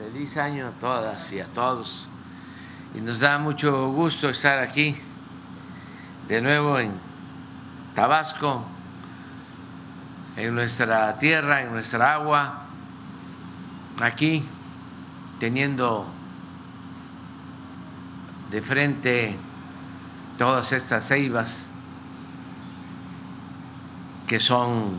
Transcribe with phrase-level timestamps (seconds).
[0.00, 2.08] Feliz año a todas y a todos.
[2.94, 4.96] Y nos da mucho gusto estar aquí
[6.26, 6.92] de nuevo en
[7.94, 8.64] Tabasco,
[10.38, 12.62] en nuestra tierra, en nuestra agua,
[14.00, 14.42] aquí
[15.38, 16.06] teniendo
[18.50, 19.36] de frente
[20.38, 21.62] todas estas ceibas
[24.26, 24.94] que son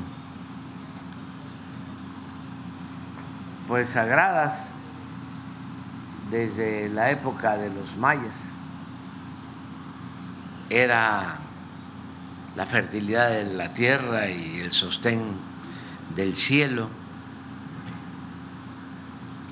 [3.67, 4.75] pues sagradas
[6.31, 8.53] desde la época de los mayas.
[10.69, 11.35] Era
[12.55, 15.35] la fertilidad de la tierra y el sostén
[16.15, 16.89] del cielo.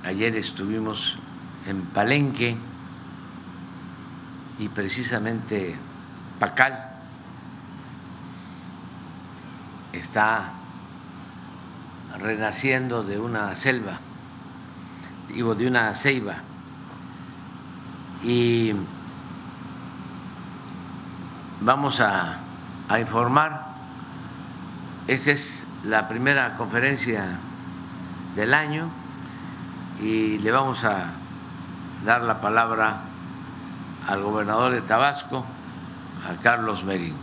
[0.05, 1.17] Ayer estuvimos
[1.67, 2.55] en Palenque
[4.57, 5.75] y precisamente
[6.39, 6.89] Pacal
[9.91, 10.53] está
[12.17, 13.99] renaciendo de una selva,
[15.27, 16.48] digo, de una ceiba.
[18.23, 18.73] Y
[21.61, 22.39] vamos a,
[22.87, 23.65] a informar,
[25.07, 27.39] esa es la primera conferencia
[28.35, 28.89] del año
[30.01, 31.11] y le vamos a
[32.05, 33.01] dar la palabra
[34.07, 35.45] al gobernador de Tabasco,
[36.27, 37.15] a Carlos Merín.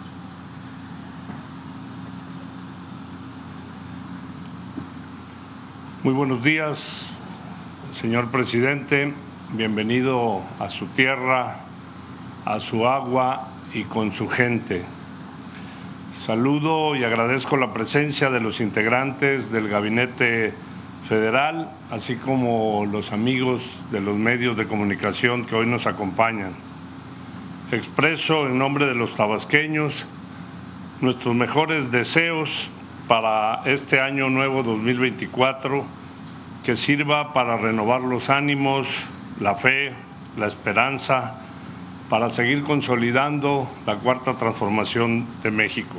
[6.02, 6.82] Muy buenos días,
[7.92, 9.25] señor presidente.
[9.52, 11.60] Bienvenido a su tierra,
[12.44, 14.82] a su agua y con su gente.
[16.16, 20.52] Saludo y agradezco la presencia de los integrantes del gabinete
[21.08, 26.50] federal, así como los amigos de los medios de comunicación que hoy nos acompañan.
[27.70, 30.06] Expreso en nombre de los tabasqueños
[31.00, 32.68] nuestros mejores deseos
[33.06, 35.84] para este año nuevo 2024
[36.64, 38.88] que sirva para renovar los ánimos,
[39.40, 39.92] la fe,
[40.36, 41.40] la esperanza,
[42.08, 45.96] para seguir consolidando la cuarta transformación de México.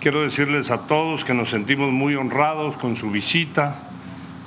[0.00, 3.88] Quiero decirles a todos que nos sentimos muy honrados con su visita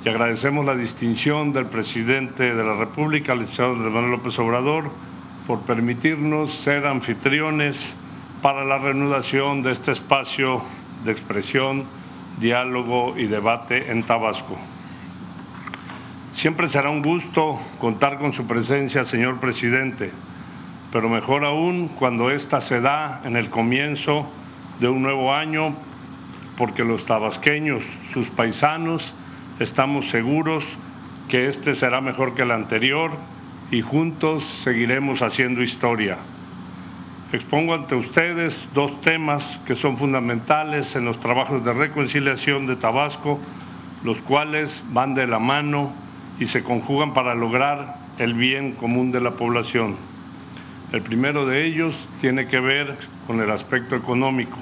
[0.04, 4.90] y agradecemos la distinción del presidente de la República, el licenciado Manuel López Obrador,
[5.46, 7.96] por permitirnos ser anfitriones
[8.42, 10.62] para la reanudación de este espacio
[11.04, 11.84] de expresión,
[12.38, 14.56] diálogo y debate en Tabasco.
[16.36, 20.12] Siempre será un gusto contar con su presencia, señor presidente,
[20.92, 24.28] pero mejor aún cuando ésta se da en el comienzo
[24.78, 25.74] de un nuevo año,
[26.58, 29.14] porque los tabasqueños, sus paisanos,
[29.60, 30.76] estamos seguros
[31.30, 33.12] que este será mejor que el anterior
[33.70, 36.18] y juntos seguiremos haciendo historia.
[37.32, 43.40] Expongo ante ustedes dos temas que son fundamentales en los trabajos de reconciliación de Tabasco,
[44.04, 46.04] los cuales van de la mano
[46.38, 49.96] y se conjugan para lograr el bien común de la población.
[50.92, 54.56] El primero de ellos tiene que ver con el aspecto económico,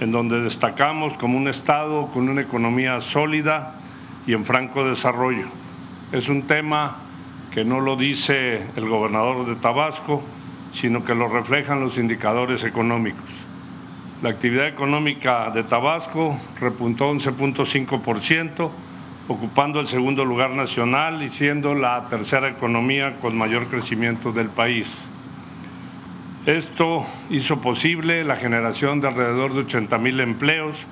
[0.00, 3.76] en donde destacamos como un Estado con una economía sólida
[4.26, 5.46] y en franco desarrollo.
[6.10, 6.98] Es un tema
[7.52, 10.22] que no lo dice el gobernador de Tabasco,
[10.72, 13.30] sino que lo reflejan los indicadores económicos.
[14.22, 18.70] La actividad económica de Tabasco repuntó 11.5%,
[19.28, 24.92] ocupando el segundo lugar nacional y siendo la tercera economía con mayor crecimiento del país.
[26.46, 30.84] Esto hizo posible la generación de alrededor de 80 mil empleos,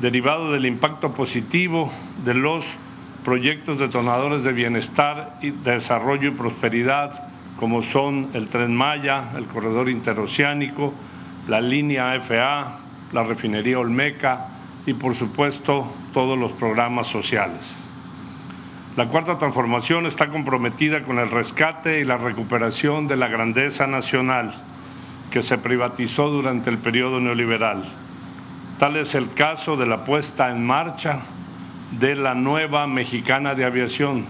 [0.00, 1.92] derivado del impacto positivo
[2.24, 2.64] de los
[3.24, 9.90] proyectos detonadores de bienestar, y desarrollo y prosperidad, como son el Tren Maya, el Corredor
[9.90, 10.94] Interoceánico,
[11.46, 12.78] la línea FA,
[13.12, 14.46] la refinería Olmeca,
[14.86, 17.60] y por supuesto todos los programas sociales.
[18.96, 24.54] La cuarta transformación está comprometida con el rescate y la recuperación de la grandeza nacional
[25.30, 27.84] que se privatizó durante el periodo neoliberal.
[28.78, 31.20] Tal es el caso de la puesta en marcha
[31.98, 34.24] de la nueva mexicana de aviación,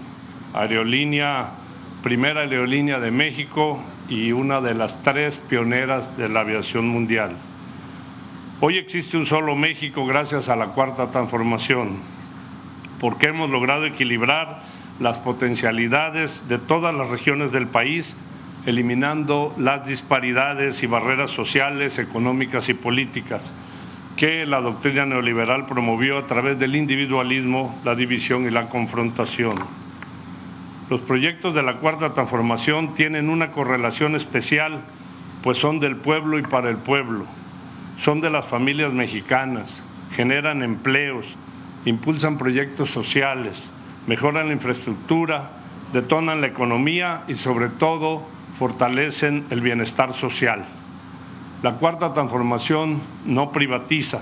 [0.53, 1.51] aerolínea,
[2.03, 7.35] primera aerolínea de México y una de las tres pioneras de la aviación mundial.
[8.59, 11.97] Hoy existe un solo México gracias a la cuarta transformación,
[12.99, 14.63] porque hemos logrado equilibrar
[14.99, 18.17] las potencialidades de todas las regiones del país,
[18.65, 23.53] eliminando las disparidades y barreras sociales, económicas y políticas
[24.15, 29.53] que la doctrina neoliberal promovió a través del individualismo, la división y la confrontación.
[30.89, 34.81] Los proyectos de la Cuarta Transformación tienen una correlación especial,
[35.43, 37.27] pues son del pueblo y para el pueblo
[37.99, 41.25] son de las familias mexicanas, generan empleos,
[41.85, 43.71] impulsan proyectos sociales,
[44.07, 45.51] mejoran la infraestructura,
[45.93, 48.23] detonan la economía y sobre todo
[48.57, 50.65] fortalecen el bienestar social.
[51.63, 54.21] La cuarta transformación no privatiza,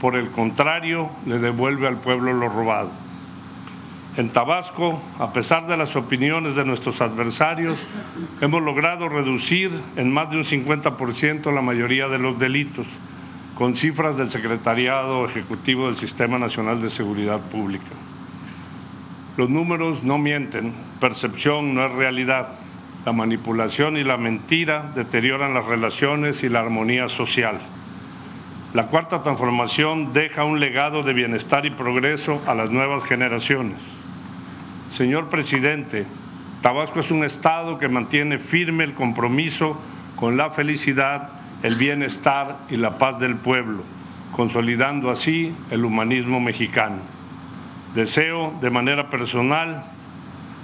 [0.00, 2.90] por el contrario, le devuelve al pueblo lo robado.
[4.18, 7.86] En Tabasco, a pesar de las opiniones de nuestros adversarios,
[8.40, 12.88] hemos logrado reducir en más de un 50% la mayoría de los delitos,
[13.54, 17.94] con cifras del Secretariado Ejecutivo del Sistema Nacional de Seguridad Pública.
[19.36, 22.58] Los números no mienten, percepción no es realidad.
[23.06, 27.60] La manipulación y la mentira deterioran las relaciones y la armonía social.
[28.74, 33.78] La cuarta transformación deja un legado de bienestar y progreso a las nuevas generaciones.
[34.90, 36.06] Señor presidente,
[36.62, 39.78] Tabasco es un estado que mantiene firme el compromiso
[40.16, 41.30] con la felicidad,
[41.62, 43.84] el bienestar y la paz del pueblo,
[44.32, 46.96] consolidando así el humanismo mexicano.
[47.94, 49.84] Deseo de manera personal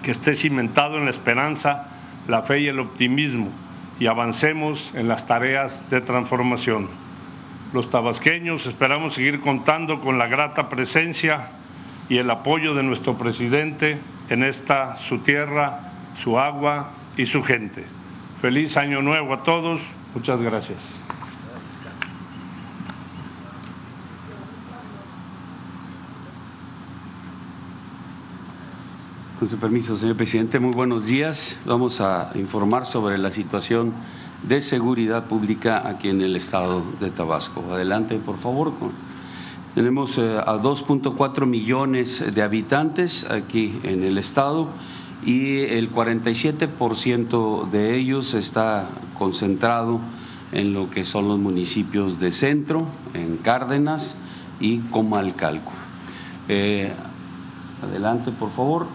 [0.02, 1.88] que esté cimentado en la esperanza,
[2.26, 3.50] la fe y el optimismo
[4.00, 6.88] y avancemos en las tareas de transformación.
[7.72, 11.50] Los tabasqueños esperamos seguir contando con la grata presencia
[12.08, 13.98] y el apoyo de nuestro presidente
[14.28, 15.92] en esta su tierra,
[16.22, 17.84] su agua y su gente.
[18.40, 19.82] Feliz año nuevo a todos.
[20.14, 20.78] Muchas gracias.
[29.38, 31.58] Con su permiso, señor presidente, muy buenos días.
[31.66, 33.92] Vamos a informar sobre la situación
[34.42, 37.64] de seguridad pública aquí en el estado de Tabasco.
[37.72, 38.72] Adelante, por favor.
[39.74, 44.68] Tenemos eh, a 2.4 millones de habitantes aquí en el estado
[45.26, 48.88] y el 47% de ellos está
[49.18, 50.00] concentrado
[50.52, 54.16] en lo que son los municipios de Centro, en Cárdenas
[54.60, 55.72] y Comalcalco.
[56.48, 56.92] Eh,
[57.82, 58.86] adelante, por favor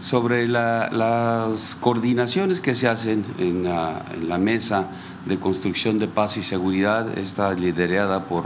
[0.00, 4.86] sobre las coordinaciones que se hacen en la, mesa
[5.26, 8.44] de construcción de paz y seguridad, está liderada por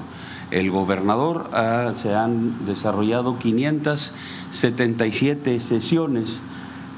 [0.52, 1.50] el gobernador.
[1.52, 6.40] Ah, se han desarrollado 577 sesiones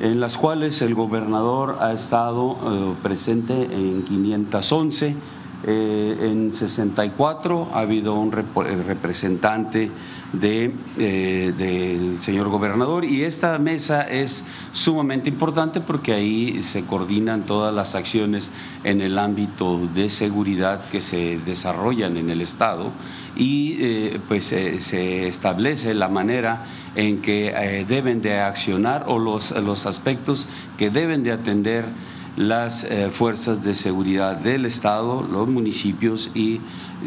[0.01, 5.17] en las cuales el gobernador ha estado eh, presente en 511
[5.67, 9.91] eh, en 64 ha habido un representante
[10.35, 17.47] de, eh, del señor gobernador y esta mesa es sumamente importante porque ahí se coordinan
[17.47, 18.51] todas las acciones
[18.83, 22.91] en el ámbito de seguridad que se desarrollan en el Estado
[23.35, 29.87] y eh, pues se establece la manera en que deben de accionar o los, los
[29.87, 30.47] aspectos
[30.77, 31.87] que deben de atender
[32.37, 36.61] las eh, fuerzas de seguridad del Estado, los municipios y,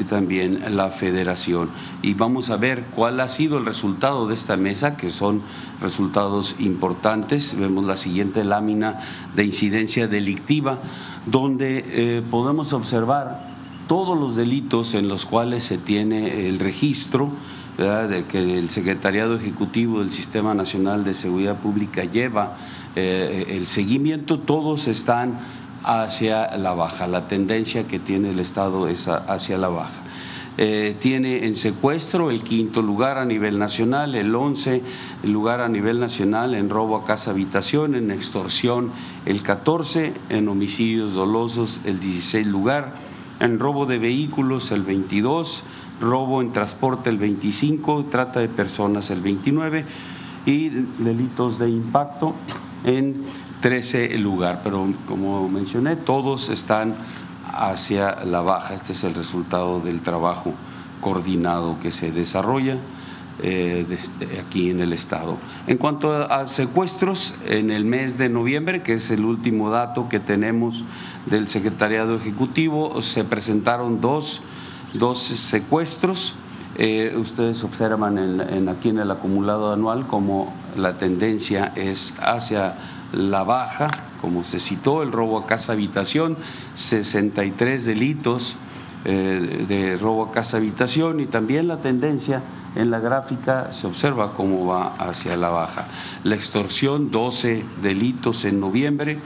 [0.09, 1.71] también la federación.
[2.03, 5.41] Y vamos a ver cuál ha sido el resultado de esta mesa, que son
[5.81, 7.57] resultados importantes.
[7.57, 9.01] Vemos la siguiente lámina
[9.35, 10.77] de incidencia delictiva,
[11.25, 13.57] donde eh, podemos observar
[13.87, 17.31] todos los delitos en los cuales se tiene el registro
[17.77, 22.57] de que el Secretariado Ejecutivo del Sistema Nacional de Seguridad Pública lleva
[22.95, 25.39] eh, el seguimiento, todos están
[25.83, 27.05] hacia la baja.
[27.05, 30.01] La tendencia que tiene el Estado es hacia la baja.
[30.59, 34.81] Eh, tiene en secuestro el quinto lugar a nivel nacional, el once
[35.23, 38.91] lugar a nivel nacional en robo a casa habitación, en extorsión
[39.27, 42.95] el 14, en homicidios dolosos el 16 lugar,
[43.39, 45.63] en robo de vehículos el 22,
[45.99, 49.85] robo en transporte el 25, trata de personas el 29
[50.45, 52.33] y delitos de impacto
[52.83, 53.23] en
[53.61, 54.61] 13 lugar.
[54.63, 56.95] Pero como mencioné, todos están
[57.45, 58.73] hacia la baja.
[58.75, 60.53] Este es el resultado del trabajo
[61.01, 62.77] coordinado que se desarrolla.
[63.43, 63.85] Eh,
[64.43, 65.37] aquí en el Estado.
[65.67, 70.19] En cuanto a secuestros, en el mes de noviembre, que es el último dato que
[70.19, 70.83] tenemos
[71.27, 74.41] del Secretariado Ejecutivo, se presentaron dos
[74.93, 76.35] dos secuestros.
[76.77, 82.75] Eh, ustedes observan en, aquí en el acumulado anual como la tendencia es hacia
[83.13, 83.89] la baja,
[84.21, 86.37] como se citó, el robo a casa habitación,
[86.75, 88.57] 63 delitos
[89.05, 92.41] eh, de robo a casa habitación y también la tendencia
[92.75, 95.87] en la gráfica se observa cómo va hacia la baja.
[96.23, 99.19] La extorsión, 12 delitos en noviembre,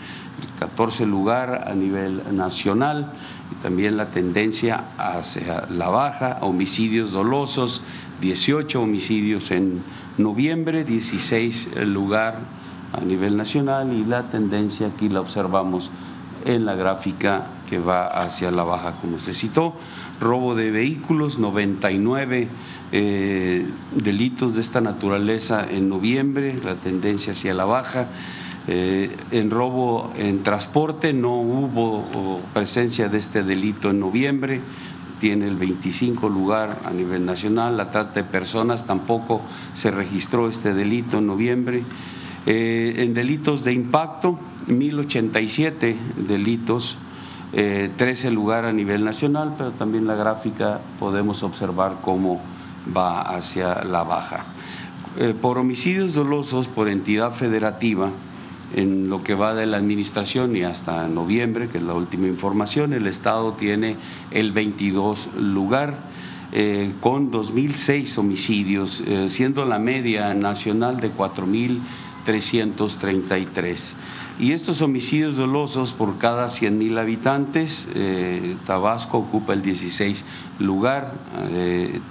[0.60, 3.12] 14 lugar a nivel nacional
[3.52, 7.82] y también la tendencia hacia la baja, homicidios dolosos,
[8.22, 9.82] 18 homicidios en
[10.18, 12.40] noviembre, 16 lugar
[12.94, 15.92] a nivel nacional y la tendencia aquí la observamos
[16.46, 19.74] en la gráfica que va hacia la baja, como se citó.
[20.20, 22.50] Robo de vehículos, 99
[22.92, 28.08] eh, delitos de esta naturaleza en noviembre, la tendencia hacia la baja.
[28.68, 34.60] Eh, en robo en transporte no hubo presencia de este delito en noviembre,
[35.22, 37.78] tiene el 25 lugar a nivel nacional.
[37.78, 39.42] La trata de personas tampoco
[39.76, 41.84] se registró este delito en noviembre.
[42.46, 44.38] Eh, en delitos de impacto,
[44.68, 45.96] 1087
[46.28, 46.98] delitos,
[47.52, 52.42] 13 eh, lugar a nivel nacional, pero también la gráfica podemos observar cómo
[52.96, 54.46] va hacia la baja.
[55.18, 58.10] Eh, por homicidios dolosos por entidad federativa,
[58.74, 62.94] en lo que va de la administración y hasta noviembre, que es la última información,
[62.94, 63.98] el Estado tiene
[64.32, 66.12] el 22 lugar
[66.54, 73.94] eh, con 2.006 homicidios, eh, siendo la media nacional de 4.333.
[74.42, 80.26] Y estos homicidios dolosos por cada 100.000 habitantes, eh, Tabasco ocupa el 16
[80.60, 81.14] lugar,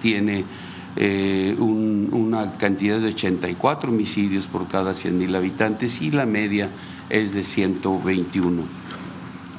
[0.01, 0.47] tiene
[0.97, 6.69] eh, una cantidad de 84 homicidios por cada 100.000 habitantes y la media
[7.11, 8.65] es de 121.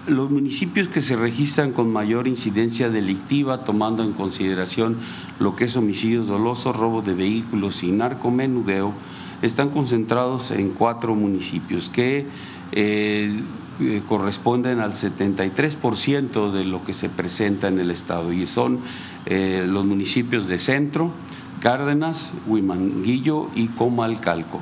[0.08, 4.98] Los municipios que se registran con mayor incidencia delictiva, tomando en consideración
[5.40, 8.94] lo que es homicidios dolosos, robo de vehículos y narcomenudeo,
[9.42, 12.26] están concentrados en cuatro municipios que
[12.72, 13.42] eh,
[13.80, 18.80] eh, corresponden al 73% de lo que se presenta en el Estado y son
[19.26, 21.12] eh, los municipios de Centro,
[21.60, 24.60] Cárdenas, Huimanguillo y Comalcalco.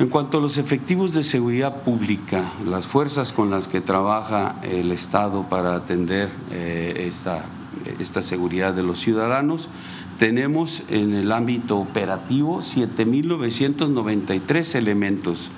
[0.00, 4.90] En cuanto a los efectivos de seguridad pública, las fuerzas con las que trabaja el
[4.90, 7.44] Estado para atender esta,
[8.00, 9.68] esta seguridad de los ciudadanos,
[10.18, 15.50] tenemos en el ámbito operativo 7.993 elementos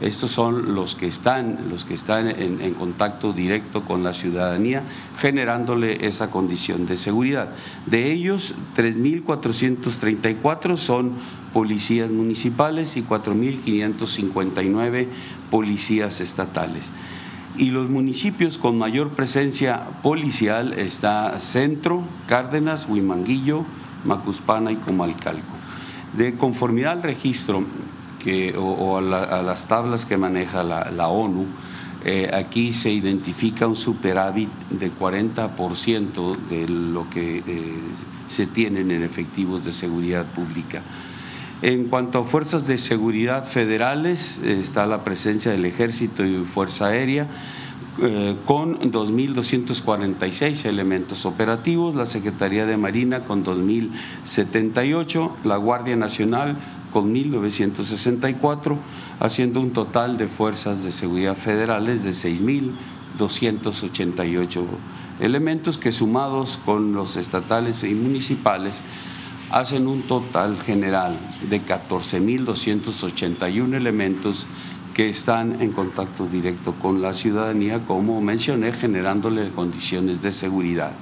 [0.00, 4.82] estos son los que están, los que están en, contacto directo con la ciudadanía,
[5.18, 7.54] generándole esa condición de seguridad.
[7.86, 11.14] De ellos, 3.434 son
[11.54, 15.06] policías municipales y 4.559
[15.50, 16.90] policías estatales.
[17.56, 23.64] Y los municipios con mayor presencia policial está Centro, Cárdenas, Huimanguillo,
[24.06, 25.56] Macuspana y Comalcalco.
[26.16, 27.64] De conformidad al registro,
[28.58, 31.46] o, a, las tablas que maneja la, ONU,
[32.04, 37.42] eh, aquí se identifica un superávit de 40% de lo que eh,
[38.28, 40.82] se tienen en efectivos de seguridad pública.
[41.62, 47.26] En cuanto a fuerzas de seguridad federales, está la presencia del Ejército y Fuerza Aérea
[48.02, 56.58] eh, con 2.246 elementos operativos, la Secretaría de Marina con 2.078, la Guardia Nacional
[56.92, 58.76] con 1.964,
[59.20, 64.64] haciendo un total de fuerzas de seguridad federales de 6.288
[65.20, 68.82] elementos que sumados con los estatales y municipales
[69.50, 71.16] hacen un total general
[71.48, 74.46] de 14.281 elementos
[74.96, 80.92] que están en contacto directo con la ciudadanía, como mencioné, generándole condiciones de seguridad.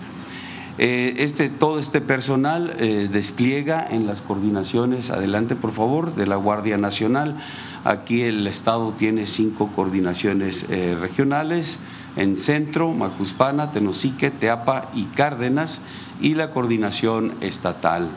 [0.78, 6.34] Eh, este, todo este personal eh, despliega en las coordinaciones, adelante por favor, de la
[6.34, 7.36] Guardia Nacional.
[7.84, 11.78] Aquí el Estado tiene cinco coordinaciones eh, regionales
[12.16, 15.80] en Centro, Macuspana, Tenosique, Teapa y Cárdenas,
[16.20, 18.08] y la coordinación estatal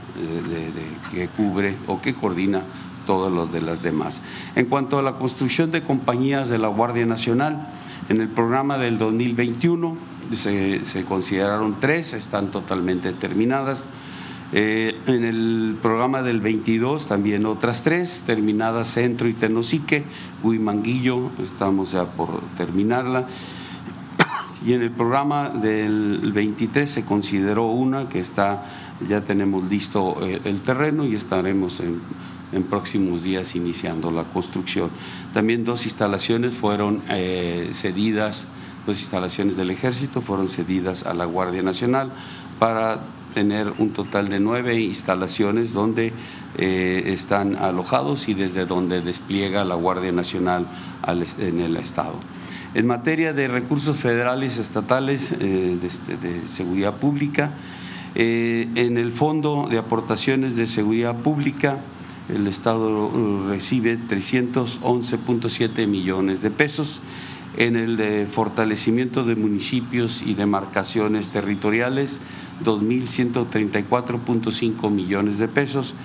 [1.11, 2.63] que cubre o que coordina
[3.07, 4.21] todos los de las demás.
[4.55, 7.67] En cuanto a la construcción de compañías de la Guardia Nacional,
[8.09, 9.97] en el programa del 2021
[10.35, 13.85] se, consideraron tres, están totalmente terminadas.
[14.53, 20.05] Eh, en el programa del 22 también otras tres, terminadas Centro y Tenosique,
[20.43, 23.27] Huimanguillo, estamos ya por terminarla.
[24.65, 30.41] Y en el programa del 23 se consideró una que está, ya tenemos listo eh,
[30.45, 32.01] el terreno y estaremos en
[32.51, 34.89] en próximos días iniciando la construcción.
[35.33, 38.47] También dos instalaciones fueron eh, cedidas,
[38.85, 42.11] dos instalaciones del ejército fueron cedidas a la Guardia Nacional
[42.59, 43.01] para
[43.33, 46.13] tener un total de nueve instalaciones donde
[46.57, 50.67] eh, están alojados y desde donde despliega la Guardia Nacional
[51.37, 52.15] en el Estado.
[52.73, 57.51] En materia de recursos federales estatales eh, este, de, seguridad pública,
[58.15, 61.77] en el Fondo de Aportaciones de Seguridad Pública,
[62.29, 67.01] el Estado uh, recibe 311.7 millones de pesos.
[67.55, 72.21] En el de fortalecimiento de municipios y demarcaciones territoriales,
[72.63, 75.95] 2.134.5 millones de pesos.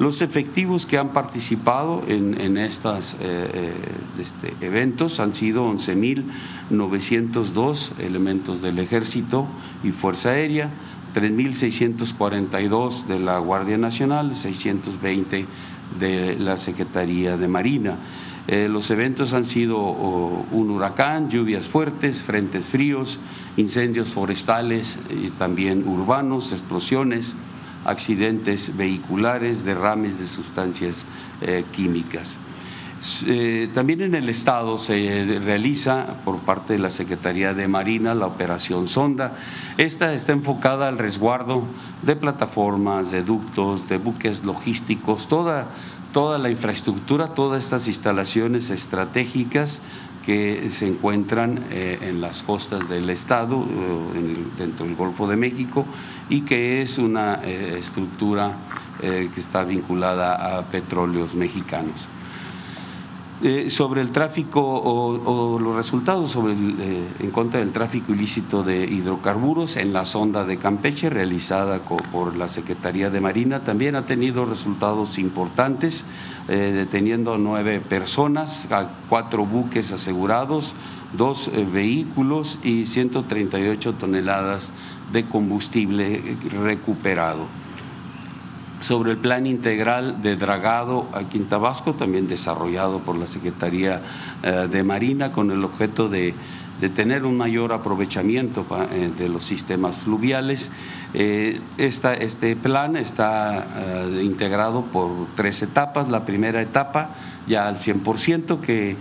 [0.01, 3.75] Los efectivos que han participado en, estos eh, eh,
[4.19, 9.47] este, eventos han sido 11.902 elementos del Ejército
[9.85, 10.71] y Fuerza Aérea,
[11.15, 15.45] 3.642 de la Guardia Nacional, 620
[15.99, 17.97] de la Secretaría de Marina.
[18.49, 23.21] Eh, los eventos han sido un huracán, lluvias fuertes, frentes fríos,
[23.59, 27.37] incendios forestales y también urbanos, explosiones,
[27.85, 31.05] accidentes vehiculares, derrames de sustancias
[31.41, 32.37] eh, químicas.
[33.27, 38.27] Eh, también en el Estado se realiza por parte de la Secretaría de Marina la
[38.27, 39.39] operación Sonda.
[39.79, 41.65] Esta está enfocada al resguardo
[42.03, 45.69] de plataformas, de ductos, de buques logísticos, toda,
[46.13, 49.81] toda la infraestructura, todas estas instalaciones estratégicas
[50.31, 55.85] que se encuentran eh, en las costas del estado, eh, dentro del Golfo de México,
[56.29, 58.53] y que es una eh, estructura
[59.01, 62.07] que está vinculada a petróleos mexicanos.
[63.43, 68.85] Eh, sobre el tráfico o, los resultados sobre eh, en contra del tráfico ilícito de
[68.85, 74.45] hidrocarburos en la sonda de Campeche realizada por la Secretaría de Marina también ha tenido
[74.45, 76.05] resultados importantes,
[76.49, 78.69] eh, deteniendo nueve personas,
[79.09, 80.75] cuatro buques asegurados,
[81.15, 84.71] dos vehículos y 138 toneladas
[85.15, 87.47] de combustible recuperado
[88.81, 94.03] sobre el plan integral de dragado aquí en Tabasco, también desarrollado por la Secretaría
[94.43, 96.35] eh, de Marina con el objeto de,
[96.95, 100.71] tener un mayor aprovechamiento eh, de los sistemas fluviales.
[101.13, 103.67] Eh, este plan está
[104.23, 106.09] integrado por tres etapas.
[106.09, 107.11] La primera etapa
[107.47, 108.97] ya al 100% que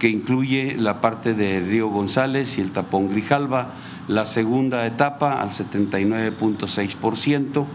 [0.00, 3.68] que incluye la parte de Río González y el tapón Grijalva,
[4.08, 7.66] la segunda etapa al 79.6%,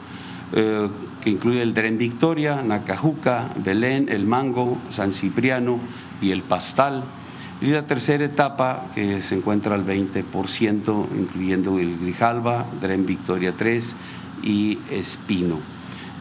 [0.51, 0.89] eh,
[1.25, 5.79] que incluye el Dren Victoria, Nacajuca, Belén, El Mango, San Cipriano
[6.21, 7.03] y El Pastal.
[7.61, 13.95] Y la tercera etapa que se encuentra al 20%, incluyendo el Grijalba, Dren Victoria 3
[14.43, 15.57] y Espino.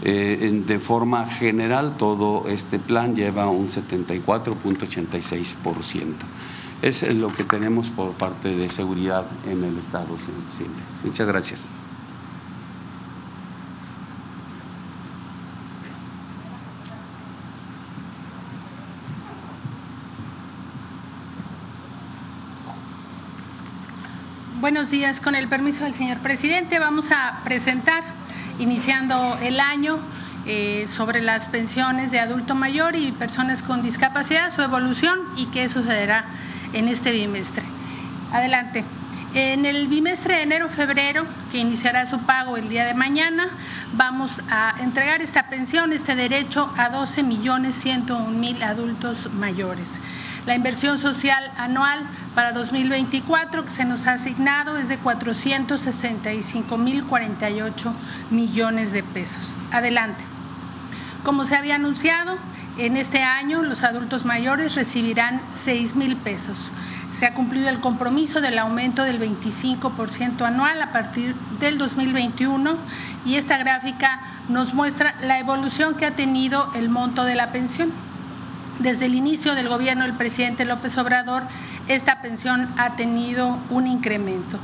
[0.00, 6.14] Eh, de forma general, todo este plan lleva un 74.86%.
[6.80, 10.16] Es lo que tenemos por parte de seguridad en el Estado.
[11.04, 11.70] Muchas gracias.
[24.64, 28.02] Buenos días, con el permiso del señor presidente, vamos a presentar,
[28.58, 29.98] iniciando el año,
[30.46, 35.68] eh, sobre las pensiones de adulto mayor y personas con discapacidad, su evolución y qué
[35.68, 36.24] sucederá
[36.72, 37.62] en este bimestre.
[38.32, 38.86] Adelante.
[39.34, 43.50] En el bimestre de enero-febrero, que iniciará su pago el día de mañana,
[43.92, 50.00] vamos a entregar esta pensión, este derecho a 12 millones 101 mil adultos mayores.
[50.46, 52.00] La inversión social anual
[52.34, 57.94] para 2024 que se nos ha asignado es de 465 mil 48
[58.30, 59.58] millones de pesos.
[59.72, 60.22] Adelante.
[61.22, 62.36] Como se había anunciado,
[62.76, 66.70] en este año los adultos mayores recibirán 6 mil pesos.
[67.12, 72.76] Se ha cumplido el compromiso del aumento del 25% anual a partir del 2021
[73.24, 78.13] y esta gráfica nos muestra la evolución que ha tenido el monto de la pensión.
[78.78, 81.44] Desde el inicio del gobierno del presidente López Obrador,
[81.86, 84.58] esta pensión ha tenido un incremento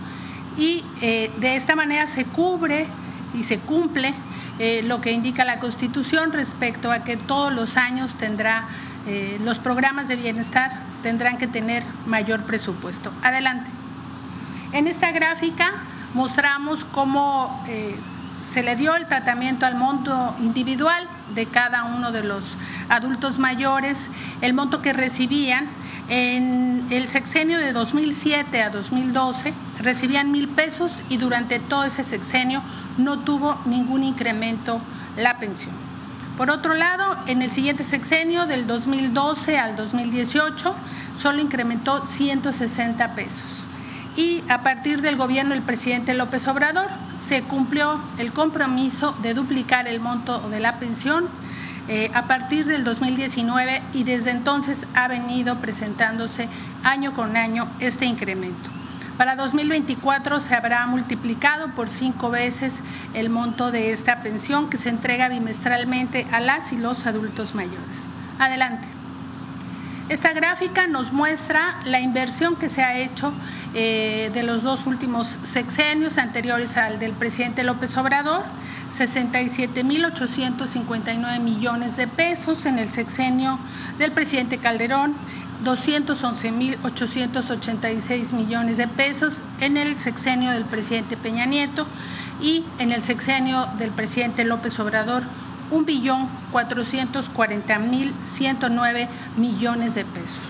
[0.59, 2.87] y eh, de esta manera se cubre
[3.35, 4.13] y se cumple
[4.59, 8.69] eh, lo que indica la Constitución respecto a que todos los años tendrá
[9.07, 13.13] eh, los programas de bienestar tendrán que tener mayor presupuesto.
[13.23, 13.71] Adelante.
[14.73, 15.73] En esta gráfica
[16.15, 17.65] mostramos cómo
[18.51, 22.57] se le dio el tratamiento al monto individual de cada uno de los
[22.89, 24.09] adultos mayores,
[24.41, 25.69] el monto que recibían
[26.09, 32.63] en el sexenio de 2007 a 2012 recibían mil pesos y durante todo ese sexenio
[32.99, 34.81] no tuvo ningún incremento
[35.17, 35.75] la pensión.
[36.37, 40.75] Por otro lado, en el siguiente sexenio del 2012 al 2018
[41.17, 43.70] solo incrementó 160 pesos
[44.21, 49.89] y a partir del gobierno del presidente López Obrador se cumplió el compromiso de duplicar
[49.89, 51.27] el monto de la pensión
[51.89, 56.51] eh, a partir del 2019 y desde entonces ha venido presentándose
[56.83, 58.69] año con año este incremento.
[59.17, 62.81] Para 2024 se habrá multiplicado por cinco veces
[63.15, 68.05] el monto de esta pensión que se entrega bimestralmente a las y los adultos mayores.
[68.39, 69.00] Adelante.
[70.11, 73.33] Esta gráfica nos muestra la inversión que se ha hecho
[73.75, 78.43] eh, de los dos últimos sexenios anteriores al del presidente López Obrador,
[78.93, 83.61] 67.859 millones de pesos en el sexenio
[84.01, 85.15] del presidente Calderón,
[85.65, 91.87] 211.886 millones de pesos en el sexenio del presidente Peña Nieto
[92.43, 95.23] y en el sexenio del presidente López Obrador,
[95.71, 96.29] un billón
[97.35, 98.15] cuarenta mil
[98.71, 100.43] nueve millones de pesos.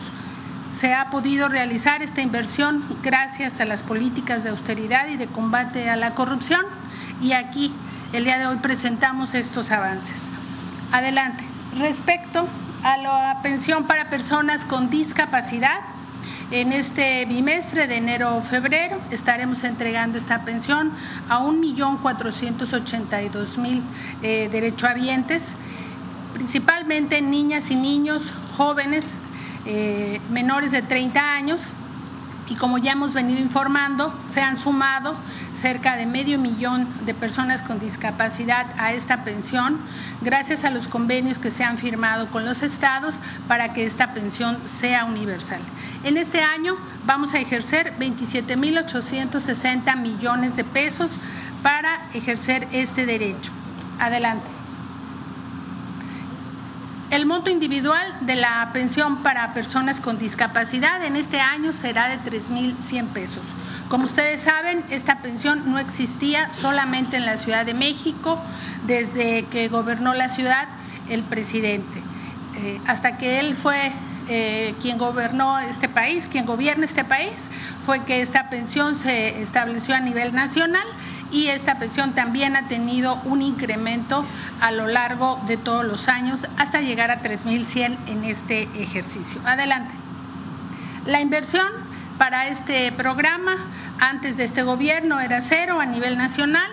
[0.72, 5.90] Se ha podido realizar esta inversión gracias a las políticas de austeridad y de combate
[5.90, 6.64] a la corrupción
[7.20, 7.72] y aquí
[8.12, 10.28] el día de hoy presentamos estos avances.
[10.92, 11.44] Adelante.
[11.76, 12.48] Respecto
[12.83, 15.80] a la pensión para personas con discapacidad,
[16.50, 20.90] en este bimestre de enero-febrero estaremos entregando esta pensión
[21.28, 23.82] a 1.482.000
[24.22, 25.54] eh, derechohabientes,
[26.34, 29.14] principalmente niñas y niños jóvenes
[29.64, 31.72] eh, menores de 30 años
[32.50, 35.14] y como ya hemos venido informando, se han sumado
[35.54, 39.78] cerca de medio millón de personas con discapacidad a esta pensión,
[40.20, 44.58] gracias a los convenios que se han firmado con los estados para que esta pensión
[44.66, 45.62] sea universal.
[46.02, 51.20] En este año vamos a ejercer 27.860 millones de pesos
[51.62, 53.52] para ejercer este derecho.
[54.00, 54.59] Adelante.
[57.10, 62.20] El monto individual de la pensión para personas con discapacidad en este año será de
[62.20, 63.42] 3.100 pesos.
[63.88, 68.40] Como ustedes saben, esta pensión no existía solamente en la Ciudad de México
[68.86, 70.68] desde que gobernó la ciudad
[71.08, 72.00] el presidente.
[72.58, 73.90] Eh, hasta que él fue
[74.28, 77.48] eh, quien gobernó este país, quien gobierna este país,
[77.84, 80.86] fue que esta pensión se estableció a nivel nacional
[81.30, 84.24] y esta pensión también ha tenido un incremento
[84.60, 89.40] a lo largo de todos los años hasta llegar a 3.100 en este ejercicio.
[89.44, 89.94] Adelante.
[91.06, 91.68] La inversión
[92.18, 93.56] para este programa
[93.98, 96.70] antes de este gobierno era cero a nivel nacional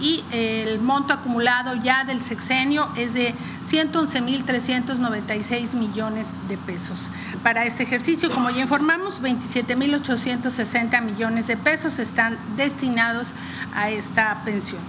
[0.00, 3.34] y el monto acumulado ya del sexenio es de
[3.64, 7.10] 111.396 millones de pesos.
[7.42, 13.34] Para este ejercicio, como ya informamos, 27.860 millones de pesos están destinados
[13.74, 14.80] a esta pensión.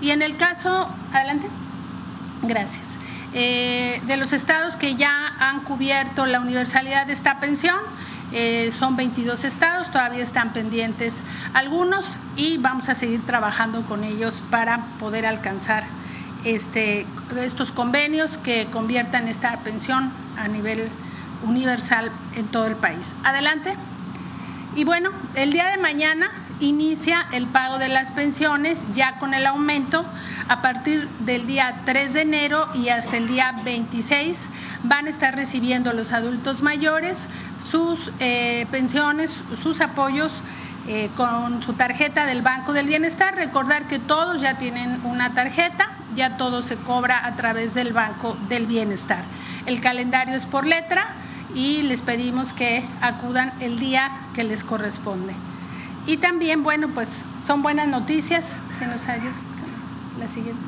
[0.00, 1.48] Y en el caso, adelante.
[2.42, 2.96] Gracias.
[3.32, 7.78] Eh, de los estados que ya han cubierto la universalidad de esta pensión,
[8.32, 14.42] eh, son 22 estados, todavía están pendientes algunos y vamos a seguir trabajando con ellos
[14.50, 15.84] para poder alcanzar
[16.44, 17.06] este,
[17.38, 20.90] estos convenios que conviertan esta pensión a nivel
[21.46, 23.14] universal en todo el país.
[23.24, 23.74] Adelante.
[24.76, 29.46] Y bueno, el día de mañana inicia el pago de las pensiones ya con el
[29.46, 30.04] aumento
[30.48, 34.48] a partir del día 3 de enero y hasta el día 26
[34.84, 40.42] van a estar recibiendo los adultos mayores sus eh, pensiones, sus apoyos
[40.88, 43.34] eh, con su tarjeta del Banco del Bienestar.
[43.34, 48.36] Recordar que todos ya tienen una tarjeta, ya todo se cobra a través del Banco
[48.48, 49.24] del Bienestar.
[49.66, 51.14] El calendario es por letra
[51.54, 55.34] y les pedimos que acudan el día que les corresponde.
[56.06, 58.44] Y también, bueno, pues son buenas noticias,
[58.78, 59.32] se nos ayuda.
[60.18, 60.60] la siguiente.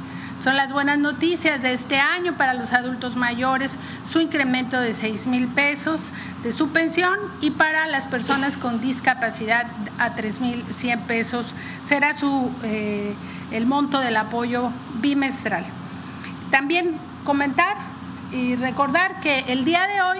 [0.42, 5.28] Son las buenas noticias de este año para los adultos mayores, su incremento de 6
[5.28, 6.10] mil pesos
[6.42, 9.68] de su pensión y para las personas con discapacidad
[9.98, 13.14] a 3 mil 100 pesos será su, eh,
[13.52, 15.64] el monto del apoyo bimestral.
[16.50, 17.76] También comentar
[18.32, 20.18] y recordar que el día de hoy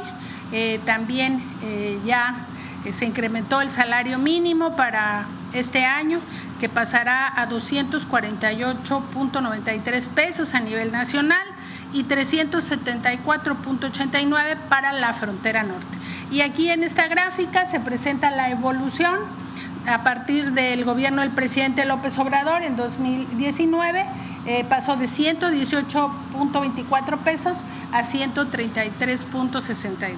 [0.53, 2.47] eh, también eh, ya
[2.91, 6.19] se incrementó el salario mínimo para este año,
[6.59, 11.47] que pasará a 248.93 pesos a nivel nacional
[11.93, 15.97] y 374.89 para la frontera norte.
[16.31, 19.43] Y aquí en esta gráfica se presenta la evolución
[19.87, 24.07] a partir del gobierno del presidente López Obrador en 2019
[24.47, 27.59] eh, pasó de 118.24 pesos
[27.93, 30.17] a 133.62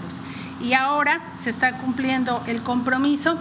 [0.64, 3.36] y ahora se está cumpliendo el compromiso,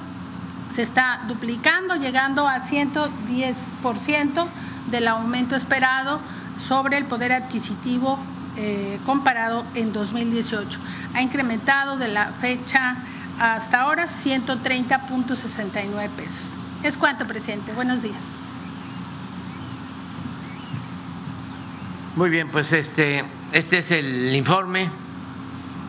[0.69, 4.47] se está duplicando, llegando a 110%
[4.91, 6.19] del aumento esperado
[6.57, 8.19] sobre el poder adquisitivo
[8.57, 10.79] eh, comparado en 2018.
[11.13, 12.97] Ha incrementado de la fecha
[13.39, 16.57] hasta ahora 130.69 pesos.
[16.83, 17.71] Es cuanto, presidente.
[17.71, 18.41] Buenos días.
[22.17, 24.89] Muy bien, pues este, este es el informe.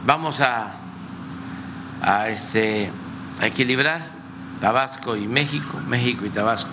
[0.07, 0.84] Vamos a
[2.05, 2.91] a, este,
[3.41, 4.11] equilibrar
[4.61, 6.71] Tabasco y México, México y Tabasco.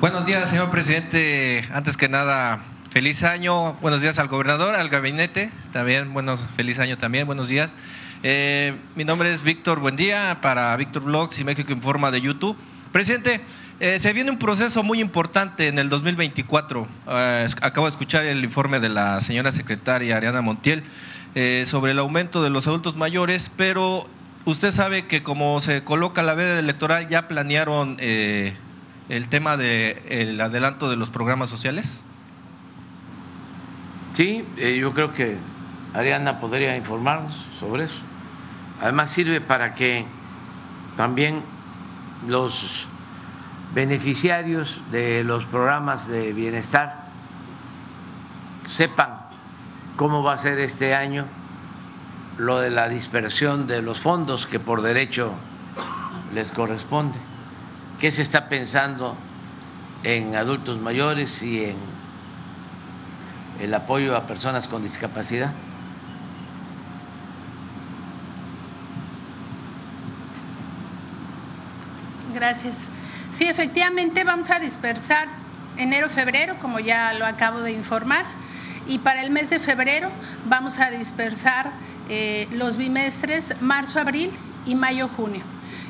[0.00, 1.68] Buenos días, señor presidente.
[1.72, 3.74] Antes que nada, feliz año.
[3.74, 5.50] Buenos días al gobernador, al gabinete.
[5.72, 7.26] También, buenos, feliz año también.
[7.26, 7.76] Buenos días.
[8.22, 12.56] Eh, mi nombre es Víctor Buen día para Víctor Blogs y México Informa de YouTube.
[12.92, 13.42] Presidente,
[13.80, 16.86] eh, se viene un proceso muy importante en el 2024.
[17.08, 20.82] Eh, acabo de escuchar el informe de la señora secretaria Ariana Montiel
[21.34, 24.06] eh, sobre el aumento de los adultos mayores, pero
[24.44, 30.90] usted sabe que como se coloca la veda electoral, ya planearon el tema del adelanto
[30.90, 32.02] de los programas sociales.
[34.12, 34.44] Sí,
[34.78, 35.38] yo creo que
[35.94, 38.00] Ariana podría informarnos sobre eso.
[38.82, 40.04] Además sirve para que
[40.98, 41.42] también
[42.26, 42.86] los
[43.74, 47.04] beneficiarios de los programas de bienestar
[48.66, 49.20] sepan
[49.96, 51.26] cómo va a ser este año
[52.38, 55.32] lo de la dispersión de los fondos que por derecho
[56.34, 57.18] les corresponde,
[57.98, 59.16] qué se está pensando
[60.04, 61.76] en adultos mayores y en
[63.60, 65.52] el apoyo a personas con discapacidad.
[72.32, 72.76] Gracias.
[73.32, 75.28] Sí, efectivamente vamos a dispersar
[75.76, 78.24] enero-febrero, como ya lo acabo de informar,
[78.86, 80.10] y para el mes de febrero
[80.46, 81.70] vamos a dispersar
[82.08, 84.30] eh, los bimestres marzo-abril
[84.66, 85.42] y mayo-junio.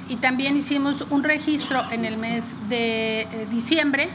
[0.09, 4.11] Y también hicimos un registro en el mes de eh, diciembre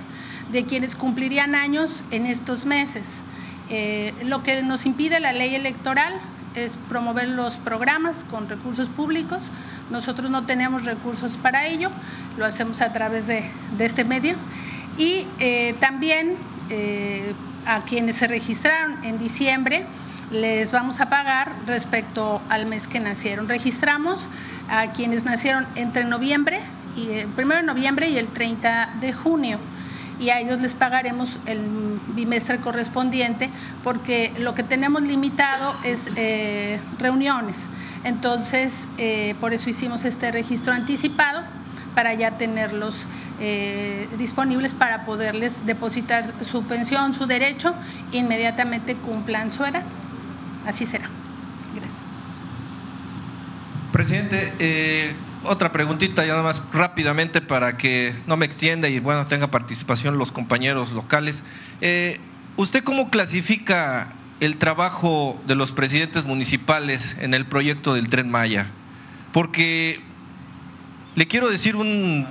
[0.51, 3.21] de quienes cumplirían años en estos meses.
[3.69, 6.13] Eh, lo que nos impide la ley electoral
[6.55, 9.51] es promover los programas con recursos públicos.
[9.89, 11.89] Nosotros no tenemos recursos para ello,
[12.37, 14.35] lo hacemos a través de, este medio.
[14.97, 16.37] Y eh, también
[16.69, 17.33] eh,
[17.65, 19.85] a quienes se registraron en diciembre,
[20.31, 23.47] les vamos a pagar respecto al mes que nacieron.
[23.47, 24.27] Registramos
[24.69, 26.61] a quienes nacieron entre noviembre,
[26.95, 29.59] y el 1 de noviembre y el 30 de junio
[30.19, 31.59] y a ellos les pagaremos el
[32.15, 33.49] bimestre correspondiente
[33.83, 37.57] porque lo que tenemos limitado es eh, reuniones.
[38.03, 41.43] Entonces, eh, por eso hicimos este registro anticipado
[41.95, 43.07] para ya tenerlos
[43.39, 47.73] eh, disponibles para poderles depositar su pensión, su derecho,
[48.11, 49.83] inmediatamente cumplan su edad.
[50.65, 51.09] Así será.
[51.73, 52.01] Gracias.
[53.91, 55.15] Presidente,
[55.47, 60.17] otra preguntita ya nada más rápidamente para que no me extienda y bueno tenga participación
[60.17, 61.43] los compañeros locales.
[61.81, 62.19] Eh,
[62.57, 68.67] ¿Usted cómo clasifica el trabajo de los presidentes municipales en el proyecto del Tren Maya?
[69.33, 70.01] Porque
[71.15, 72.27] le quiero decir un,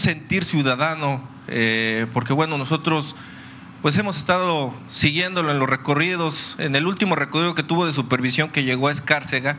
[0.00, 3.14] sentir ciudadano, eh, porque bueno, nosotros
[3.82, 8.48] pues hemos estado siguiéndolo en los recorridos, en el último recorrido que tuvo de supervisión
[8.50, 9.58] que llegó a Escárcega,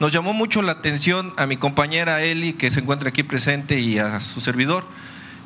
[0.00, 3.98] nos llamó mucho la atención a mi compañera Eli, que se encuentra aquí presente, y
[3.98, 4.86] a su servidor,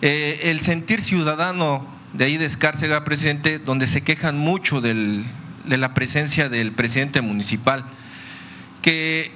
[0.01, 5.25] eh, el sentir ciudadano de ahí de Escárcega, presidente, donde se quejan mucho de
[5.67, 7.85] la presencia del presidente municipal,
[8.81, 9.33] que,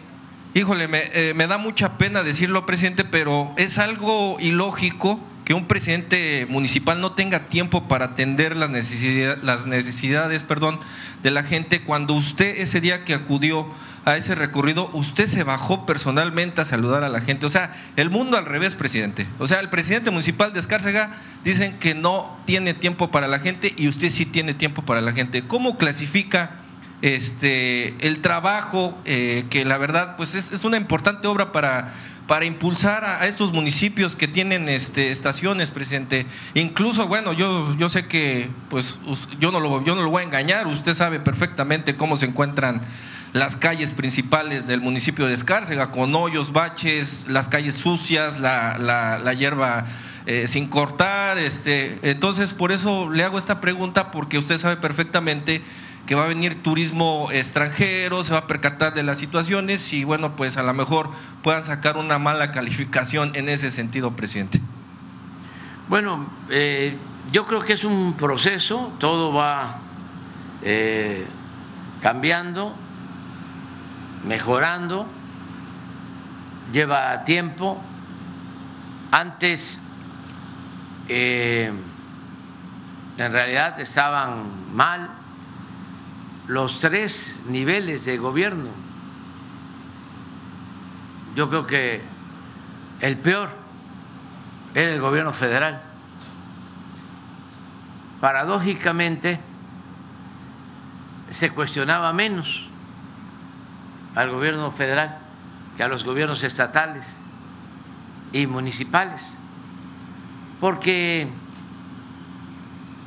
[0.54, 5.66] híjole, me, eh, me da mucha pena decirlo, presidente, pero es algo ilógico que un
[5.66, 8.70] presidente municipal no tenga tiempo para atender las,
[9.42, 10.80] las necesidades perdón,
[11.22, 13.66] de la gente cuando usted ese día que acudió
[14.04, 17.46] a ese recorrido, usted se bajó personalmente a saludar a la gente.
[17.46, 19.28] O sea, el mundo al revés, presidente.
[19.38, 23.72] O sea, el presidente municipal de Escárcega dicen que no tiene tiempo para la gente
[23.76, 25.46] y usted sí tiene tiempo para la gente.
[25.46, 26.62] ¿Cómo clasifica
[27.00, 31.92] este, el trabajo eh, que la verdad pues es, es una importante obra para
[32.32, 36.24] para impulsar a, estos municipios que tienen este, estaciones, presidente.
[36.54, 38.98] Incluso, bueno, yo, yo sé que pues
[39.38, 42.80] yo no, lo, yo no lo voy a engañar, usted sabe perfectamente cómo se encuentran
[43.34, 49.34] las calles principales del municipio de Escárcega, con hoyos, baches, las calles sucias, la, la,
[49.34, 49.84] hierba
[50.24, 51.36] eh, sin cortar.
[51.36, 51.98] Este.
[52.00, 55.60] Entonces, por eso le hago esta pregunta, porque usted sabe perfectamente
[56.06, 60.34] que va a venir turismo extranjero, se va a percatar de las situaciones y bueno,
[60.34, 61.10] pues a lo mejor
[61.42, 64.60] puedan sacar una mala calificación en ese sentido, presidente.
[65.88, 66.96] Bueno, eh,
[67.30, 69.78] yo creo que es un proceso, todo va
[70.62, 71.26] eh,
[72.00, 72.74] cambiando,
[74.26, 75.06] mejorando,
[76.72, 77.80] lleva tiempo.
[79.12, 79.80] Antes,
[81.08, 81.70] eh,
[83.18, 85.21] en realidad estaban mal
[86.48, 88.70] los tres niveles de gobierno.
[91.34, 92.02] Yo creo que
[93.00, 93.50] el peor
[94.74, 95.82] era el gobierno federal.
[98.20, 99.40] Paradójicamente,
[101.30, 102.66] se cuestionaba menos
[104.14, 105.18] al gobierno federal
[105.76, 107.22] que a los gobiernos estatales
[108.32, 109.22] y municipales,
[110.60, 111.28] porque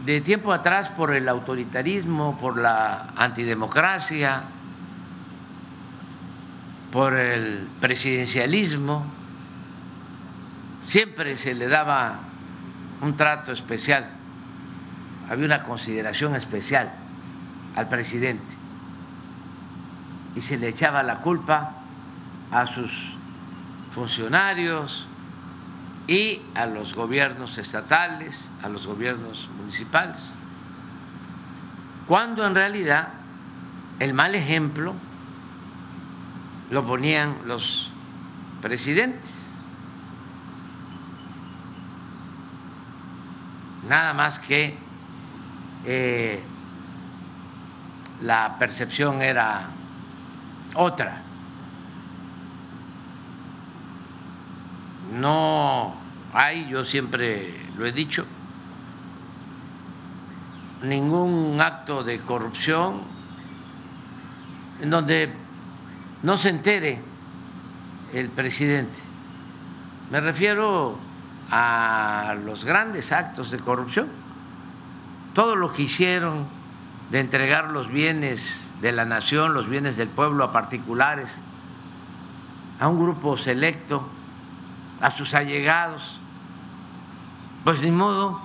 [0.05, 4.43] de tiempo atrás por el autoritarismo, por la antidemocracia,
[6.91, 9.05] por el presidencialismo,
[10.85, 12.19] siempre se le daba
[13.01, 14.07] un trato especial,
[15.29, 16.91] había una consideración especial
[17.75, 18.55] al presidente
[20.35, 21.71] y se le echaba la culpa
[22.51, 22.91] a sus
[23.91, 25.07] funcionarios,
[26.07, 30.33] y a los gobiernos estatales, a los gobiernos municipales,
[32.07, 33.09] cuando en realidad
[33.99, 34.93] el mal ejemplo
[36.69, 37.91] lo ponían los
[38.61, 39.45] presidentes.
[43.87, 44.77] Nada más que
[45.85, 46.41] eh,
[48.21, 49.67] la percepción era
[50.73, 51.24] otra.
[55.13, 55.95] No
[56.33, 58.25] hay, yo siempre lo he dicho,
[60.81, 63.01] ningún acto de corrupción
[64.81, 65.31] en donde
[66.23, 66.99] no se entere
[68.13, 68.99] el presidente.
[70.11, 70.97] Me refiero
[71.49, 74.07] a los grandes actos de corrupción,
[75.33, 76.45] todo lo que hicieron
[77.11, 81.39] de entregar los bienes de la nación, los bienes del pueblo a particulares,
[82.79, 84.07] a un grupo selecto
[85.01, 86.19] a sus allegados,
[87.63, 88.41] pues ni modo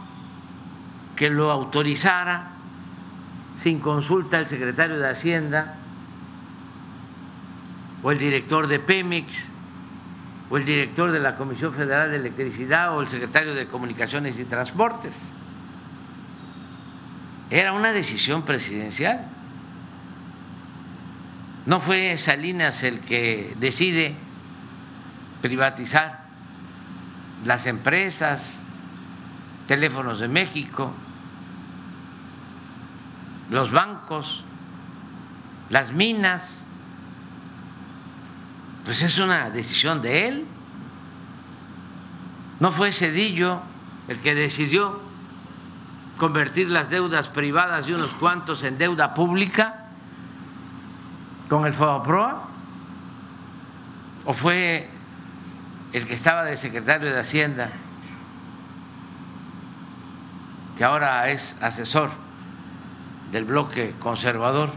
[1.16, 2.50] que lo autorizara
[3.56, 5.74] sin consulta el secretario de Hacienda
[8.02, 9.48] o el director de Pemex
[10.48, 14.44] o el director de la Comisión Federal de Electricidad o el secretario de Comunicaciones y
[14.44, 15.14] Transportes.
[17.50, 19.26] Era una decisión presidencial.
[21.66, 24.16] No fue Salinas el que decide
[25.42, 26.19] privatizar
[27.44, 28.60] las empresas,
[29.66, 30.92] teléfonos de México,
[33.50, 34.44] los bancos,
[35.70, 36.64] las minas,
[38.84, 40.46] pues es una decisión de él.
[42.58, 43.60] No fue Cedillo
[44.08, 45.00] el que decidió
[46.18, 49.86] convertir las deudas privadas de unos cuantos en deuda pública
[51.48, 52.44] con el FOBAPROA?
[54.26, 54.88] ¿O fue
[55.92, 57.70] el que estaba de secretario de Hacienda,
[60.76, 62.10] que ahora es asesor
[63.32, 64.70] del bloque conservador,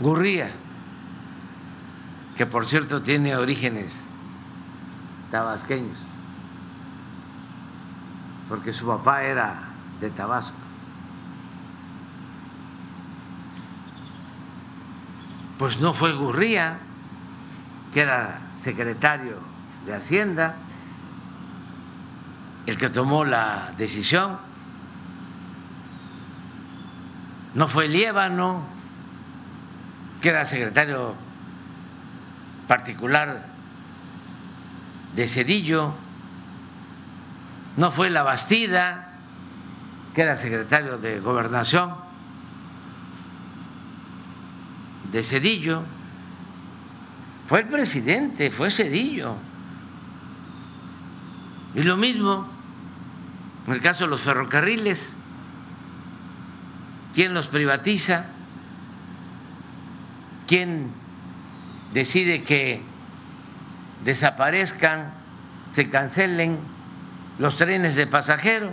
[0.00, 0.50] Gurría,
[2.36, 3.92] que por cierto tiene orígenes
[5.30, 5.98] tabasqueños,
[8.48, 9.60] porque su papá era
[10.00, 10.56] de Tabasco.
[15.58, 16.78] Pues no fue Gurría,
[17.94, 19.38] que era secretario
[19.86, 20.56] de Hacienda,
[22.66, 24.36] el que tomó la decisión.
[27.54, 28.64] No fue Liébano,
[30.20, 31.14] que era secretario
[32.66, 33.46] particular
[35.14, 35.94] de Cedillo,
[37.76, 39.12] no fue la Bastida,
[40.14, 41.94] que era secretario de gobernación,
[45.12, 45.84] de Cedillo,
[47.46, 49.36] fue el presidente, fue Cedillo.
[51.74, 52.54] Y lo mismo
[53.66, 55.14] en el caso de los ferrocarriles,
[57.14, 58.26] ¿quién los privatiza?
[60.46, 60.90] ¿Quién
[61.94, 62.82] decide que
[64.04, 65.14] desaparezcan,
[65.72, 66.58] se cancelen
[67.38, 68.72] los trenes de pasajeros?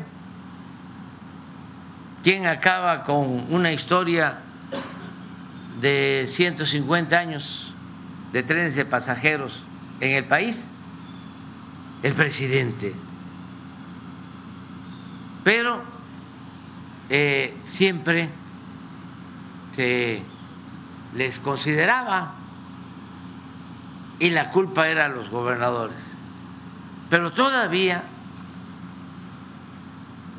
[2.23, 4.39] ¿Quién acaba con una historia
[5.79, 7.70] de 150 años
[8.31, 9.61] de trenes de pasajeros
[9.99, 10.65] en el país?
[12.03, 12.95] El presidente
[15.43, 15.81] pero
[17.09, 18.29] eh, siempre
[19.71, 20.21] se
[21.15, 22.33] les consideraba
[24.19, 25.97] y la culpa era los gobernadores.
[27.09, 28.03] Pero todavía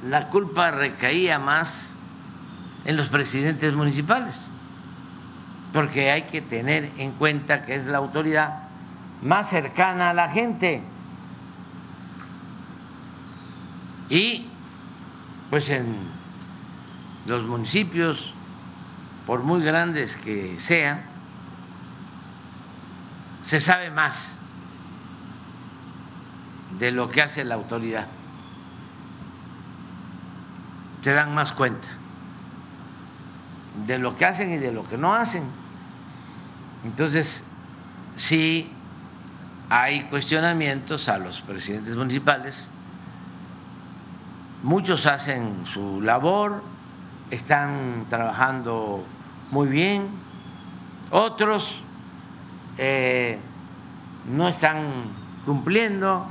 [0.09, 1.97] la culpa recaía más
[2.85, 4.47] en los presidentes municipales,
[5.73, 8.69] porque hay que tener en cuenta que es la autoridad
[9.23, 10.83] más cercana a la gente.
[14.11, 14.47] Y
[15.49, 15.97] pues en
[17.27, 18.35] los municipios,
[19.27, 21.03] por muy grandes que sean,
[23.45, 24.37] se sabe más
[26.79, 28.07] de lo que hace la autoridad.
[31.01, 31.89] Se dan más cuenta
[33.87, 35.62] de lo que hacen y de lo que no hacen.
[36.85, 37.41] Entonces,
[38.17, 38.71] sí
[39.69, 42.69] hay cuestionamientos a los presidentes municipales.
[44.63, 46.63] Muchos hacen su labor,
[47.31, 49.05] están trabajando
[49.51, 50.09] muy bien,
[51.11, 51.81] otros
[52.79, 53.39] eh,
[54.31, 54.87] no están
[55.45, 56.27] cumpliendo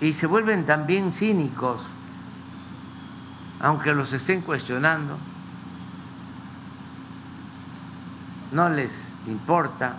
[0.00, 1.86] y se vuelven también cínicos,
[3.60, 5.18] aunque los estén cuestionando,
[8.52, 9.94] no les importa,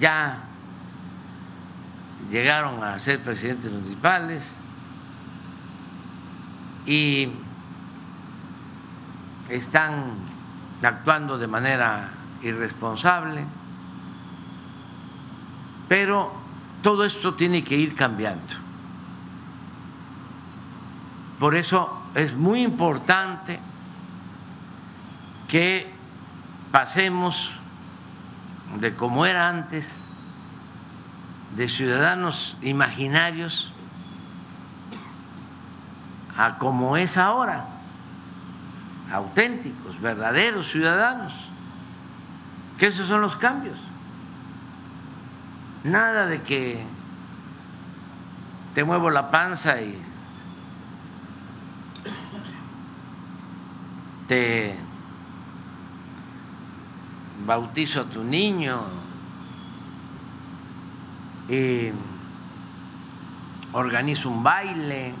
[0.00, 0.44] ya
[2.30, 4.54] llegaron a ser presidentes municipales
[6.86, 7.28] y
[9.48, 10.14] están
[10.82, 12.10] actuando de manera
[12.42, 13.44] irresponsable,
[15.88, 16.32] pero
[16.82, 18.54] todo esto tiene que ir cambiando.
[21.38, 23.60] Por eso es muy importante
[25.48, 25.97] que
[26.70, 27.52] pasemos
[28.80, 30.04] de como era antes
[31.56, 33.72] de ciudadanos imaginarios
[36.36, 37.64] a como es ahora,
[39.12, 41.34] auténticos, verdaderos ciudadanos,
[42.78, 43.80] que esos son los cambios.
[45.82, 46.84] Nada de que
[48.74, 50.00] te muevo la panza y
[54.28, 54.76] te
[57.46, 58.82] bautizo a tu niño.
[61.48, 61.92] Eh,
[63.72, 65.14] organizo un baile,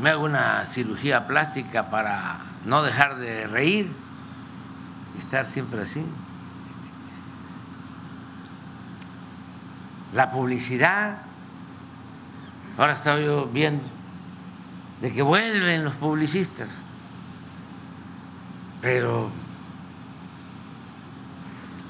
[0.00, 3.92] me hago una cirugía plástica para no dejar de reír
[5.18, 6.04] estar siempre así.
[10.12, 11.18] La publicidad,
[12.78, 13.84] ahora estoy yo viendo
[15.02, 16.70] de que vuelven los publicistas
[18.80, 19.30] pero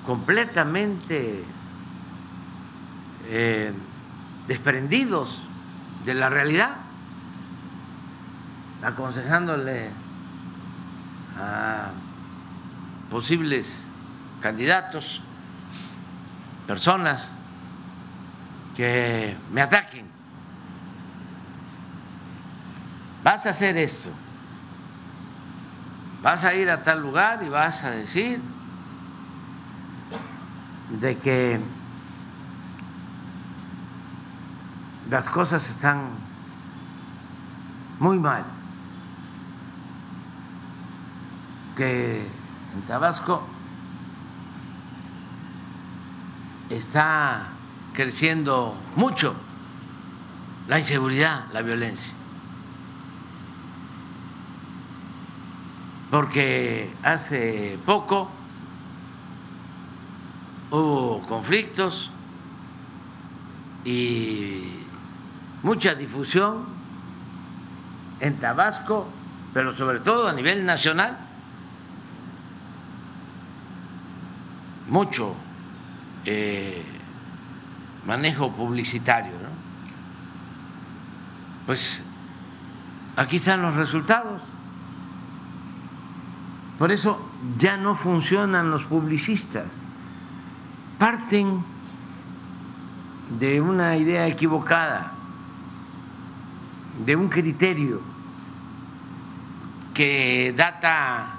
[0.07, 1.45] completamente
[3.27, 3.73] eh,
[4.47, 5.39] desprendidos
[6.07, 6.77] de la realidad,
[8.83, 9.91] aconsejándole
[11.39, 11.91] a
[13.11, 13.85] posibles
[14.41, 15.21] candidatos,
[16.67, 17.35] personas
[18.75, 20.08] que me ataquen.
[23.29, 24.09] Vas a hacer esto
[26.23, 28.41] Vas a ir a tal lugar y vas a decir
[30.99, 31.61] de que
[35.11, 36.09] las cosas están
[37.99, 38.45] muy mal,
[41.77, 42.27] que
[42.75, 43.47] en Tabasco
[46.71, 47.49] está
[47.93, 49.35] creciendo mucho
[50.67, 52.18] la inseguridad, la violencia.
[56.11, 58.31] Porque hace poco
[60.71, 62.11] hubo conflictos
[63.85, 64.81] y
[65.63, 66.67] mucha difusión
[68.21, 69.07] en Tabasco,
[69.55, 71.19] pero sobre todo a nivel nacional,
[74.89, 75.35] mucho
[76.25, 76.83] eh,
[78.07, 79.69] manejo publicitario, ¿no?
[81.67, 82.01] Pues
[83.17, 84.43] aquí están los resultados.
[86.79, 87.21] Por eso
[87.59, 89.83] ya no funcionan los publicistas.
[90.97, 91.65] Parten
[93.39, 95.13] de una idea equivocada,
[97.05, 98.01] de un criterio
[99.93, 101.35] que data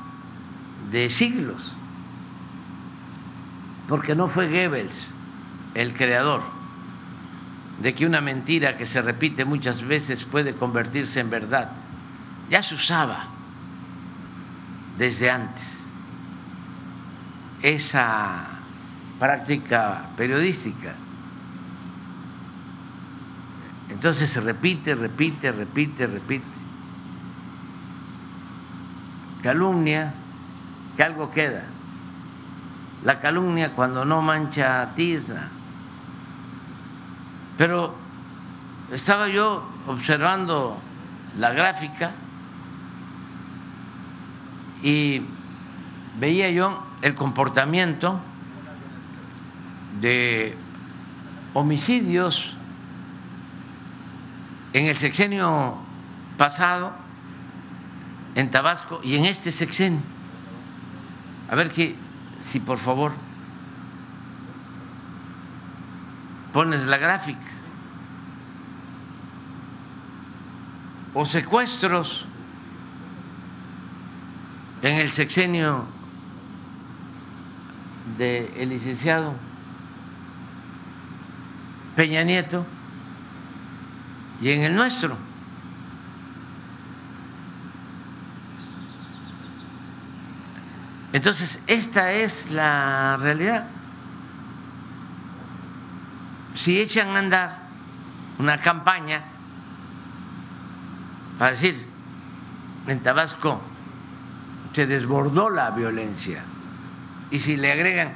[0.92, 1.74] de siglos,
[3.88, 5.10] porque no fue Goebbels
[5.74, 6.42] el creador
[7.82, 11.72] de que una mentira que se repite muchas veces puede convertirse en verdad.
[12.50, 13.39] Ya se usaba
[15.00, 15.66] desde antes
[17.62, 18.46] esa
[19.18, 20.94] práctica periodística.
[23.90, 26.46] Entonces se repite, repite, repite, repite.
[29.42, 30.14] Calumnia,
[30.96, 31.64] que algo queda.
[33.04, 35.48] La calumnia cuando no mancha tizna.
[37.58, 37.96] Pero
[38.92, 40.78] estaba yo observando
[41.38, 42.12] la gráfica
[44.84, 45.22] y
[46.20, 48.20] veía yo el comportamiento
[50.02, 50.56] de
[51.54, 52.56] homicidios
[54.74, 55.78] en el sexenio
[56.38, 56.94] pasado
[58.36, 60.02] en Tabasco y en este sexenio.
[61.50, 61.96] A ver que,
[62.42, 63.12] si por favor
[66.54, 67.40] pones la gráfica.
[71.14, 72.26] O secuestros
[74.82, 75.86] en el sexenio
[78.18, 79.34] del licenciado
[81.96, 82.66] Peña Nieto
[84.42, 85.18] y en el nuestro.
[91.12, 93.66] Entonces, esta es la realidad.
[96.56, 97.60] Si echan a andar
[98.38, 99.24] una campaña
[101.38, 101.86] para decir,
[102.88, 103.62] en Tabasco
[104.74, 106.44] se desbordó la violencia,
[107.32, 108.14] y si le agregan,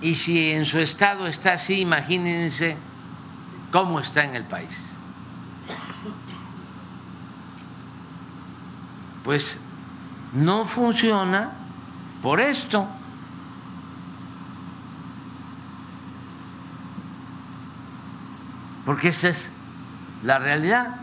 [0.00, 2.76] y si en su estado está así, imagínense
[3.70, 4.88] cómo está en el país.
[9.22, 9.58] Pues
[10.32, 11.52] no funciona
[12.20, 12.86] por esto.
[18.84, 19.50] Porque esa es
[20.24, 20.96] la realidad.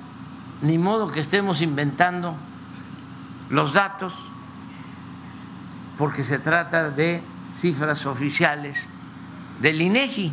[0.61, 2.36] Ni modo que estemos inventando
[3.49, 4.13] los datos,
[6.00, 7.22] porque se trata de
[7.54, 8.88] cifras oficiales
[9.60, 10.32] del INEGI.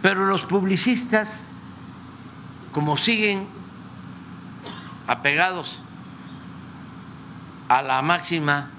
[0.00, 1.50] Pero los publicistas,
[2.72, 3.46] como siguen
[5.06, 5.78] apegados
[7.68, 8.70] a la máxima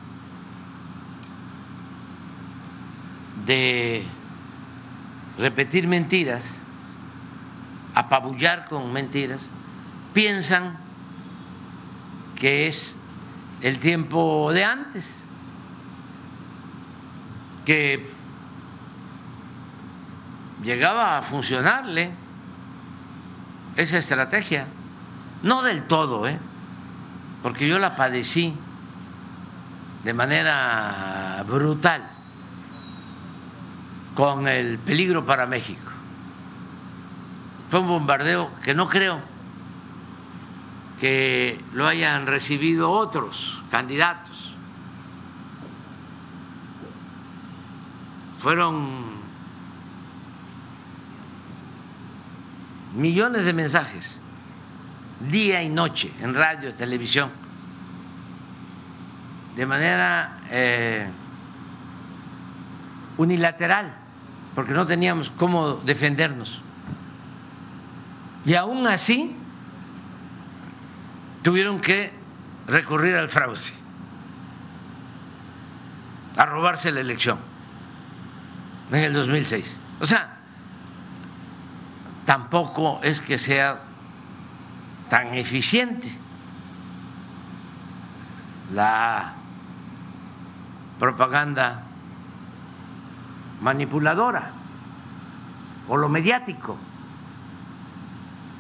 [3.46, 4.04] de
[5.38, 6.44] repetir mentiras,
[7.94, 9.48] apabullar con mentiras,
[10.12, 10.76] piensan
[12.36, 12.96] que es
[13.64, 15.16] el tiempo de antes,
[17.66, 18.12] que
[20.62, 22.12] llegaba a funcionarle
[23.78, 24.68] esa estrategia,
[25.44, 26.38] no del todo, ¿eh?
[27.42, 28.54] porque yo la padecí
[30.04, 32.04] de manera brutal
[34.14, 35.90] con el peligro para México.
[37.72, 39.33] Fue un bombardeo que no creo
[41.00, 44.54] que lo hayan recibido otros candidatos.
[48.40, 49.14] Fueron
[52.96, 54.20] millones de mensajes,
[55.30, 57.44] día y noche, en radio, televisión
[59.56, 61.08] de manera eh,
[63.18, 63.94] unilateral,
[64.56, 66.62] porque no teníamos cómo defendernos.
[68.46, 69.36] Y aún así
[71.44, 72.12] tuvieron que
[72.68, 73.60] recurrir al fraude,
[76.38, 77.38] a robarse la elección
[78.92, 79.80] en el 2006.
[80.00, 80.38] O sea,
[82.26, 83.82] tampoco es que sea
[85.10, 86.12] tan eficiente
[88.74, 89.34] la
[90.98, 91.84] propaganda
[93.62, 94.52] manipuladora
[95.90, 96.78] o lo mediático,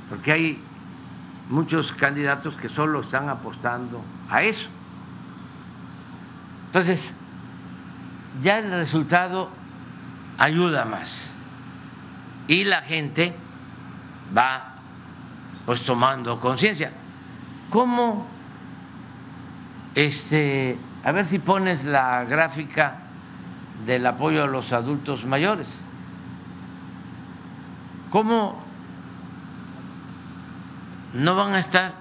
[0.09, 0.63] porque hay
[1.53, 4.67] muchos candidatos que solo están apostando a eso.
[6.65, 7.13] Entonces,
[8.41, 9.49] ya el resultado
[10.39, 11.35] ayuda más
[12.47, 13.35] y la gente
[14.35, 14.73] va
[15.67, 16.91] pues tomando conciencia.
[17.69, 18.27] ¿Cómo
[19.93, 22.97] este A ver si pones la gráfica
[23.85, 25.67] del apoyo a los adultos mayores.
[28.09, 28.72] ¿Cómo
[31.13, 31.93] no van a estar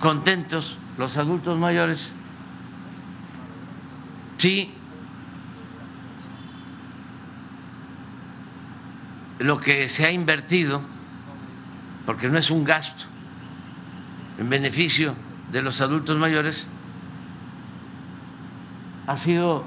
[0.00, 2.12] contentos los adultos mayores.
[4.38, 4.72] Si
[9.38, 10.80] lo que se ha invertido,
[12.06, 13.04] porque no es un gasto
[14.38, 15.14] en beneficio
[15.52, 16.66] de los adultos mayores,
[19.06, 19.64] ha sido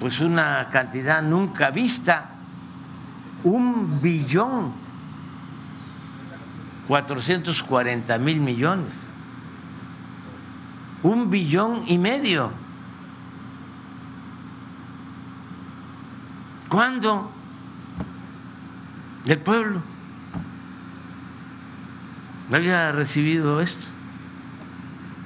[0.00, 2.33] pues una cantidad nunca vista,
[3.44, 4.72] un billón
[6.88, 8.92] cuatrocientos cuarenta mil millones,
[11.02, 12.50] un billón y medio.
[16.68, 17.30] ¿Cuándo
[19.26, 19.80] el pueblo
[22.50, 23.86] no había recibido esto?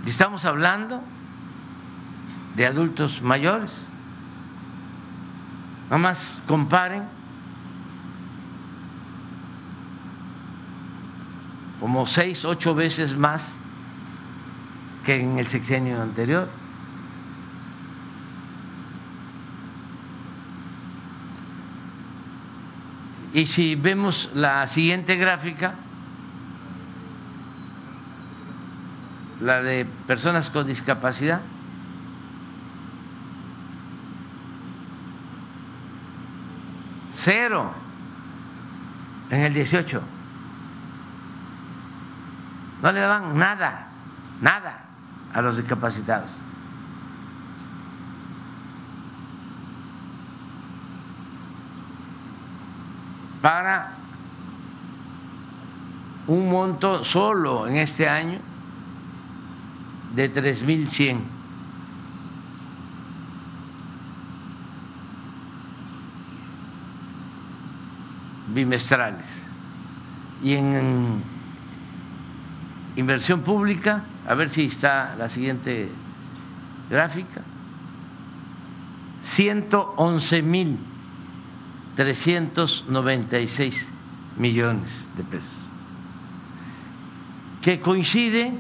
[0.05, 1.03] Estamos hablando
[2.55, 3.73] de adultos mayores.
[5.85, 7.05] Nada más comparen
[11.81, 13.55] como seis, ocho veces más
[15.05, 16.49] que en el sexenio anterior.
[23.33, 25.75] Y si vemos la siguiente gráfica,
[29.41, 31.41] la de personas con discapacidad,
[37.15, 37.73] cero
[39.31, 40.18] en el 18.
[42.83, 43.89] No le daban nada,
[44.41, 44.85] nada
[45.35, 46.37] a los discapacitados.
[53.43, 53.95] Para
[56.27, 58.39] un monto solo en este año
[60.15, 61.21] de 3.100
[68.55, 69.47] bimestrales.
[70.43, 71.38] Y en
[72.99, 75.89] inversión pública, a ver si está la siguiente
[76.91, 77.43] gráfica,
[79.23, 80.79] 111 mil
[81.95, 83.87] 396
[84.37, 85.55] millones de pesos,
[87.63, 88.53] que coincide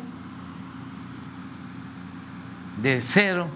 [2.82, 3.48] de cero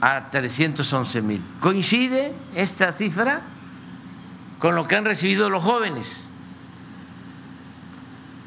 [0.00, 1.42] a 311 mil.
[1.60, 3.42] Coincide esta cifra
[4.60, 6.28] con lo que han recibido los jóvenes,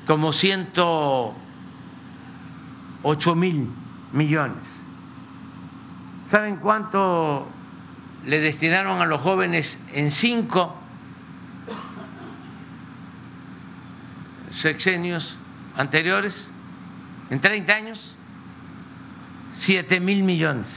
[0.08, 1.36] como 108
[3.36, 3.70] mil
[4.14, 4.82] millones.
[6.26, 7.46] ¿Saben cuánto
[8.26, 10.76] le destinaron a los jóvenes en cinco
[14.50, 15.38] sexenios
[15.76, 16.50] anteriores?
[17.30, 18.16] En 30 años,
[19.52, 20.68] 7 mil millones.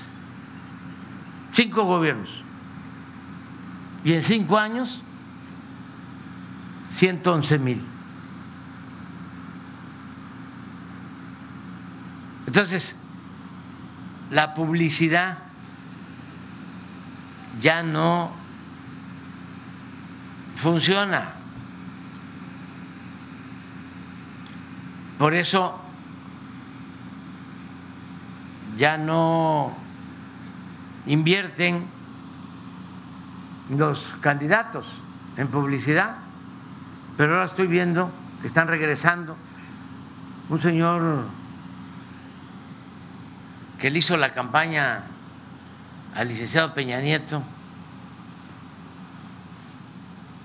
[1.52, 2.42] Cinco gobiernos.
[4.04, 5.00] Y en cinco años,
[6.90, 7.99] 111 mil.
[12.46, 12.96] Entonces,
[14.30, 15.38] la publicidad
[17.60, 18.32] ya no
[20.56, 21.32] funciona.
[25.18, 25.78] Por eso
[28.76, 29.74] ya no
[31.06, 31.84] invierten
[33.68, 35.00] los candidatos
[35.36, 36.16] en publicidad,
[37.16, 38.10] pero ahora estoy viendo
[38.40, 39.36] que están regresando.
[40.48, 41.26] Un señor
[43.80, 45.04] que le hizo la campaña
[46.14, 47.42] al licenciado Peña Nieto,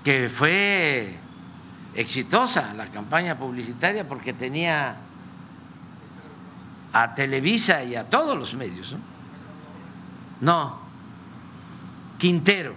[0.02, 1.18] que fue
[1.94, 4.96] exitosa la campaña publicitaria porque tenía
[6.92, 8.92] a Televisa y a todos los medios.
[8.92, 8.98] ¿no?
[10.40, 10.80] No,
[12.18, 12.74] Quintero.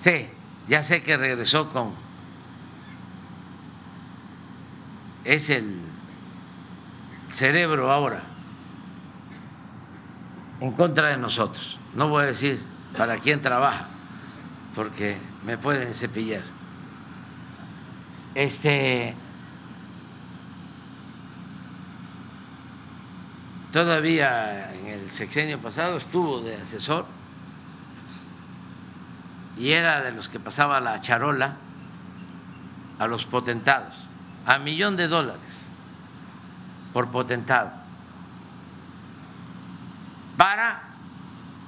[0.00, 0.28] Sí,
[0.68, 1.92] ya sé que regresó con...
[5.24, 5.80] Es el
[7.30, 8.33] cerebro ahora
[10.64, 11.78] en contra de nosotros.
[11.94, 12.64] No voy a decir
[12.96, 13.86] para quién trabaja,
[14.74, 16.42] porque me pueden cepillar.
[18.34, 19.14] Este
[23.72, 27.04] todavía en el sexenio pasado estuvo de asesor
[29.58, 31.56] y era de los que pasaba la charola
[32.98, 34.06] a los potentados,
[34.46, 35.68] a millón de dólares
[36.94, 37.70] por potentado,
[40.36, 40.82] para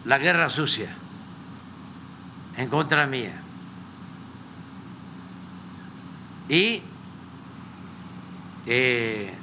[0.04, 0.88] la guerra sucia
[2.56, 3.40] en contra mía.
[6.48, 6.82] Y
[8.66, 9.34] eh,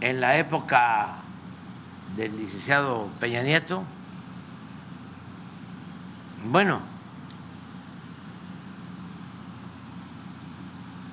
[0.00, 1.16] en la época
[2.16, 3.84] del licenciado Peña Nieto,
[6.44, 6.80] bueno,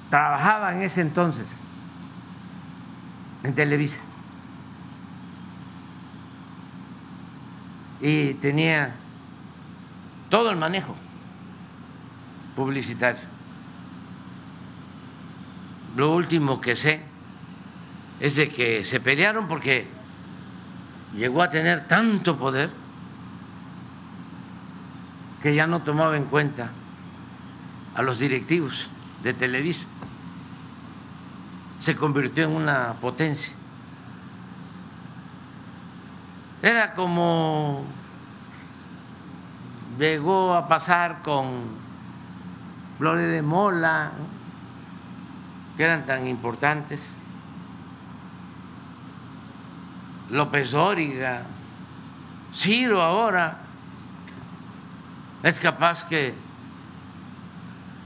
[0.09, 1.59] trabajaba en ese entonces
[3.43, 4.01] en Televisa
[7.99, 8.95] y tenía
[10.29, 10.95] todo el manejo
[12.55, 13.23] publicitario.
[15.95, 17.01] Lo último que sé
[18.19, 19.87] es de que se pelearon porque
[21.15, 22.69] llegó a tener tanto poder
[25.41, 26.71] que ya no tomaba en cuenta
[27.95, 28.87] a los directivos
[29.23, 29.87] de Televisa.
[31.79, 33.53] Se convirtió en una potencia.
[36.61, 37.85] Era como
[39.99, 41.65] llegó a pasar con
[42.97, 44.11] Flores de Mola,
[45.75, 47.01] que eran tan importantes,
[50.31, 51.43] López Dóriga,
[52.53, 53.59] Ciro ahora,
[55.43, 56.33] es capaz que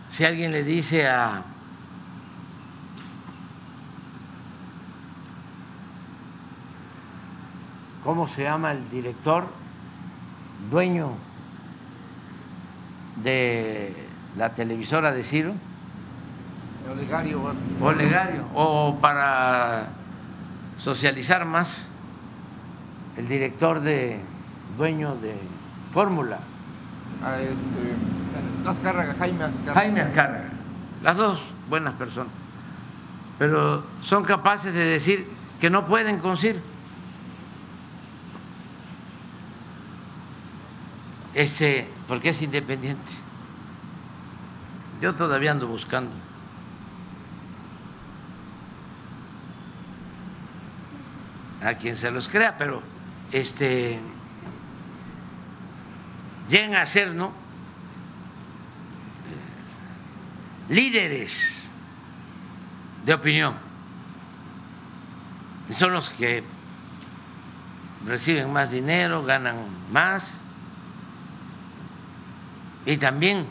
[0.10, 1.44] si alguien le dice a
[8.04, 9.46] ¿cómo se llama el director?
[10.70, 11.12] Dueño
[13.24, 13.94] de
[14.38, 15.54] la televisora de Ciro.
[16.92, 17.82] Olegario Vázquez.
[17.82, 18.46] Olegario.
[18.54, 19.88] O para
[20.78, 21.88] socializar más,
[23.18, 24.20] el director de
[24.78, 25.36] dueño de
[25.92, 26.40] Fórmula.
[27.24, 27.66] Ah, este,
[28.66, 29.80] Azcárraga, Jaime Azcárraga.
[29.80, 30.50] Jaime Azcárraga.
[31.04, 32.34] Las dos buenas personas.
[33.38, 35.28] Pero son capaces de decir
[35.60, 36.60] que no pueden con Ciro.
[41.34, 43.12] Ese, porque es independiente.
[45.02, 46.12] Yo todavía ando buscando.
[51.64, 52.82] A quien se los crea, pero
[53.32, 54.00] este
[56.50, 57.16] llegan a ser.
[60.70, 61.70] Líderes
[63.06, 63.56] de opinión.
[65.70, 66.44] Son los que
[68.06, 69.56] reciben más dinero, ganan
[69.92, 70.42] más
[72.86, 73.46] y también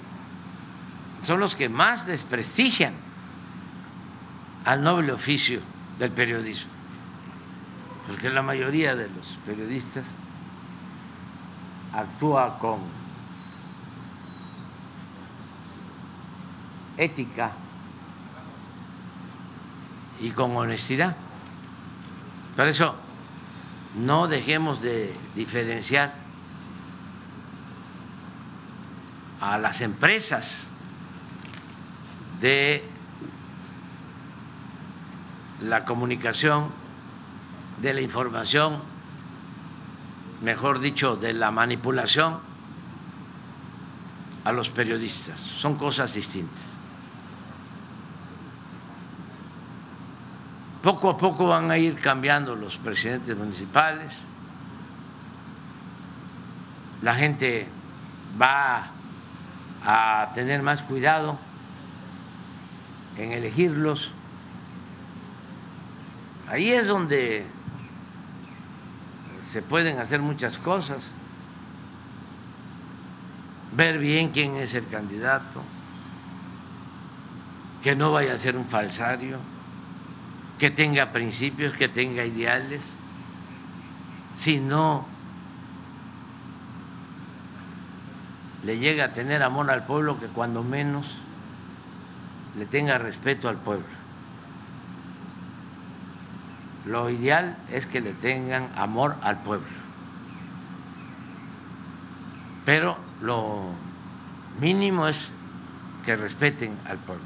[1.23, 2.95] son los que más desprestigian
[4.65, 5.61] al noble oficio
[5.99, 6.71] del periodismo,
[8.07, 10.07] porque la mayoría de los periodistas
[11.93, 12.81] actúa con
[16.97, 17.53] ética
[20.21, 21.17] y con honestidad.
[22.57, 22.95] Por eso
[23.95, 26.15] no dejemos de diferenciar
[29.51, 30.69] a las empresas
[32.41, 32.85] de
[35.61, 36.69] la comunicación,
[37.83, 38.81] de la información,
[40.41, 42.39] mejor dicho, de la manipulación
[44.45, 45.41] a los periodistas.
[45.41, 46.77] Son cosas distintas.
[50.81, 54.23] Poco a poco van a ir cambiando los presidentes municipales,
[57.03, 57.67] la gente
[58.41, 59.00] va
[59.93, 61.37] a tener más cuidado
[63.19, 64.13] en elegirlos.
[66.49, 67.45] Ahí es donde
[69.51, 71.03] se pueden hacer muchas cosas,
[73.73, 75.61] ver bien quién es el candidato,
[77.83, 79.39] que no vaya a ser un falsario,
[80.61, 82.95] que tenga principios, que tenga ideales,
[84.37, 85.05] si no
[88.65, 91.07] le llega a tener amor al pueblo, que cuando menos
[92.59, 93.87] le tenga respeto al pueblo.
[96.87, 99.69] Lo ideal es que le tengan amor al pueblo.
[102.65, 103.71] Pero lo
[104.61, 105.31] mínimo es
[106.05, 107.25] que respeten al pueblo.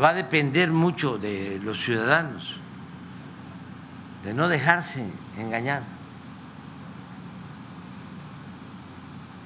[0.00, 2.56] Va a depender mucho de los ciudadanos,
[4.24, 5.06] de no dejarse
[5.36, 5.82] engañar.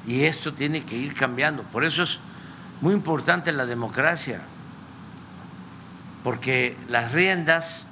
[0.07, 1.63] Y esto tiene que ir cambiando.
[1.65, 2.19] Por eso es
[2.81, 4.41] muy importante la democracia,
[6.23, 7.87] porque las riendas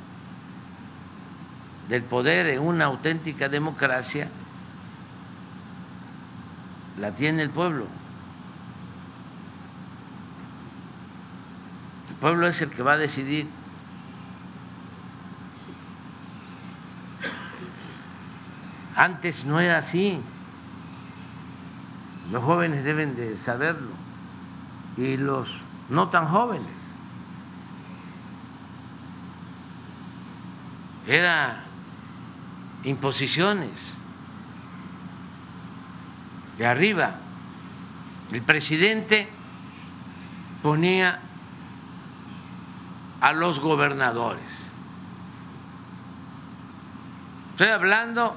[1.88, 4.28] del poder en una auténtica democracia
[7.00, 7.86] la tiene el pueblo.
[12.10, 13.48] El pueblo es el que va a decidir.
[18.96, 20.20] Antes no era así.
[22.30, 23.90] Los jóvenes deben de saberlo.
[24.96, 26.70] y los no tan jóvenes.
[31.06, 31.64] Era
[32.84, 33.94] imposiciones
[36.56, 37.16] de arriba.
[38.30, 39.28] El presidente
[40.62, 41.18] ponía
[43.20, 44.70] a los gobernadores.
[47.50, 48.36] Estoy hablando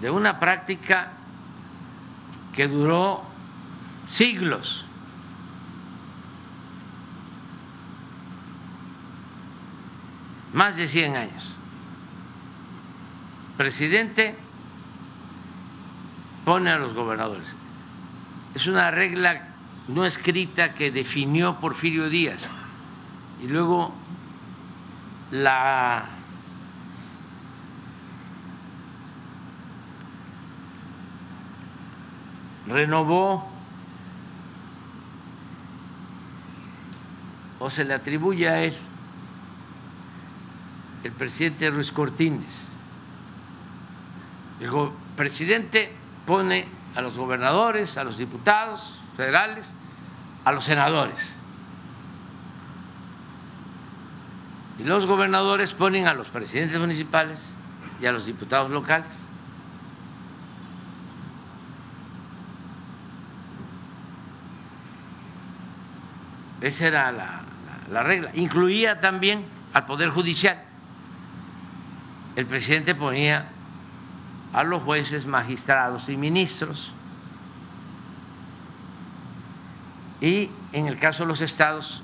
[0.00, 1.12] de una práctica
[2.56, 3.22] que duró
[4.08, 4.84] siglos.
[10.54, 11.54] Más de 100 años.
[13.58, 14.34] Presidente
[16.44, 17.54] pone a los gobernadores.
[18.54, 19.48] Es una regla
[19.88, 22.48] no escrita que definió Porfirio Díaz
[23.42, 23.92] y luego
[25.30, 26.15] la
[32.68, 33.48] renovó
[37.58, 38.76] o se le atribuye a él
[41.04, 42.50] el presidente Ruiz Cortines.
[44.60, 44.70] El
[45.16, 45.92] presidente
[46.26, 49.72] pone a los gobernadores, a los diputados federales,
[50.44, 51.34] a los senadores.
[54.78, 57.54] Y los gobernadores ponen a los presidentes municipales
[58.00, 59.06] y a los diputados locales.
[66.60, 68.30] Esa era la, regla.
[68.34, 70.62] Incluía también al Poder Judicial.
[72.34, 73.46] El presidente ponía
[74.52, 76.92] a los jueces, magistrados y ministros.
[80.20, 82.02] Y en el caso de los estados,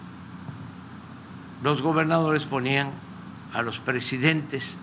[1.62, 2.90] los gobernadores ponían
[3.52, 4.78] a los presidentes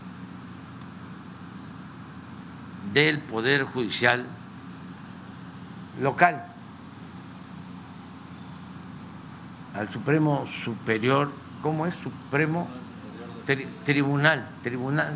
[2.94, 4.26] del Poder Judicial
[6.02, 6.49] local.
[9.76, 11.96] Al Supremo Superior, ¿cómo es?
[11.96, 12.68] Supremo
[13.86, 15.16] Tribunal, Tribunal,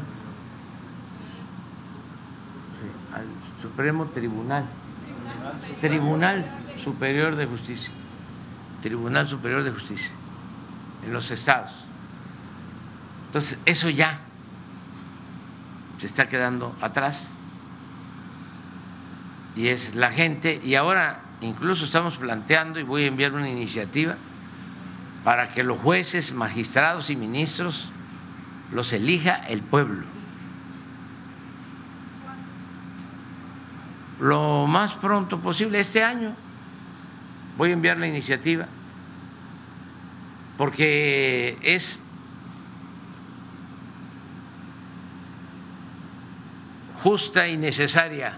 [3.14, 3.26] al
[3.62, 4.66] Supremo Tribunal,
[5.82, 6.46] Tribunal
[6.84, 7.94] Superior de Justicia,
[8.82, 10.12] Tribunal Superior de Justicia,
[11.06, 11.72] en los estados.
[13.28, 14.20] Entonces, eso ya
[15.98, 17.32] se está quedando atrás.
[19.56, 24.16] Y es la gente, y ahora incluso estamos planteando, y voy a enviar una iniciativa,
[25.24, 27.92] para que los jueces, magistrados y ministros
[28.72, 30.06] los elija el pueblo.
[34.20, 36.36] Lo más pronto posible, este año,
[37.58, 38.68] voy a enviar la iniciativa,
[40.58, 42.00] porque es
[47.02, 48.38] justa y necesaria.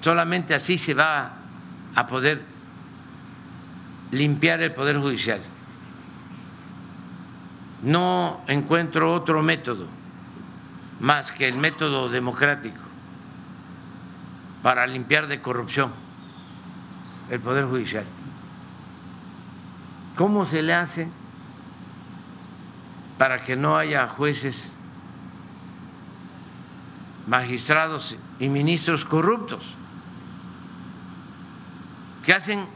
[0.00, 1.32] Solamente así se va
[1.94, 2.57] a poder
[4.10, 5.40] limpiar el Poder Judicial.
[7.82, 9.86] No encuentro otro método
[11.00, 12.80] más que el método democrático
[14.62, 15.92] para limpiar de corrupción
[17.30, 18.04] el Poder Judicial.
[20.16, 21.08] ¿Cómo se le hace
[23.18, 24.72] para que no haya jueces,
[27.26, 29.74] magistrados y ministros corruptos
[32.24, 32.66] que hacen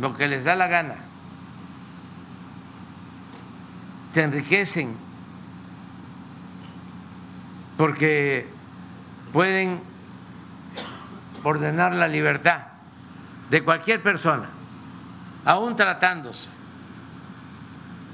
[0.00, 0.94] lo que les da la gana,
[4.12, 4.96] se enriquecen
[7.76, 8.48] porque
[9.32, 9.80] pueden
[11.44, 12.62] ordenar la libertad
[13.50, 14.48] de cualquier persona,
[15.44, 16.50] aún tratándose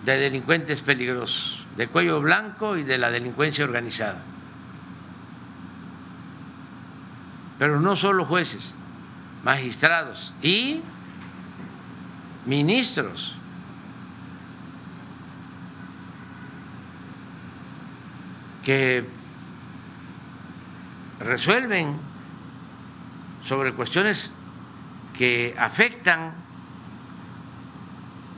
[0.04, 4.22] de delincuentes peligrosos, de cuello blanco y de la delincuencia organizada.
[7.58, 8.74] Pero no solo jueces,
[9.42, 10.82] magistrados y
[12.46, 13.36] ministros.
[18.66, 19.08] que
[21.20, 22.00] resuelven
[23.44, 24.32] sobre cuestiones
[25.16, 26.32] que afectan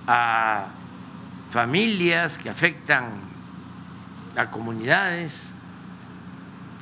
[0.07, 0.69] a
[1.51, 3.21] familias, que afectan
[4.37, 5.51] a comunidades,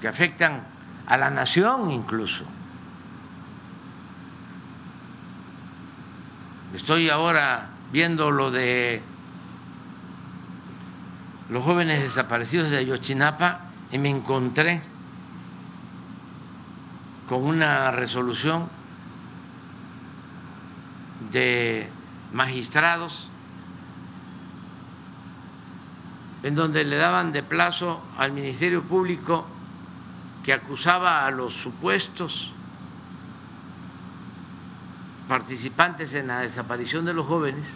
[0.01, 0.67] que afectan
[1.07, 2.56] a la nación incluso.
[6.77, 9.01] Estoy ahora viendo lo de
[11.49, 14.83] los jóvenes desaparecidos de Ayotzinapa y me encontré
[17.27, 18.69] con una resolución
[21.33, 21.89] de
[22.35, 23.31] magistrados
[26.43, 29.47] en donde le daban de plazo al Ministerio Público
[30.45, 32.53] que acusaba a los supuestos
[35.29, 37.67] participantes en la desaparición de los jóvenes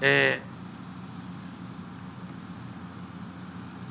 [0.00, 0.40] eh,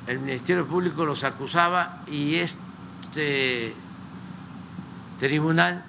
[0.08, 3.76] el Ministerio Público los acusaba y este
[5.20, 5.84] tribunal,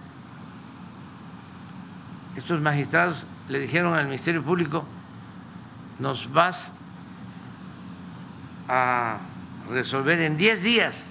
[2.36, 4.84] estos magistrados le dijeron al Ministerio Público,
[5.98, 6.70] nos vas
[8.68, 9.20] a
[9.70, 11.02] resolver en 10 días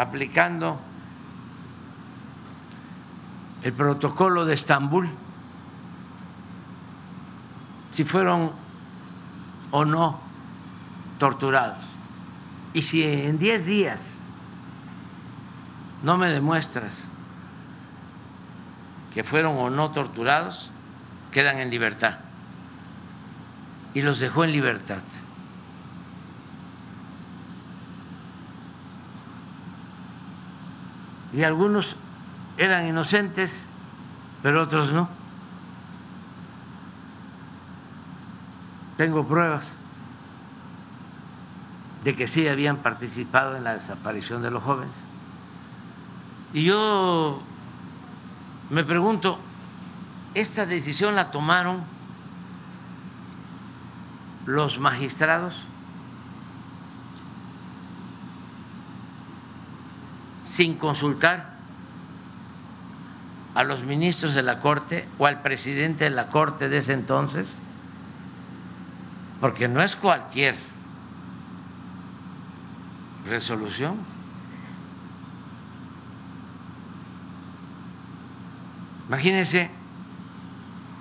[0.00, 0.80] aplicando
[3.62, 5.10] el protocolo de Estambul,
[7.92, 8.52] si fueron
[9.70, 10.18] o no
[11.18, 11.84] torturados.
[12.72, 14.20] Y si en 10 días
[16.02, 16.94] no me demuestras
[19.12, 20.70] que fueron o no torturados,
[21.30, 22.20] quedan en libertad.
[23.92, 25.02] Y los dejó en libertad.
[31.32, 31.96] Y algunos
[32.56, 33.66] eran inocentes,
[34.42, 35.08] pero otros no.
[38.96, 39.72] Tengo pruebas
[42.04, 44.94] de que sí habían participado en la desaparición de los jóvenes.
[46.52, 47.40] Y yo
[48.70, 49.38] me pregunto,
[50.34, 51.82] ¿esta decisión la tomaron
[54.46, 55.66] los magistrados
[60.60, 61.54] sin consultar
[63.54, 67.56] a los ministros de la Corte o al presidente de la Corte de ese entonces?
[69.40, 70.54] Porque no es cualquier
[73.26, 73.96] resolución.
[79.08, 79.70] Imagínense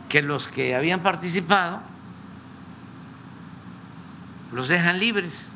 [0.07, 1.81] que los que habían participado
[4.53, 5.51] los dejan libres.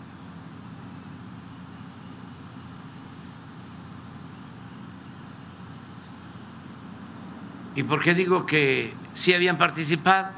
[7.76, 10.30] ¿Y por qué digo que sí habían participado?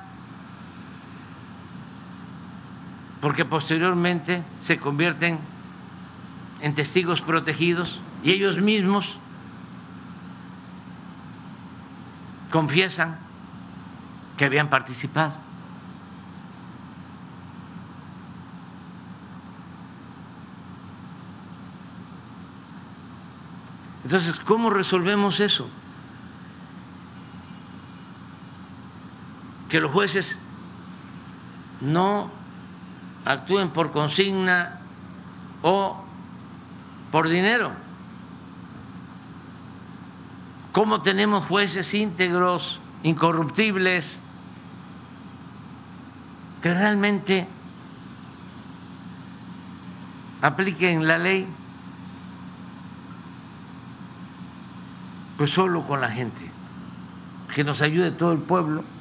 [3.22, 5.40] Porque posteriormente se convierten
[6.62, 9.18] en testigos protegidos y ellos mismos
[12.52, 13.18] confiesan
[14.38, 15.34] que habían participado.
[24.06, 25.68] Entonces, ¿cómo resolvemos eso?
[29.76, 30.40] Que los jueces
[31.82, 32.32] no
[33.26, 34.80] actúen por consigna
[35.64, 36.02] o
[37.12, 37.72] por dinero.
[40.72, 44.18] ¿Cómo tenemos jueces íntegros, incorruptibles,
[46.64, 47.46] que realmente
[50.42, 51.46] apliquen la ley?
[55.38, 56.50] Pues solo con la gente,
[57.54, 58.95] que nos ayude todo el pueblo.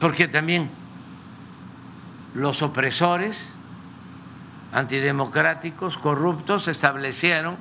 [0.00, 0.70] Porque también
[2.34, 3.50] los opresores
[4.72, 7.56] antidemocráticos, corruptos, establecieron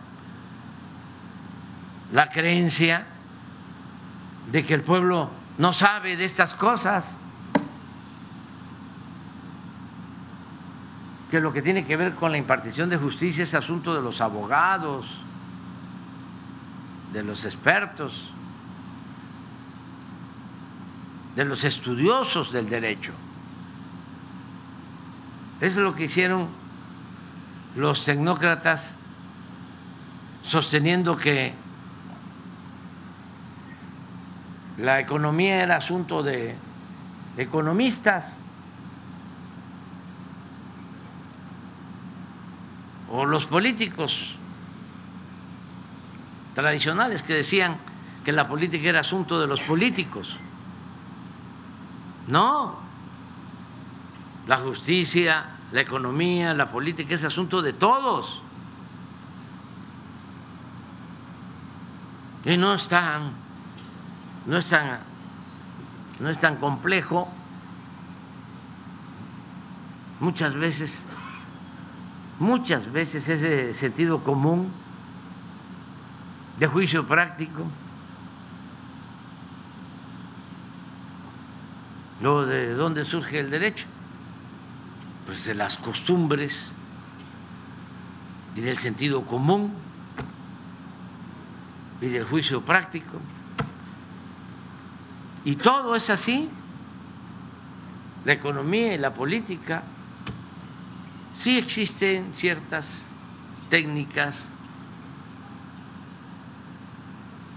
[2.13, 3.05] la creencia
[4.51, 7.19] de que el pueblo no sabe de estas cosas,
[11.29, 14.21] que lo que tiene que ver con la impartición de justicia es asunto de los
[14.21, 15.19] abogados,
[17.13, 18.31] de los expertos,
[21.35, 23.11] de los estudiosos del derecho.
[25.61, 26.47] Es lo que hicieron
[27.75, 28.89] los tecnócratas
[30.41, 31.53] sosteniendo que
[34.77, 36.55] la economía era asunto de
[37.37, 38.39] economistas
[43.11, 44.35] o los políticos
[46.55, 47.77] tradicionales que decían
[48.23, 50.37] que la política era asunto de los políticos.
[52.29, 52.75] No,
[54.45, 58.41] la justicia, la economía, la política es asunto de todos.
[62.45, 63.31] Y no es tan,
[64.45, 64.99] no es tan,
[66.19, 67.27] no es tan complejo.
[70.19, 71.01] Muchas veces,
[72.37, 74.71] muchas veces ese sentido común
[76.59, 77.65] de juicio práctico.
[82.21, 83.85] Luego, ¿de dónde surge el derecho?
[85.25, 86.73] Pues de las costumbres
[88.55, 89.73] y del sentido común
[92.01, 93.19] y del juicio práctico.
[95.45, 96.49] Y todo es así.
[98.25, 99.83] La economía y la política
[101.33, 103.05] sí existen ciertas
[103.69, 104.45] técnicas,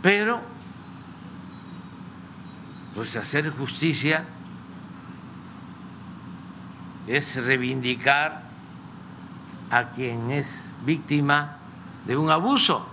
[0.02, 0.40] pero
[2.94, 4.24] pues hacer justicia
[7.06, 8.42] es reivindicar
[9.70, 11.56] a quien es víctima
[12.06, 12.86] de un abuso.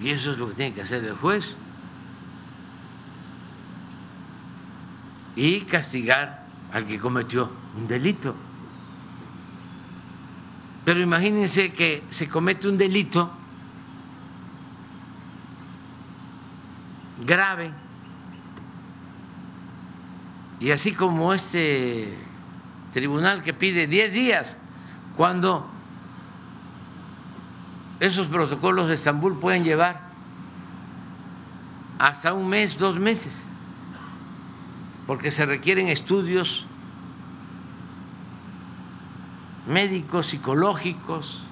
[0.00, 1.54] Y eso es lo que tiene que hacer el juez.
[5.36, 8.34] Y castigar al que cometió un delito.
[10.84, 13.30] Pero imagínense que se comete un delito
[17.24, 17.70] grave
[20.60, 22.14] y así como este
[22.92, 24.58] tribunal que pide 10 días,
[25.16, 25.66] cuando
[27.98, 30.02] esos protocolos de Estambul pueden llevar
[31.98, 33.34] hasta un mes, dos meses,
[35.06, 36.66] porque se requieren estudios
[39.66, 41.42] médicos, psicológicos,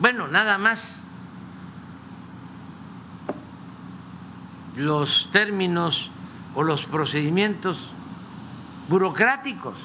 [0.00, 0.96] bueno, nada más.
[4.76, 6.10] Los términos
[6.54, 7.88] o los procedimientos
[8.88, 9.78] burocráticos,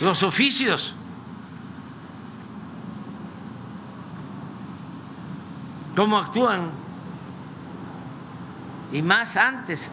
[0.00, 0.94] los oficios.
[5.94, 6.70] cómo actúan
[8.92, 9.90] y más antes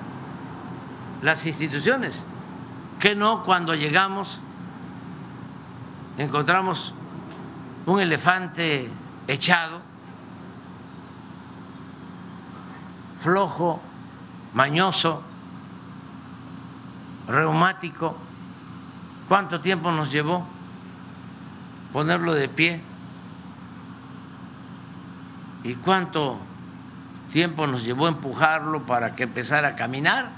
[1.21, 2.15] las instituciones,
[2.99, 4.39] que no cuando llegamos
[6.17, 6.93] encontramos
[7.85, 8.89] un elefante
[9.27, 9.81] echado,
[13.19, 13.81] flojo,
[14.53, 15.23] mañoso,
[17.29, 18.17] reumático.
[19.27, 20.45] ¿Cuánto tiempo nos llevó
[21.93, 22.81] ponerlo de pie?
[25.63, 26.39] ¿Y cuánto
[27.31, 30.29] tiempo nos llevó empujarlo para que empezara a caminar?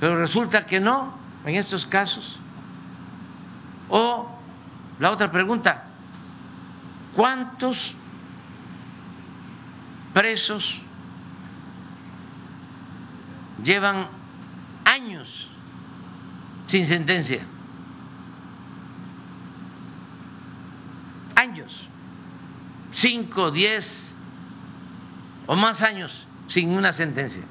[0.00, 1.14] Pero resulta que no,
[1.46, 2.38] en estos casos.
[3.88, 4.28] O
[4.98, 5.84] la otra pregunta,
[7.14, 7.96] ¿cuántos
[10.12, 10.80] presos
[13.62, 14.08] llevan
[14.94, 15.46] años
[16.66, 17.42] sin sentencia?
[21.34, 21.88] Años,
[22.92, 24.14] cinco, diez
[25.46, 27.42] o más años sin una sentencia.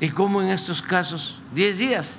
[0.00, 1.38] ¿Y cómo en estos casos?
[1.52, 2.14] Diez días.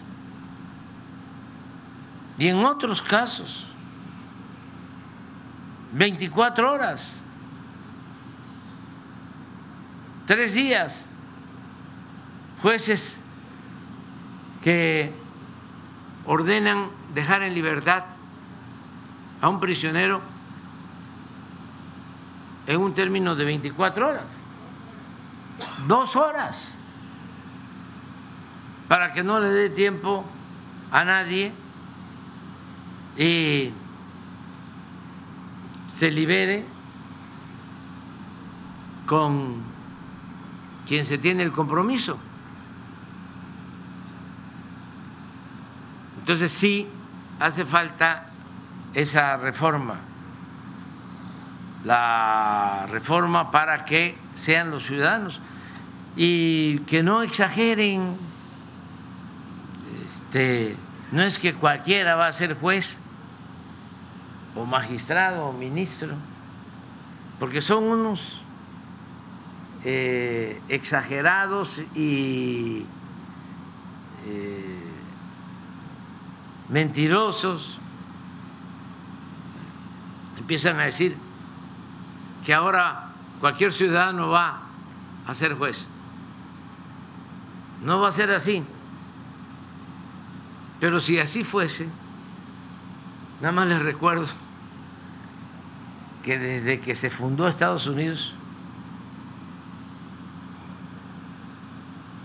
[2.38, 3.66] Y en otros casos,
[5.94, 7.10] 24 horas,
[10.26, 11.04] tres días,
[12.62, 13.19] jueces
[16.26, 18.04] ordenan dejar en libertad
[19.42, 20.22] a un prisionero
[22.68, 24.26] en un término de 24 horas,
[25.88, 26.78] dos horas,
[28.88, 30.24] para que no le dé tiempo
[30.92, 31.52] a nadie
[33.18, 33.72] y
[35.92, 36.66] se libere
[39.08, 39.64] con
[40.88, 42.20] quien se tiene el compromiso.
[46.30, 46.88] Entonces sí
[47.40, 48.28] hace falta
[48.94, 50.00] esa reforma,
[51.84, 55.42] la reforma para que sean los ciudadanos.
[56.16, 58.16] Y que no exageren,
[60.06, 60.76] este,
[61.12, 62.96] no es que cualquiera va a ser juez
[64.56, 66.14] o magistrado o ministro,
[67.40, 68.40] porque son unos
[69.84, 72.86] eh, exagerados y
[74.28, 74.79] eh,
[76.70, 77.78] mentirosos.
[80.38, 81.18] Empiezan a decir
[82.46, 83.10] que ahora
[83.40, 84.62] cualquier ciudadano va
[85.28, 85.86] a ser juez.
[87.84, 88.64] No va a ser así.
[90.80, 91.88] Pero si así fuese,
[93.42, 94.24] nada más les recuerdo
[96.24, 98.34] que desde que se fundó Estados Unidos,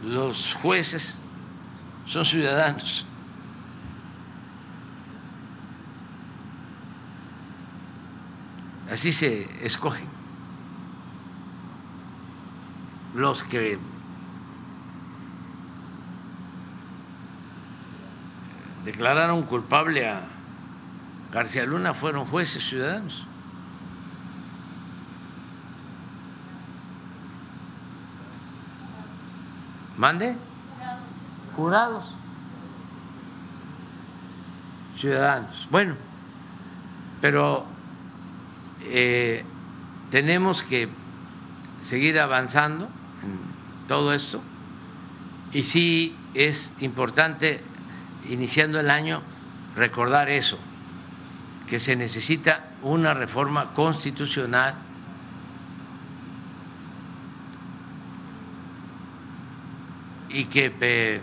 [0.04, 1.18] los jueces
[2.06, 3.06] son ciudadanos.
[8.94, 10.06] Así se escogen
[13.12, 13.76] los que
[18.84, 20.20] declararon culpable a
[21.32, 23.26] García Luna fueron jueces ciudadanos.
[29.96, 30.36] ¿Mande?
[31.56, 32.14] Jurados.
[34.94, 35.66] Ciudadanos.
[35.68, 35.96] Bueno,
[37.20, 37.73] pero
[38.84, 39.44] eh,
[40.10, 40.88] tenemos que
[41.80, 42.88] seguir avanzando
[43.22, 43.38] en
[43.88, 44.42] todo esto.
[45.52, 47.60] Y sí es importante,
[48.28, 49.22] iniciando el año,
[49.76, 50.58] recordar eso,
[51.68, 54.74] que se necesita una reforma constitucional
[60.28, 61.22] y que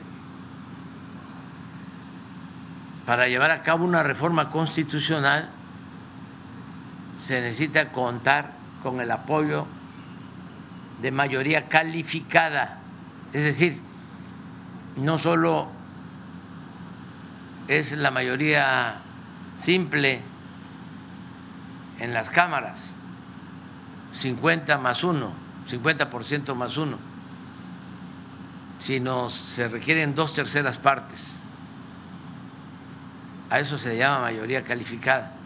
[3.05, 5.49] para llevar a cabo una reforma constitucional
[7.21, 9.67] se necesita contar con el apoyo
[11.01, 12.79] de mayoría calificada,
[13.31, 13.79] es decir,
[14.97, 15.69] no solo
[17.67, 18.95] es la mayoría
[19.55, 20.21] simple
[21.99, 22.91] en las cámaras,
[24.13, 25.31] 50 más 1,
[25.69, 26.97] 50% más 1,
[28.79, 31.27] sino se requieren dos terceras partes.
[33.51, 35.40] A eso se llama mayoría calificada.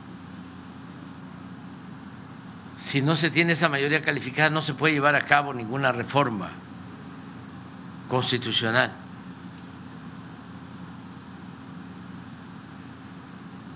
[2.78, 6.52] Si no se tiene esa mayoría calificada, no se puede llevar a cabo ninguna reforma
[8.10, 8.92] constitucional.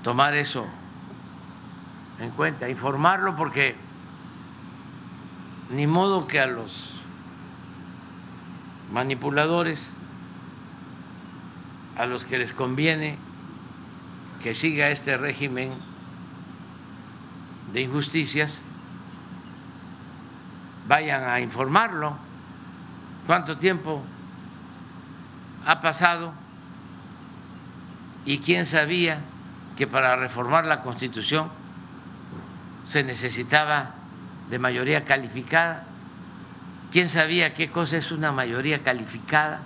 [0.03, 0.65] tomar eso
[2.19, 3.75] en cuenta, informarlo porque
[5.69, 6.95] ni modo que a los
[8.91, 9.85] manipuladores,
[11.95, 13.17] a los que les conviene
[14.41, 15.73] que siga este régimen
[17.71, 18.63] de injusticias,
[20.89, 22.17] vayan a informarlo
[23.27, 24.01] cuánto tiempo
[25.63, 26.33] ha pasado
[28.25, 29.19] y quién sabía
[29.77, 31.49] que para reformar la Constitución
[32.85, 33.91] se necesitaba
[34.49, 35.83] de mayoría calificada.
[36.91, 39.59] ¿Quién sabía qué cosa es una mayoría calificada?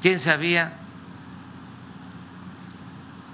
[0.00, 0.72] ¿Quién sabía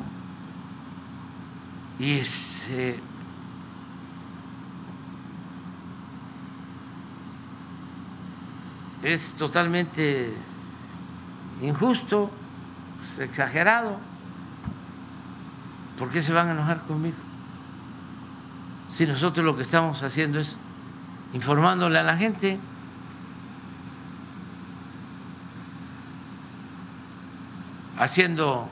[1.98, 2.70] y es,
[9.02, 10.32] es totalmente
[11.60, 12.30] injusto,
[13.18, 13.98] exagerado.
[15.98, 17.16] ¿Por qué se van a enojar conmigo?
[18.94, 20.56] Si nosotros lo que estamos haciendo es
[21.32, 22.58] informándole a la gente.
[27.98, 28.68] Haciendo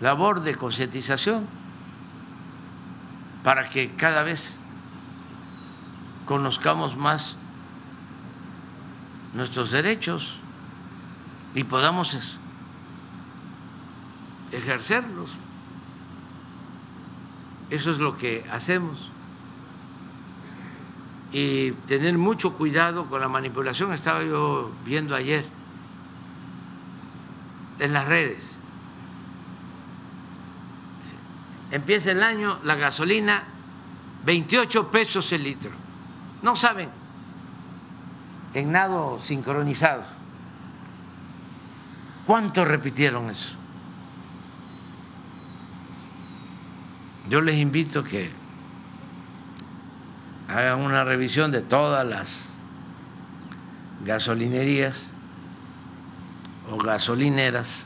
[0.00, 1.46] labor de concientización
[3.42, 4.58] para que cada vez
[6.26, 7.36] conozcamos más
[9.34, 10.36] nuestros derechos
[11.54, 12.16] y podamos
[14.52, 15.30] ejercerlos.
[17.70, 19.10] Eso es lo que hacemos.
[21.32, 23.92] Y tener mucho cuidado con la manipulación.
[23.92, 25.59] Estaba yo viendo ayer
[27.80, 28.60] en las redes.
[31.70, 33.44] Empieza el año, la gasolina,
[34.24, 35.70] 28 pesos el litro.
[36.42, 36.88] No saben,
[38.54, 40.02] en nado sincronizado.
[42.26, 43.54] ¿Cuánto repitieron eso?
[47.28, 48.30] Yo les invito que
[50.48, 52.52] hagan una revisión de todas las
[54.04, 55.04] gasolinerías
[56.70, 57.84] o gasolineras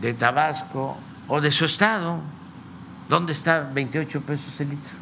[0.00, 0.96] de Tabasco
[1.28, 2.20] o de su estado.
[3.08, 4.92] ¿Dónde está 28 pesos el litro?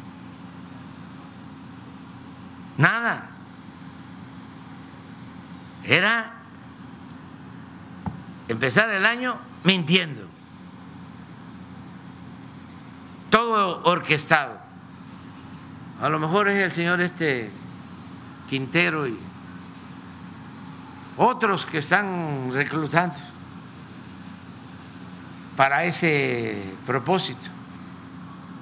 [2.77, 3.29] Nada.
[5.83, 6.33] Era
[8.47, 10.23] empezar el año mintiendo.
[13.29, 14.59] Todo orquestado.
[16.01, 17.51] A lo mejor es el señor este
[18.49, 19.19] Quintero y
[21.17, 23.15] otros que están reclutando
[25.55, 27.49] para ese propósito,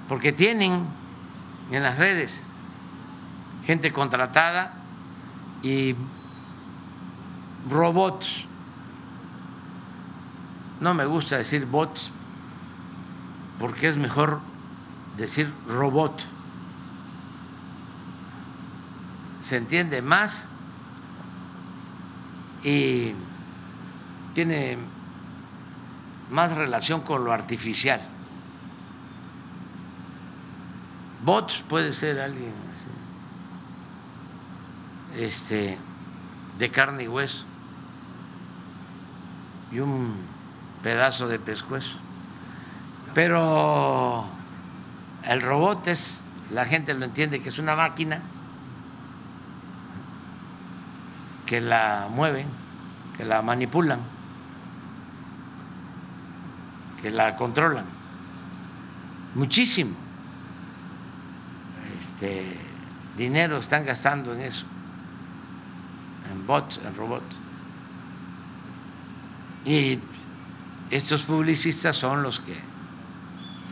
[0.08, 0.86] porque tienen
[1.72, 2.42] en las redes
[3.66, 4.74] gente contratada
[5.62, 5.96] y
[7.70, 8.46] robots.
[10.80, 12.12] No me gusta decir bots
[13.60, 14.40] porque es mejor
[15.18, 16.26] decir robot.
[19.42, 20.48] Se entiende más
[22.66, 23.14] y
[24.34, 24.78] tiene
[26.32, 28.02] más relación con lo artificial.
[31.24, 32.88] Bots puede ser alguien así,
[35.24, 35.78] este,
[36.58, 37.46] de carne y hueso
[39.72, 40.16] y un
[40.82, 42.00] pedazo de pescuezo.
[43.14, 44.26] Pero
[45.24, 48.22] el robot es, la gente lo entiende que es una máquina
[51.46, 52.48] que la mueven,
[53.18, 54.00] que la manipulan,
[57.02, 57.86] que la controlan.
[59.36, 59.96] Muchísimo.
[61.98, 62.58] Este
[63.18, 64.66] dinero están gastando en eso,
[66.32, 67.38] en bots, en robots.
[69.66, 70.00] Y
[70.92, 72.58] estos publicistas son los que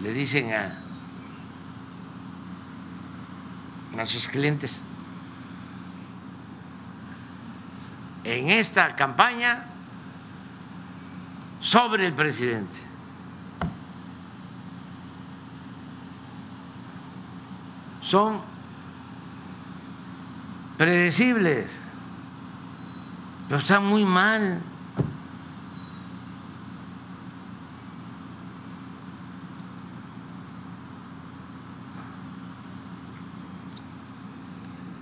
[0.01, 0.79] le dicen a,
[3.99, 4.81] a sus clientes,
[8.23, 9.65] en esta campaña
[11.59, 12.79] sobre el presidente.
[18.01, 18.41] Son
[20.77, 21.79] predecibles,
[23.47, 24.61] pero están muy mal.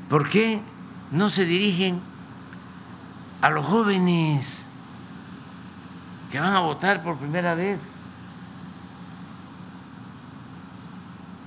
[0.09, 0.61] ¿Por qué
[1.11, 2.10] no se dirigen
[3.41, 4.65] a los jóvenes
[6.31, 7.81] que van a votar por primera vez?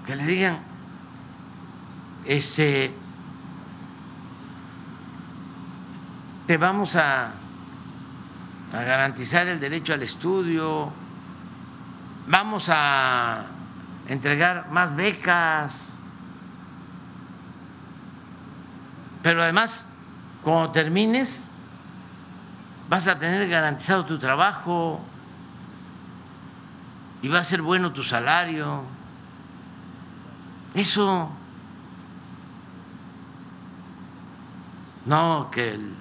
[0.07, 0.59] Que le digan,
[2.27, 2.95] este,
[6.47, 7.33] te vamos a,
[8.73, 10.93] a garantizar el derecho al estudio,
[12.27, 13.47] vamos a
[14.09, 15.95] entregar más becas
[19.25, 19.87] Pero además,
[20.43, 21.43] cuando termines,
[22.89, 25.01] vas a tener garantizado tu trabajo
[27.23, 28.83] y va a ser bueno tu salario.
[30.75, 31.31] Eso
[35.07, 35.95] no que el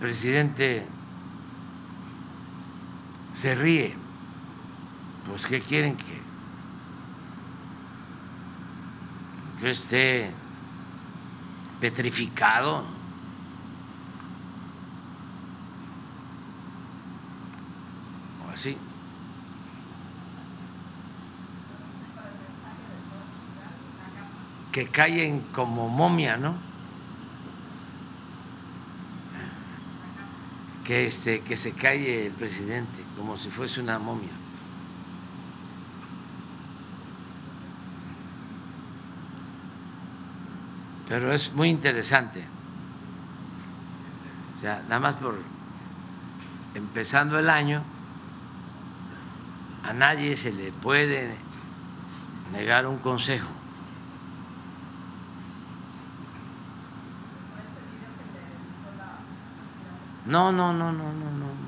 [0.00, 0.86] presidente
[3.34, 3.96] se ríe.
[5.26, 6.24] Pues ¿qué quieren que
[9.60, 10.30] yo esté
[11.80, 12.84] petrificado.
[18.43, 18.43] O
[24.72, 26.52] Que caen como momia, ¿no?
[30.86, 34.34] Que, este, que se calle el presidente como si fuese una momia.
[41.14, 42.42] pero es muy interesante.
[44.56, 45.34] O sea, nada más por
[46.74, 47.84] empezando el año,
[49.84, 51.36] a nadie se le puede
[52.52, 53.48] negar un consejo.
[60.26, 61.64] No, no, no, no, no, no.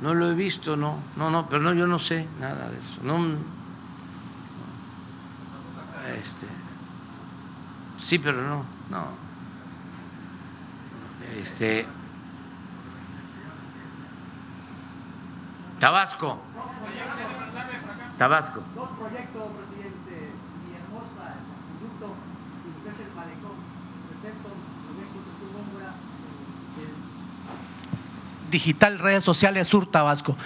[0.00, 0.98] No lo he visto, no.
[1.16, 3.00] No, no, pero no, yo no sé nada de eso.
[3.02, 3.18] No.
[6.18, 6.46] Este.
[7.98, 9.08] Sí, pero no, no.
[11.38, 11.86] Este.
[15.78, 16.51] Tabasco.
[18.18, 18.62] Tabasco.
[18.74, 20.30] Dos proyectos, presidente.
[20.66, 21.42] Villahermosa, el
[21.80, 22.14] conducto,
[22.62, 23.56] y es el malecón.
[24.08, 24.48] Presento
[28.50, 30.36] Digital Redes Sociales Sur Tabasco.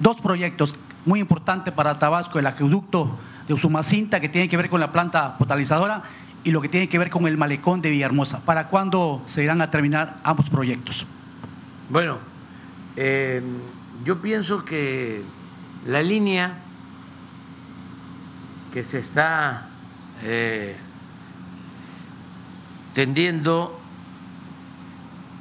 [0.00, 0.74] Dos proyectos
[1.06, 3.16] muy importantes para Tabasco, el acueducto
[3.46, 6.02] de Usumacinta que tiene que ver con la planta potabilizadora
[6.44, 8.40] y lo que tiene que ver con el malecón de Villahermosa.
[8.40, 11.06] ¿Para cuándo se irán a terminar ambos proyectos?
[11.88, 12.18] Bueno,
[12.96, 13.42] eh,
[14.04, 15.22] yo pienso que
[15.86, 16.61] la línea
[18.72, 19.68] que se está
[20.22, 20.76] eh,
[22.94, 23.80] tendiendo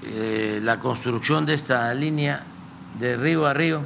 [0.03, 2.43] eh, la construcción de esta línea
[2.99, 3.83] de río a río,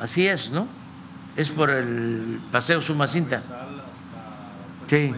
[0.00, 0.66] así es, ¿no?
[1.36, 3.42] Es por el Paseo Sumacinta.
[4.86, 5.14] Sí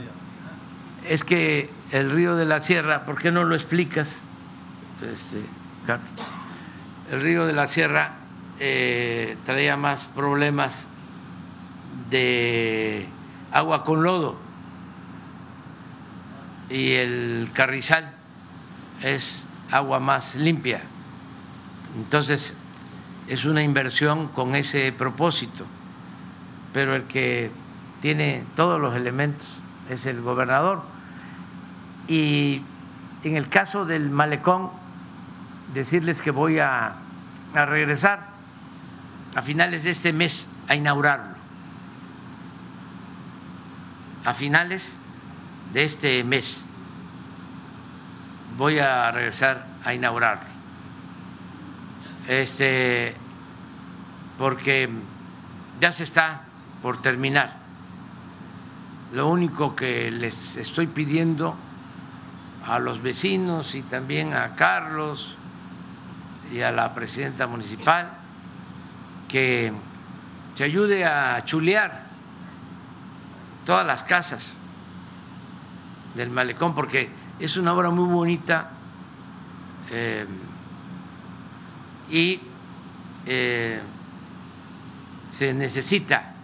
[1.11, 4.16] es que el río de la Sierra, ¿por qué no lo explicas?
[5.12, 5.41] Este,
[7.11, 8.12] el río de la Sierra
[8.59, 10.89] eh, traía más problemas
[12.11, 13.07] de
[13.53, 14.37] agua con lodo
[16.69, 18.12] y el carrizal
[19.03, 20.82] es agua más limpia.
[21.97, 22.55] Entonces,
[23.28, 25.65] es una inversión con ese propósito,
[26.73, 27.51] pero el que
[28.01, 30.82] tiene todos los elementos es el gobernador
[32.09, 32.62] y
[33.23, 34.70] en el caso del malecón,
[35.74, 36.95] decirles que voy a,
[37.55, 38.31] a regresar
[39.35, 41.40] a finales de este mes a inaugurarlo.
[44.25, 44.99] A finales
[45.73, 46.65] de este mes
[48.59, 50.45] voy a regresar a inaugurarlo.
[52.29, 53.15] Este,
[54.39, 54.89] porque
[55.81, 56.43] ya se está
[56.83, 57.57] por terminar.
[59.13, 61.57] Lo único que les estoy pidiendo
[62.67, 65.37] a los vecinos y también a Carlos
[66.53, 68.11] y a la presidenta municipal
[69.29, 69.73] que
[70.55, 72.10] se ayude a chulear
[73.65, 74.57] todas las casas
[76.15, 78.70] del malecón porque es una obra muy bonita
[79.91, 80.27] eh,
[82.11, 82.41] y
[83.27, 83.81] eh,
[85.31, 86.35] se necesita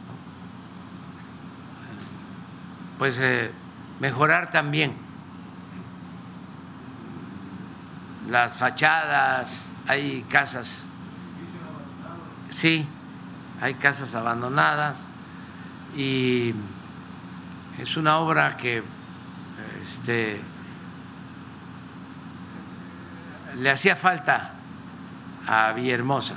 [2.99, 3.51] pues eh,
[4.01, 4.95] mejorar también
[8.29, 10.87] las fachadas, hay casas,
[12.51, 12.87] sí,
[13.61, 14.99] hay casas abandonadas
[15.97, 16.53] y
[17.79, 18.83] es una obra que
[19.83, 20.41] este,
[23.57, 24.53] le hacía falta
[25.47, 26.37] a Villahermosa.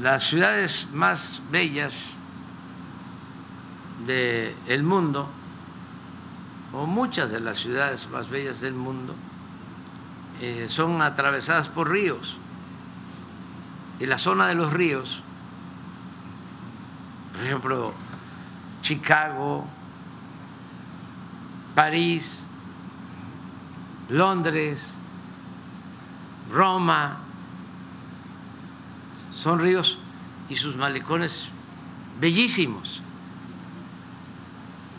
[0.00, 2.18] Las ciudades más bellas
[4.06, 5.28] del mundo,
[6.72, 9.14] o muchas de las ciudades más bellas del mundo,
[10.40, 12.38] eh, son atravesadas por ríos.
[13.98, 15.22] Y la zona de los ríos,
[17.32, 17.94] por ejemplo,
[18.82, 19.66] Chicago,
[21.78, 22.44] París,
[24.08, 24.84] Londres,
[26.50, 27.18] Roma,
[29.32, 29.96] son ríos
[30.48, 31.48] y sus malecones
[32.18, 33.00] bellísimos.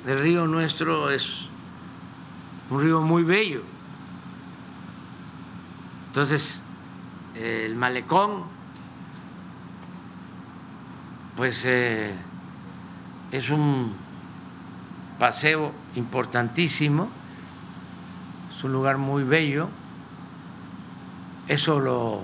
[0.08, 1.48] El río nuestro es
[2.70, 3.62] un río muy bello.
[6.08, 6.62] Entonces,
[7.36, 8.44] el malecón,
[11.36, 12.16] pues eh,
[13.34, 14.09] es un
[15.20, 17.10] paseo importantísimo,
[18.56, 19.70] es un lugar muy bello,
[21.48, 22.22] eso lo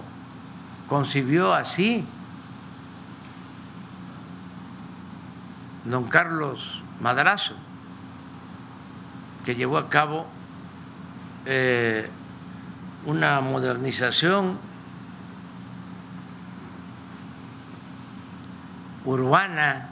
[0.88, 2.06] concibió así
[5.84, 7.54] don Carlos Madrazo,
[9.46, 10.26] que llevó a cabo
[11.46, 12.10] eh,
[13.06, 14.58] una modernización
[19.06, 19.90] urbana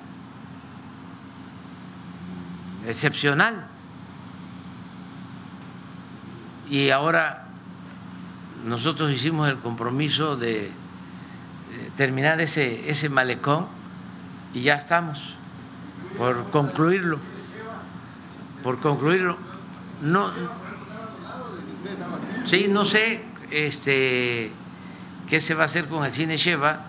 [2.88, 3.68] excepcional.
[6.69, 7.47] Y ahora
[8.65, 10.72] nosotros hicimos el compromiso de
[11.97, 13.68] terminar ese, ese malecón
[14.53, 15.19] y ya estamos
[16.18, 17.19] por concluirlo.
[18.64, 19.38] Por concluirlo.
[20.01, 20.31] No,
[22.45, 24.51] sí, no sé este,
[25.30, 26.85] qué se va a hacer con el cine Sheva,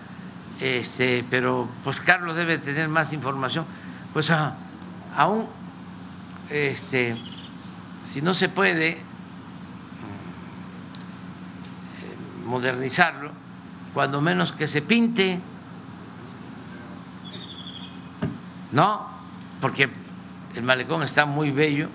[0.59, 3.65] este, pero pues Carlos debe tener más información.
[4.13, 4.55] Pues ah,
[5.15, 5.47] aún,
[6.49, 7.15] este,
[8.03, 9.01] si no se puede eh,
[12.45, 13.31] modernizarlo,
[13.93, 15.39] cuando menos que se pinte.
[18.71, 19.07] No,
[19.61, 19.89] porque
[20.55, 21.89] el malecón está muy bello.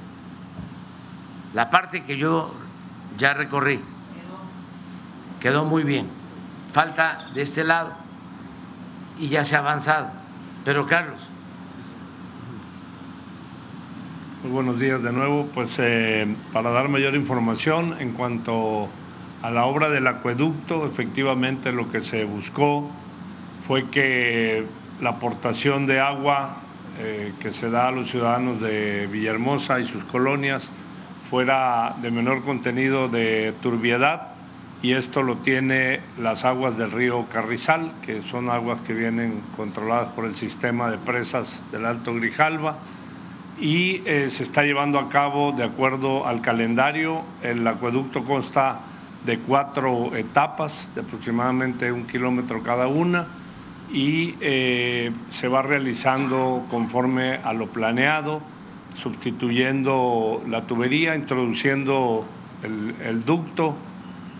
[1.52, 2.54] La parte que yo
[3.18, 3.80] ya recorrí
[5.40, 6.08] quedó muy bien.
[6.72, 7.92] Falta de este lado
[9.18, 10.08] y ya se ha avanzado.
[10.64, 11.20] Pero Carlos.
[14.42, 15.50] Muy buenos días de nuevo.
[15.52, 18.88] Pues eh, para dar mayor información en cuanto
[19.42, 22.88] a la obra del acueducto, efectivamente lo que se buscó
[23.66, 24.64] fue que
[25.02, 26.56] la aportación de agua
[27.00, 30.70] eh, que se da a los ciudadanos de Villahermosa y sus colonias
[31.28, 34.28] fuera de menor contenido de turbiedad
[34.80, 40.08] y esto lo tiene las aguas del río Carrizal, que son aguas que vienen controladas
[40.12, 42.78] por el sistema de presas del Alto Grijalva
[43.58, 47.22] y eh, se está llevando a cabo de acuerdo al calendario.
[47.42, 48.80] El acueducto consta
[49.24, 53.26] de cuatro etapas de aproximadamente un kilómetro cada una
[53.92, 58.40] y eh, se va realizando conforme a lo planeado,
[58.94, 62.24] sustituyendo la tubería, introduciendo
[62.62, 63.74] el, ducto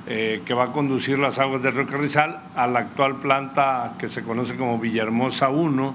[0.07, 4.09] eh, que va a conducir las aguas del río Carrizal a la actual planta que
[4.09, 5.95] se conoce como Villahermosa 1,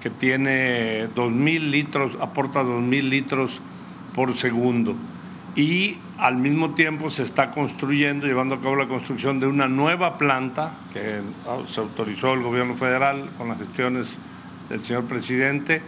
[0.00, 3.60] que tiene 2.000 litros, aporta 2.000 litros
[4.14, 4.94] por segundo.
[5.54, 10.18] Y al mismo tiempo se está construyendo, llevando a cabo la construcción de una nueva
[10.18, 11.20] planta que
[11.68, 14.18] se autorizó el gobierno federal con las gestiones
[14.68, 15.80] del señor presidente,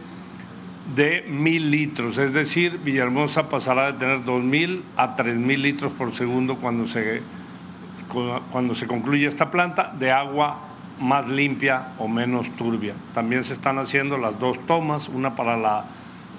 [0.95, 5.93] de mil litros, es decir, Villahermosa pasará de tener dos mil a tres mil litros
[5.93, 7.21] por segundo cuando se,
[8.51, 10.69] cuando se concluya esta planta de agua
[11.01, 12.95] más limpia o menos turbia.
[13.15, 15.85] También se están haciendo las dos tomas, una para la,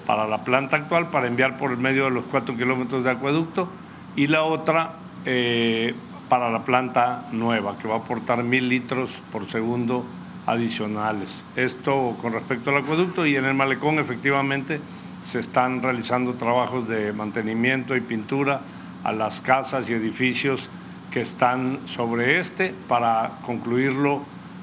[0.06, 3.68] para la planta actual, para enviar por el medio de los cuatro kilómetros de acueducto,
[4.16, 5.94] y la otra eh,
[6.28, 10.04] para la planta nueva, que va a aportar mil litros por segundo
[10.46, 11.44] adicionales.
[11.56, 14.80] Esto con respecto al acueducto y en el malecón efectivamente
[15.24, 18.62] se están realizando trabajos de mantenimiento y pintura
[19.04, 20.68] a las casas y edificios
[21.10, 24.22] que están sobre este para concluirlo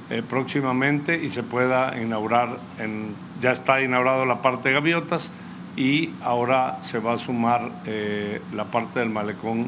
[0.09, 5.31] eh, próximamente y se pueda inaugurar, en, ya está inaugurado la parte de gaviotas
[5.75, 9.67] y ahora se va a sumar eh, la parte del malecón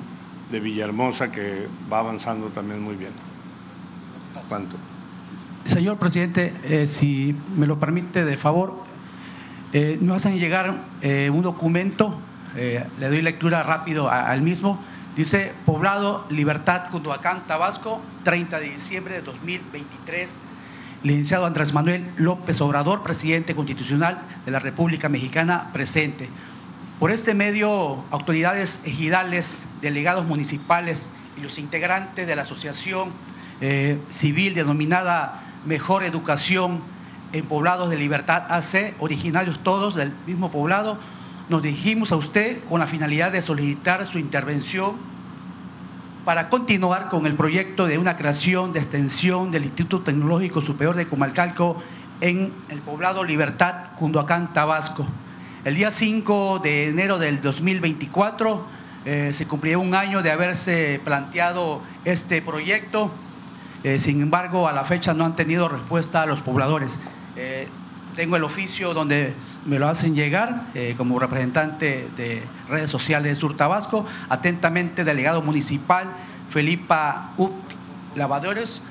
[0.49, 3.11] de Villahermosa que va avanzando también muy bien.
[4.48, 4.78] ¿Cuánto?
[5.66, 8.88] Señor presidente, eh, si me lo permite, de favor,
[9.99, 12.18] nos hacen llegar un documento,
[12.56, 14.80] le doy lectura rápido al mismo.
[15.15, 20.36] Dice Poblado Libertad, Cunduacán, Tabasco, 30 de diciembre de 2023.
[21.03, 26.30] Licenciado Andrés Manuel López Obrador, presidente constitucional de la República Mexicana, presente.
[26.99, 33.11] Por este medio, autoridades ejidales, delegados municipales y los integrantes de la Asociación
[34.10, 36.81] Civil denominada mejor educación
[37.34, 40.98] en poblados de Libertad AC, originarios todos del mismo poblado,
[41.50, 44.96] nos dirigimos a usted con la finalidad de solicitar su intervención
[46.24, 51.08] para continuar con el proyecto de una creación de extensión del Instituto Tecnológico Superior de
[51.08, 51.82] Comalcalco
[52.22, 55.06] en el poblado Libertad, Cunduacán, Tabasco.
[55.66, 58.66] El día 5 de enero del 2024
[59.06, 63.12] eh, se cumplió un año de haberse planteado este proyecto
[63.84, 67.00] eh, sin embargo, a la fecha no han tenido respuesta a los pobladores.
[67.36, 67.68] Eh,
[68.20, 69.34] tengo el oficio donde
[69.66, 74.06] me lo hacen llegar eh, como representante de redes sociales de Sur Tabasco.
[74.28, 76.08] Atentamente, delegado municipal
[76.50, 77.54] Felipa Up
[78.18, 78.82] Lavadores.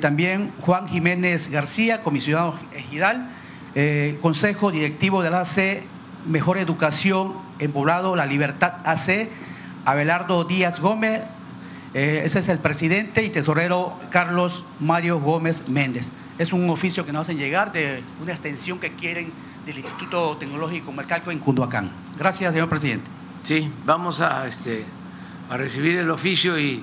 [0.00, 3.30] también Juan Jiménez García, comisionado ejidal.
[4.22, 5.82] Consejo directivo de la AC
[6.28, 9.28] Mejor Educación en Poblado La Libertad AC.
[9.86, 11.22] Abelardo Díaz Gómez,
[11.94, 16.12] eh, ese es el presidente y tesorero Carlos Mario Gómez Méndez.
[16.38, 19.32] Es un oficio que nos hacen llegar de una extensión que quieren
[19.66, 21.90] del Instituto Tecnológico Mercalco en Cunduacán.
[22.16, 23.10] Gracias, señor presidente.
[23.42, 24.84] Sí, vamos a, este,
[25.50, 26.82] a recibir el oficio y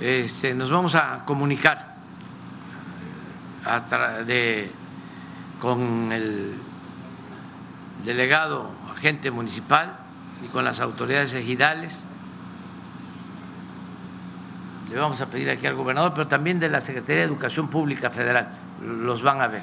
[0.00, 1.96] este, nos vamos a comunicar
[4.26, 4.70] de,
[5.60, 6.54] con el
[8.04, 9.98] delegado agente municipal
[10.44, 12.04] y con las autoridades ejidales
[14.90, 18.10] le vamos a pedir aquí al gobernador, pero también de la Secretaría de Educación Pública
[18.10, 18.48] Federal.
[18.82, 19.62] Los van a ver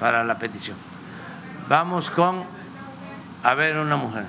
[0.00, 0.76] para la petición.
[1.68, 2.42] Vamos con,
[3.44, 4.24] a ver, una mujer.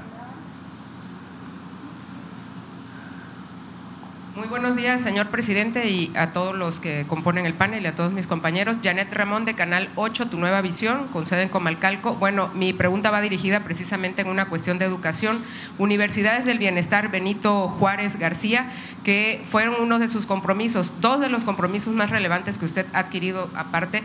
[4.35, 7.93] Muy buenos días, señor presidente, y a todos los que componen el panel y a
[7.93, 8.77] todos mis compañeros.
[8.84, 12.15] Janet Ramón, de Canal 8, Tu Nueva Visión, con sede en Comalcalco.
[12.15, 15.43] Bueno, mi pregunta va dirigida precisamente en una cuestión de educación.
[15.77, 18.72] Universidades del Bienestar Benito Juárez García,
[19.03, 22.99] que fueron uno de sus compromisos, dos de los compromisos más relevantes que usted ha
[22.99, 24.01] adquirido aparte,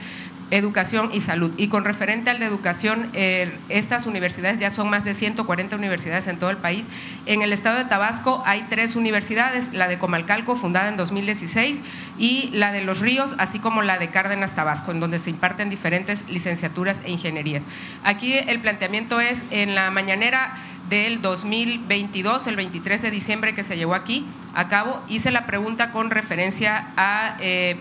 [0.50, 1.52] educación y salud.
[1.56, 6.26] Y con referente al de educación, eh, estas universidades ya son más de 140 universidades
[6.26, 6.86] en todo el país.
[7.26, 11.82] En el estado de Tabasco hay tres universidades, la de Comalcalco, fundada en 2016,
[12.18, 15.70] y la de Los Ríos, así como la de Cárdenas Tabasco, en donde se imparten
[15.70, 17.62] diferentes licenciaturas e ingenierías.
[18.02, 20.58] Aquí el planteamiento es en la mañanera
[20.88, 25.92] del 2022, el 23 de diciembre que se llevó aquí a cabo, hice la pregunta
[25.92, 27.76] con referencia a eh,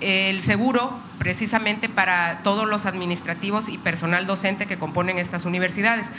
[0.00, 6.10] el seguro precisamente para todos los administrativos y personal docente que componen estas universidades.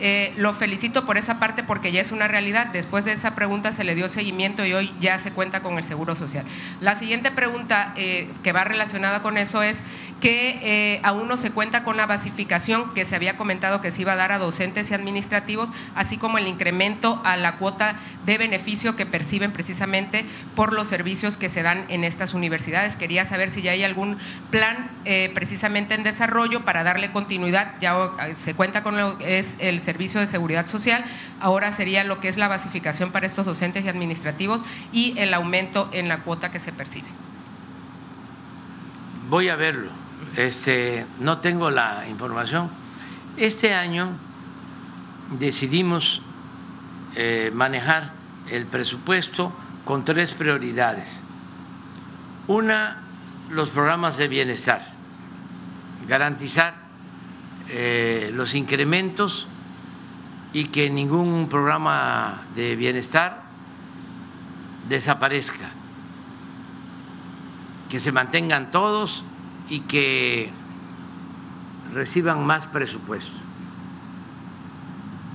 [0.00, 2.66] Eh, lo felicito por esa parte porque ya es una realidad.
[2.66, 5.84] Después de esa pregunta se le dio seguimiento y hoy ya se cuenta con el
[5.84, 6.44] Seguro Social.
[6.80, 9.82] La siguiente pregunta eh, que va relacionada con eso es
[10.20, 14.02] que eh, aún no se cuenta con la basificación que se había comentado que se
[14.02, 18.38] iba a dar a docentes y administrativos, así como el incremento a la cuota de
[18.38, 20.24] beneficio que perciben precisamente
[20.56, 22.96] por los servicios que se dan en estas universidades.
[22.96, 24.18] Quería saber si ya hay algún
[24.58, 24.90] plan
[25.34, 27.74] precisamente en desarrollo para darle continuidad.
[27.80, 31.04] Ya se cuenta con lo que es el Servicio de Seguridad Social,
[31.40, 35.88] ahora sería lo que es la basificación para estos docentes y administrativos y el aumento
[35.92, 37.08] en la cuota que se percibe.
[39.28, 39.90] Voy a verlo.
[40.36, 42.70] Este, no tengo la información.
[43.36, 44.10] Este año
[45.38, 46.22] decidimos
[47.16, 48.12] eh, manejar
[48.50, 49.52] el presupuesto
[49.84, 51.20] con tres prioridades.
[52.46, 53.03] Una,
[53.50, 54.86] los programas de bienestar,
[56.08, 56.74] garantizar
[57.68, 59.46] eh, los incrementos
[60.52, 63.42] y que ningún programa de bienestar
[64.88, 65.70] desaparezca,
[67.88, 69.24] que se mantengan todos
[69.68, 70.50] y que
[71.92, 73.38] reciban más presupuesto.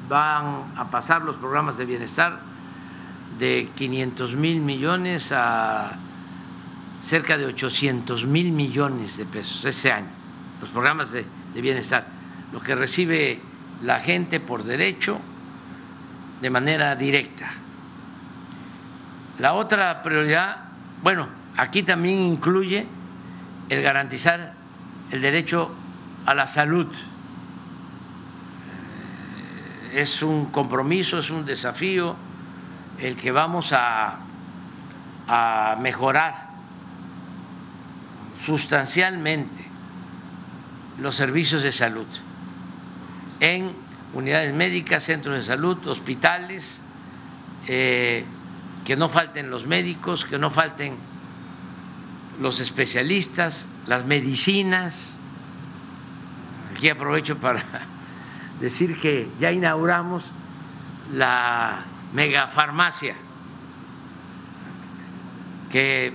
[0.08, 2.40] Van a pasar los programas de bienestar
[3.38, 5.94] de 500 mil millones a
[7.02, 10.08] cerca de 800 mil millones de pesos este año,
[10.62, 12.06] los programas de, bienestar,
[12.54, 13.42] lo que recibe
[13.82, 15.20] la gente por derecho
[16.42, 17.52] de manera directa.
[19.40, 20.58] La otra prioridad,
[21.02, 21.28] bueno,
[21.58, 22.86] aquí también incluye
[23.70, 24.54] el garantizar
[25.12, 25.72] el derecho
[26.26, 26.88] a la salud.
[29.94, 32.16] Es un compromiso, es un desafío
[33.00, 34.18] el que vamos a
[35.80, 36.49] mejorar
[38.46, 39.66] sustancialmente
[41.00, 42.08] los servicios de salud
[43.40, 43.72] en
[44.14, 46.82] unidades médicas, centros de salud, hospitales,
[47.68, 48.26] eh,
[48.86, 50.96] que no falten los médicos, que no falten
[52.40, 55.18] los especialistas, las medicinas.
[56.74, 57.64] Aquí aprovecho para
[58.60, 60.32] decir que ya inauguramos
[61.14, 63.16] la megafarmacia,
[65.72, 66.14] que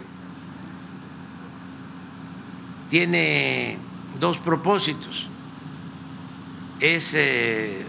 [2.94, 3.76] tiene
[4.20, 5.26] dos propósitos.
[6.78, 7.84] Es eh,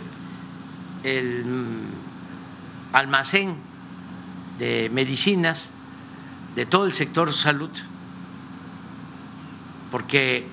[1.03, 1.45] el
[2.91, 3.55] almacén
[4.57, 5.69] de medicinas
[6.55, 7.69] de todo el sector salud,
[9.91, 10.47] porque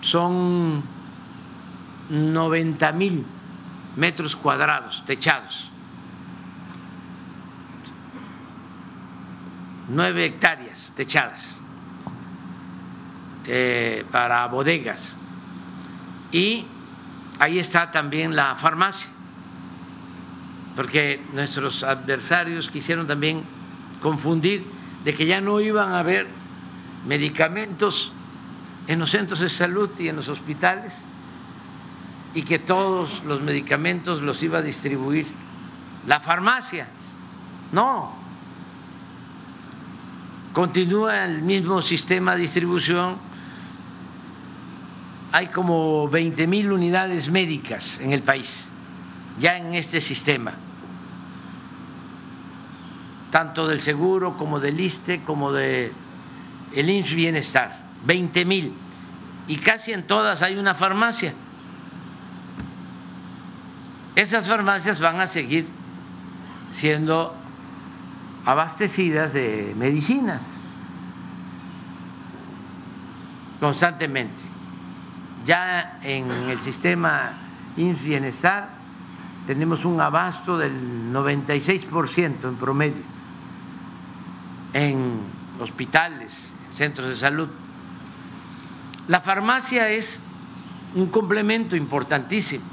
[0.00, 0.82] son
[2.08, 3.26] 90 mil
[3.96, 5.70] metros cuadrados techados,
[9.90, 11.63] nueve hectáreas techadas
[13.46, 15.16] eh, para bodegas
[16.32, 16.64] y
[17.38, 19.08] ahí está también la farmacia
[20.76, 23.44] porque nuestros adversarios quisieron también
[24.00, 24.66] confundir
[25.04, 26.26] de que ya no iban a haber
[27.06, 28.12] medicamentos
[28.86, 31.04] en los centros de salud y en los hospitales
[32.34, 35.26] y que todos los medicamentos los iba a distribuir
[36.06, 36.88] la farmacia.
[37.72, 38.12] No,
[40.52, 43.16] continúa el mismo sistema de distribución.
[45.34, 48.68] Hay como 20 mil unidades médicas en el país,
[49.40, 50.54] ya en este sistema
[53.34, 55.90] tanto del seguro como del ISTE, como del
[56.72, 58.72] el INS Bienestar, 20 mil.
[59.48, 61.34] Y casi en todas hay una farmacia.
[64.14, 65.66] Esas farmacias van a seguir
[66.72, 67.34] siendo
[68.44, 70.60] abastecidas de medicinas
[73.58, 74.53] constantemente.
[75.44, 77.32] Ya en el sistema
[77.76, 78.68] INS Bienestar
[79.46, 83.02] tenemos un abasto del 96% en promedio
[84.72, 85.20] en
[85.60, 87.48] hospitales, centros de salud.
[89.06, 90.18] La farmacia es
[90.94, 92.64] un complemento importantísimo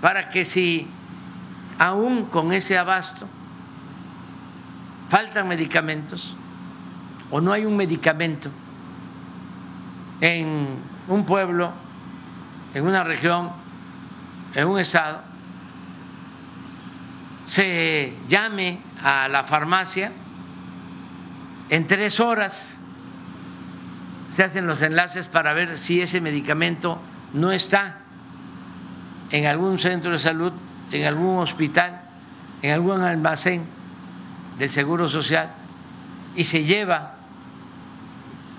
[0.00, 0.86] para que si
[1.78, 3.26] aún con ese abasto
[5.08, 6.36] faltan medicamentos
[7.30, 8.50] o no hay un medicamento
[10.20, 11.72] en un pueblo,
[12.72, 13.50] en una región,
[14.54, 15.22] en un estado,
[17.44, 20.12] se llame a la farmacia.
[21.68, 22.78] En tres horas
[24.28, 27.00] se hacen los enlaces para ver si ese medicamento
[27.32, 27.98] no está
[29.30, 30.52] en algún centro de salud,
[30.92, 32.02] en algún hospital,
[32.62, 33.64] en algún almacén
[34.58, 35.50] del Seguro Social
[36.36, 37.14] y se lleva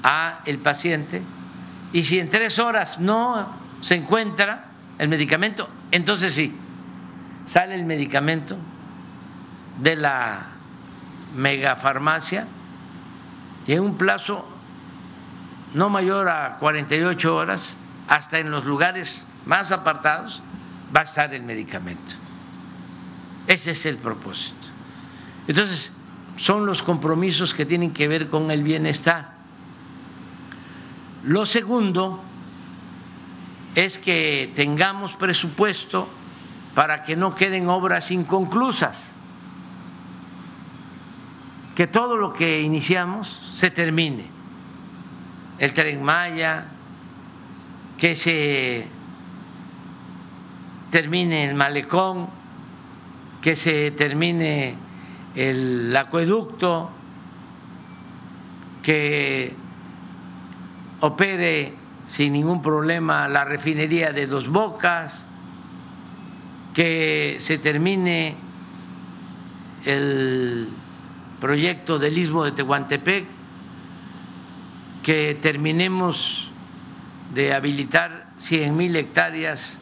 [0.03, 1.23] a el paciente
[1.94, 3.50] y si en tres horas no
[3.82, 4.66] se encuentra
[4.98, 6.56] el medicamento, entonces sí,
[7.48, 8.58] sale el medicamento
[9.80, 10.48] de la
[11.36, 12.48] megafarmacia
[13.66, 14.48] y en un plazo
[15.74, 17.76] no mayor a 48 horas,
[18.08, 20.42] hasta en los lugares más apartados,
[20.96, 22.14] va a estar el medicamento.
[23.48, 24.68] Ese es el propósito.
[25.48, 25.94] Entonces,
[26.36, 29.31] son los compromisos que tienen que ver con el bienestar.
[31.23, 32.22] Lo segundo
[33.76, 36.07] es que tengamos presupuesto
[36.76, 39.15] para que no queden obras inconclusas
[41.76, 44.26] que todo lo que iniciamos se termine.
[45.57, 46.65] El tren Maya,
[47.98, 48.88] que se
[50.89, 52.27] termine el malecón,
[53.41, 54.76] que se termine
[55.35, 56.89] el acueducto,
[58.84, 59.56] que
[61.02, 61.73] opere
[62.10, 65.14] sin ningún problema la refinería de Dos Bocas,
[66.73, 68.36] que se termine
[69.86, 70.69] el
[71.40, 73.26] proyecto del istmo de Tehuantepec,
[75.03, 76.52] que terminemos
[77.34, 79.73] de habilitar 100 mil hectáreas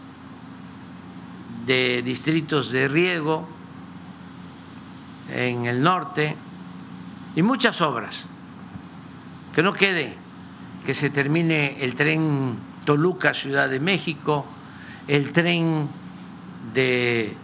[1.65, 3.47] de distritos de riego
[5.31, 6.35] en el norte
[7.35, 8.25] y muchas obras.
[9.53, 10.28] Que no quede
[10.85, 14.45] que se termine el tren Toluca Ciudad de México,
[15.07, 15.87] el tren
[16.73, 17.35] de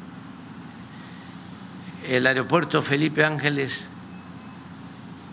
[2.07, 3.85] el aeropuerto Felipe Ángeles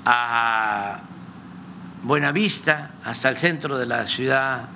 [0.04, 1.00] a
[2.02, 4.68] Buenavista hasta el centro de la Ciudad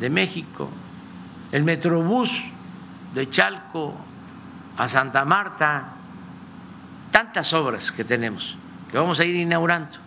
[0.00, 0.70] de México,
[1.52, 2.30] el Metrobús
[3.14, 3.94] de Chalco
[4.76, 5.92] a Santa Marta,
[7.10, 8.56] tantas obras que tenemos
[8.90, 10.05] que vamos a ir inaugurando.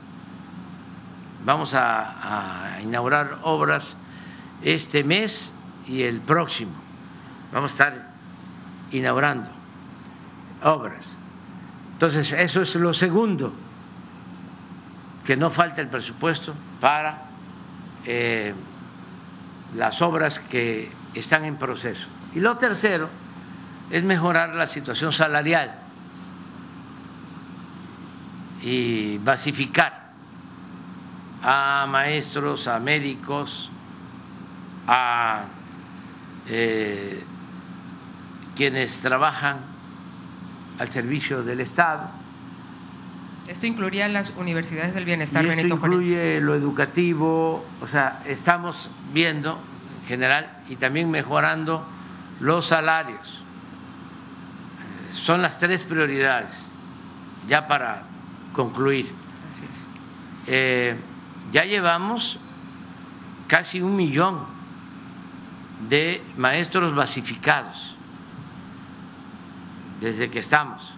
[1.45, 3.95] Vamos a, inaugurar obras
[4.61, 5.53] este mes
[5.87, 6.71] y el próximo.
[7.53, 8.09] Vamos a estar
[8.91, 9.49] inaugurando
[10.63, 11.09] obras.
[11.93, 13.53] Entonces, eso es lo segundo,
[15.25, 17.23] que no falta el presupuesto para
[18.05, 18.53] eh,
[19.75, 22.07] las obras que están en proceso.
[22.33, 23.09] Y lo tercero
[23.89, 25.73] es mejorar la situación salarial
[28.61, 30.08] y basificar
[31.41, 33.69] a maestros, a médicos,
[34.87, 35.45] a
[36.47, 37.23] eh,
[38.55, 39.59] quienes trabajan
[40.79, 42.09] al servicio del Estado.
[43.47, 45.99] Esto incluiría las universidades del bienestar, y esto Benito Juárez.
[45.99, 49.59] incluye lo educativo, o sea, estamos viendo
[50.01, 51.85] en general y también mejorando
[52.39, 53.41] los salarios.
[55.11, 56.71] Son las tres prioridades,
[57.47, 58.03] ya para
[58.53, 59.11] concluir.
[59.51, 59.85] Así es.
[60.45, 60.95] Eh,
[61.51, 62.39] ya llevamos
[63.47, 64.39] casi un millón
[65.89, 67.95] de maestros basificados
[70.01, 70.93] desde que estamos.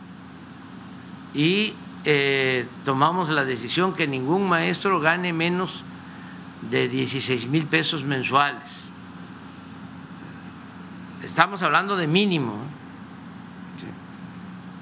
[1.34, 1.74] Y
[2.04, 5.84] eh, tomamos la decisión que ningún maestro gane menos
[6.70, 8.90] de 16 mil pesos mensuales.
[11.24, 12.54] Estamos hablando de mínimo.
[12.54, 12.82] ¿eh?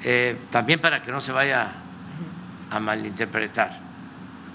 [0.01, 1.73] Eh, también para que no se vaya
[2.71, 3.79] a malinterpretar,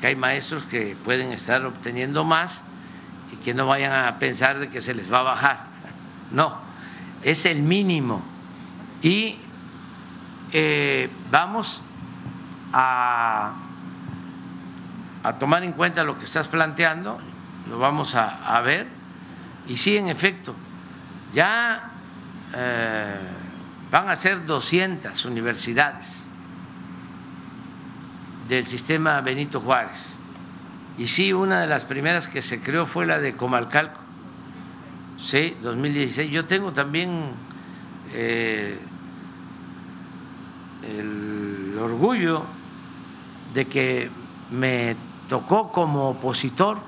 [0.05, 2.63] que hay maestros que pueden estar obteniendo más
[3.33, 5.61] y que no vayan a pensar de que se les va a bajar.
[6.31, 6.59] No,
[7.23, 8.23] es el mínimo.
[9.01, 9.39] Y
[10.53, 11.81] eh, vamos
[12.75, 13.55] a,
[15.23, 17.19] a, tomar en cuenta lo que estás planteando,
[17.71, 18.87] lo vamos a, ver.
[19.67, 20.55] Y sí, en efecto,
[21.33, 21.93] ya
[22.55, 23.21] eh,
[23.91, 26.24] van a ser 200 universidades
[28.49, 30.15] del sistema Benito Juárez.
[30.99, 34.01] Y sí, una de las primeras que se creó fue la de Comalcalco,
[35.19, 36.31] sí, 2016.
[36.31, 37.31] Yo tengo también
[38.12, 38.79] eh,
[40.83, 42.45] el orgullo
[43.55, 44.11] de que
[44.51, 44.97] me
[45.29, 46.79] tocó como opositor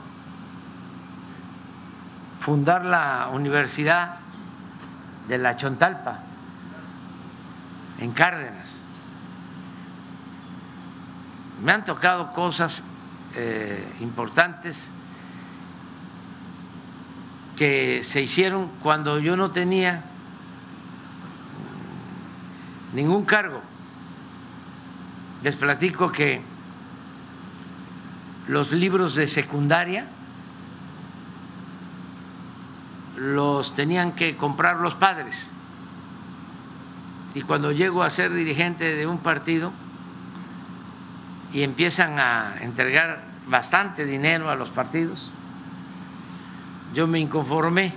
[2.38, 4.16] fundar la Universidad
[5.26, 6.20] de la Chontalpa
[7.98, 8.72] en Cárdenas.
[11.62, 12.82] Me han tocado cosas
[13.34, 14.90] eh, importantes
[17.56, 20.04] que se hicieron cuando yo no tenía
[22.92, 23.62] ningún cargo.
[25.42, 26.42] Les platico que
[28.48, 30.06] los libros de secundaria
[33.16, 35.50] los tenían que comprar los padres.
[37.34, 39.72] Y cuando llego a ser dirigente de un partido
[41.52, 45.32] y empiezan a entregar bastante dinero a los partidos,
[46.94, 47.92] yo me inconformé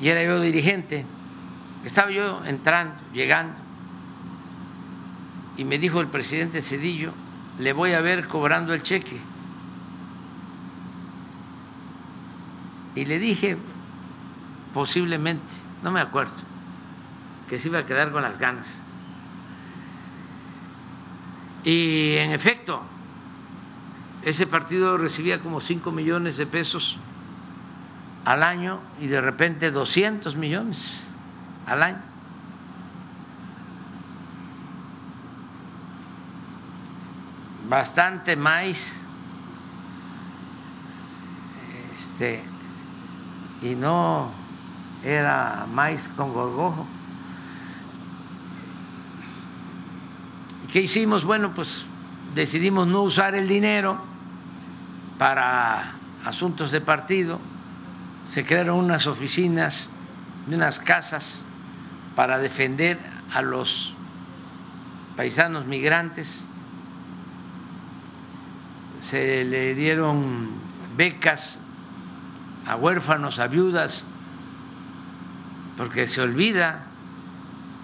[0.00, 1.04] y era yo dirigente.
[1.84, 3.54] Estaba yo entrando, llegando,
[5.56, 7.12] y me dijo el presidente Cedillo,
[7.58, 9.20] le voy a ver cobrando el cheque.
[12.94, 13.56] Y le dije,
[14.72, 15.52] posiblemente,
[15.82, 16.34] no me acuerdo,
[17.48, 18.66] que se iba a quedar con las ganas.
[21.64, 22.82] Y en efecto,
[24.22, 26.98] ese partido recibía como 5 millones de pesos
[28.24, 31.00] al año y de repente 200 millones
[31.66, 32.02] al año.
[37.68, 38.98] Bastante maíz.
[41.96, 42.42] Este,
[43.62, 44.30] y no
[45.04, 46.86] era maíz con gorgojo.
[50.72, 51.24] ¿Qué hicimos?
[51.24, 51.86] Bueno, pues
[52.34, 53.98] decidimos no usar el dinero
[55.16, 57.40] para asuntos de partido,
[58.26, 59.90] se crearon unas oficinas,
[60.46, 61.46] unas casas
[62.14, 62.98] para defender
[63.32, 63.94] a los
[65.16, 66.44] paisanos migrantes,
[69.00, 70.50] se le dieron
[70.98, 71.58] becas
[72.66, 74.04] a huérfanos, a viudas,
[75.78, 76.84] porque se olvida,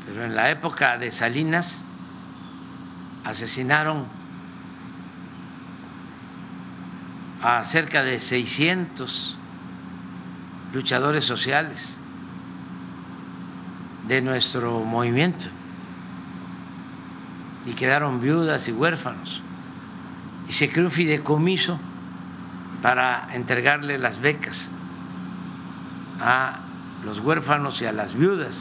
[0.04, 1.82] pero en la época de Salinas
[3.24, 4.06] asesinaron
[7.42, 9.36] a cerca de 600
[10.72, 11.98] luchadores sociales
[14.08, 15.46] de nuestro movimiento
[17.66, 19.42] y quedaron viudas y huérfanos.
[20.48, 21.78] Y se creó un fideicomiso
[22.82, 24.70] para entregarle las becas
[26.20, 26.60] a
[27.04, 28.54] los huérfanos y a las viudas.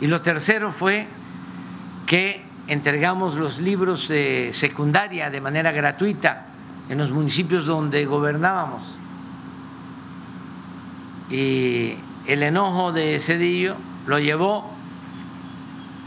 [0.00, 1.08] Y lo tercero fue
[2.06, 6.46] que entregamos los libros de secundaria de manera gratuita
[6.88, 8.98] en los municipios donde gobernábamos.
[11.30, 11.94] Y
[12.26, 13.74] el enojo de Cedillo
[14.06, 14.70] lo llevó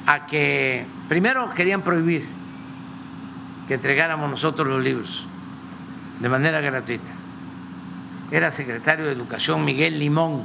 [0.05, 2.23] a que primero querían prohibir
[3.67, 5.25] que entregáramos nosotros los libros
[6.19, 7.11] de manera gratuita.
[8.31, 10.43] Era secretario de Educación Miguel Limón.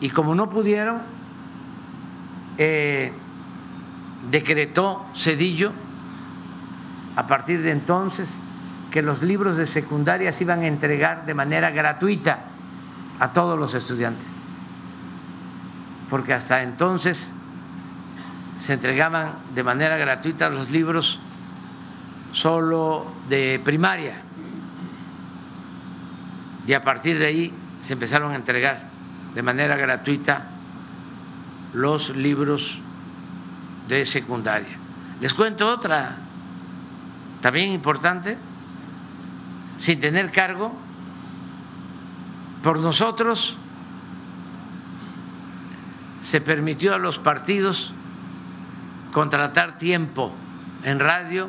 [0.00, 1.02] Y como no pudieron,
[2.58, 3.12] eh,
[4.30, 5.72] decretó Cedillo
[7.16, 8.40] a partir de entonces
[8.90, 12.40] que los libros de secundaria se iban a entregar de manera gratuita
[13.18, 14.40] a todos los estudiantes,
[16.08, 17.28] porque hasta entonces
[18.58, 21.20] se entregaban de manera gratuita los libros
[22.32, 24.22] solo de primaria.
[26.66, 28.88] Y a partir de ahí se empezaron a entregar
[29.34, 30.46] de manera gratuita
[31.72, 32.80] los libros
[33.96, 34.76] de secundaria.
[35.20, 36.16] Les cuento otra,
[37.40, 38.38] también importante,
[39.76, 40.72] sin tener cargo,
[42.62, 43.56] por nosotros
[46.22, 47.92] se permitió a los partidos
[49.12, 50.32] contratar tiempo
[50.84, 51.48] en radio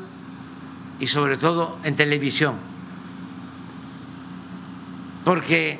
[0.99, 2.55] y sobre todo en televisión,
[5.23, 5.79] porque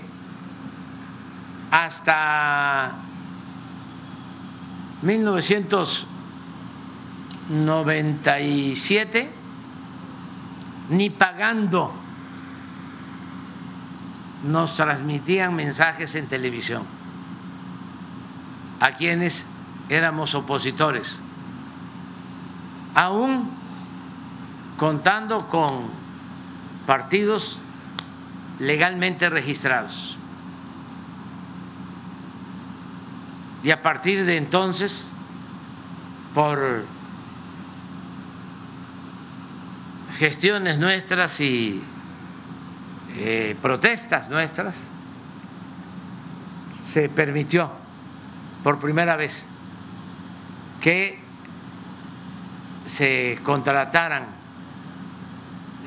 [1.71, 2.91] hasta
[7.51, 9.29] 1997
[10.89, 11.93] ni pagando
[14.43, 16.83] nos transmitían mensajes en televisión
[18.79, 19.45] a quienes
[19.89, 21.19] éramos opositores,
[22.95, 23.51] aún
[24.77, 25.89] contando con
[26.87, 27.59] partidos
[28.59, 30.17] legalmente registrados.
[33.63, 35.13] Y a partir de entonces,
[36.33, 36.85] por
[40.17, 41.81] gestiones nuestras y
[43.17, 44.83] eh, protestas nuestras,
[46.85, 47.71] se permitió
[48.63, 49.45] por primera vez
[50.81, 51.19] que
[52.85, 54.25] se contrataran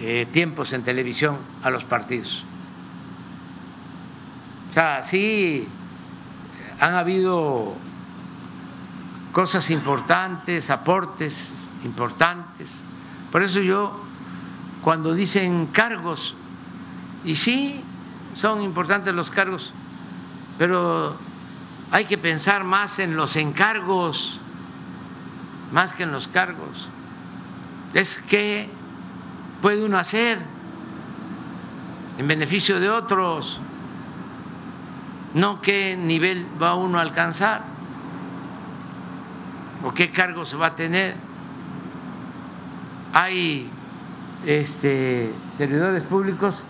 [0.01, 2.45] eh, tiempos en televisión a los partidos.
[4.71, 5.69] O sea, sí
[6.81, 7.75] han habido
[9.33, 11.53] cosas importantes, aportes
[11.85, 12.83] importantes.
[13.31, 14.04] Por eso yo,
[14.85, 16.35] cuando dicen cargos,
[17.25, 17.81] y sí,
[18.35, 19.73] son importantes los cargos,
[20.59, 21.17] pero
[21.91, 24.39] hay que pensar más en los encargos,
[25.73, 26.89] más que en los cargos.
[27.95, 28.69] Es qué
[29.63, 30.39] puede uno hacer
[32.19, 33.61] en beneficio de otros
[35.35, 37.63] no qué nivel va uno a alcanzar
[39.85, 41.17] o qué cargo se va a tener.
[43.13, 43.69] Hay
[44.47, 46.65] este, servidores públicos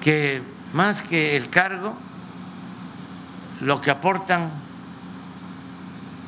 [0.00, 0.42] que
[0.72, 1.94] más que el cargo,
[3.60, 4.50] lo que aportan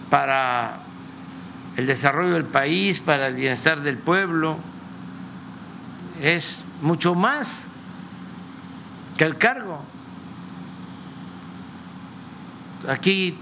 [0.08, 0.78] para
[1.76, 4.56] el desarrollo del país, para el bienestar del pueblo,
[6.20, 7.66] es mucho más
[9.18, 9.82] que el cargo.
[12.88, 13.36] Aquí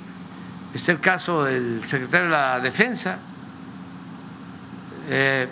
[0.72, 3.18] está el caso del secretario de la Defensa.
[5.08, 5.48] Eh,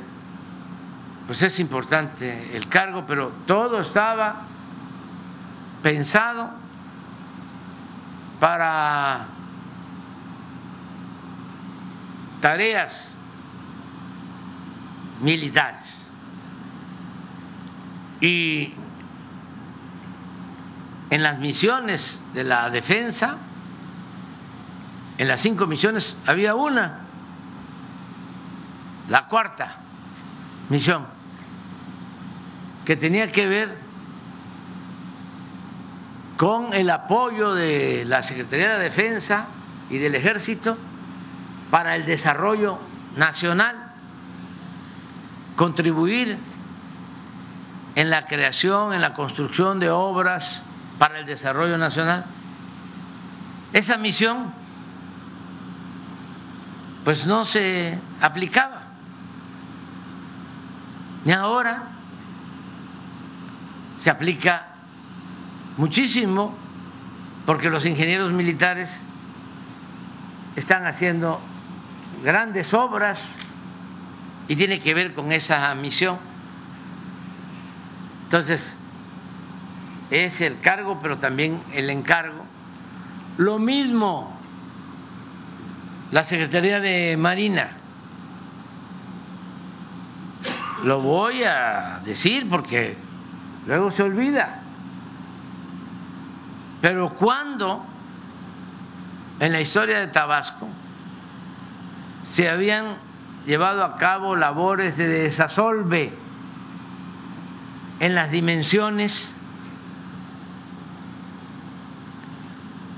[1.26, 4.42] pues es importante el cargo, pero todo estaba
[5.82, 6.50] pensado
[8.40, 9.26] para
[12.40, 13.14] tareas
[15.20, 16.08] militares.
[18.20, 18.74] Y
[21.10, 23.36] en las misiones de la defensa,
[25.18, 27.00] en las cinco misiones había una,
[29.08, 29.76] la cuarta
[30.68, 31.06] misión,
[32.84, 33.76] que tenía que ver
[36.36, 39.46] con el apoyo de la Secretaría de Defensa
[39.90, 40.76] y del Ejército
[41.70, 42.78] para el desarrollo
[43.16, 43.92] nacional,
[45.56, 46.36] contribuir
[47.94, 50.62] en la creación, en la construcción de obras
[50.98, 52.24] para el desarrollo nacional.
[53.72, 54.52] Esa misión
[57.04, 58.81] pues no se aplicaba.
[61.24, 61.84] Ni ahora
[63.98, 64.66] se aplica
[65.76, 66.56] muchísimo
[67.46, 68.90] porque los ingenieros militares
[70.56, 71.40] están haciendo
[72.22, 73.36] grandes obras
[74.48, 76.18] y tiene que ver con esa misión.
[78.24, 78.74] Entonces,
[80.10, 82.44] es el cargo, pero también el encargo.
[83.38, 84.36] Lo mismo
[86.12, 87.70] la Secretaría de Marina.
[90.84, 92.96] Lo voy a decir porque
[93.66, 94.60] luego se olvida.
[96.80, 97.84] Pero cuando
[99.38, 100.68] en la historia de Tabasco
[102.24, 102.96] se habían
[103.46, 106.12] llevado a cabo labores de desasolve
[108.00, 109.36] en las dimensiones,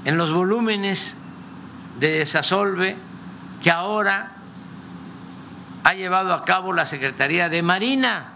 [0.04, 1.16] en los volúmenes
[2.00, 2.96] de desasolve
[3.62, 4.33] que ahora
[5.84, 8.32] ha llevado a cabo la Secretaría de Marina.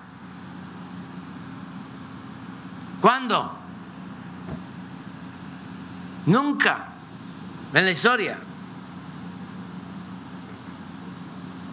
[3.00, 3.58] ¿Cuándo?
[6.26, 6.88] Nunca
[7.72, 8.38] en la historia.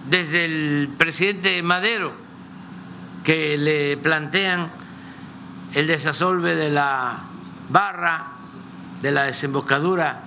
[0.10, 2.14] Desde el presidente Madero,
[3.26, 4.69] que le plantean
[5.73, 7.19] el desasolve de la
[7.69, 8.27] barra,
[9.02, 10.22] de la desembocadura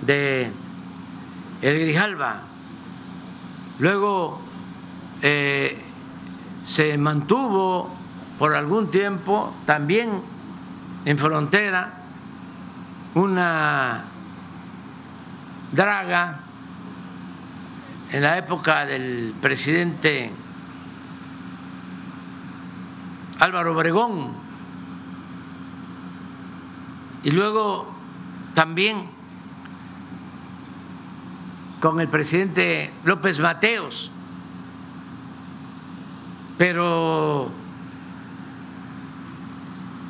[0.00, 0.50] de
[1.60, 2.49] el Grijalba.
[3.80, 4.38] Luego
[5.22, 5.82] eh,
[6.64, 7.90] se mantuvo
[8.38, 10.20] por algún tiempo también
[11.06, 11.94] en frontera
[13.14, 14.04] una
[15.72, 16.40] draga
[18.12, 20.30] en la época del presidente
[23.38, 24.32] Álvaro Obregón.
[27.22, 27.88] Y luego
[28.52, 29.19] también
[31.80, 34.10] con el presidente López Mateos,
[36.58, 37.50] pero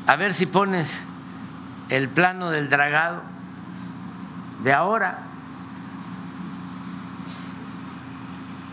[0.06, 1.06] a ver si pones
[1.88, 3.22] el plano del dragado
[4.62, 5.20] de ahora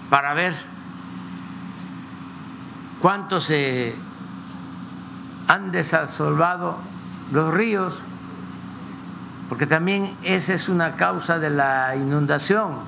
[0.09, 0.55] para ver
[2.99, 3.95] cuánto se
[5.47, 6.79] han desasolvado
[7.31, 8.03] los ríos
[9.49, 12.79] porque también esa es una causa de la inundación,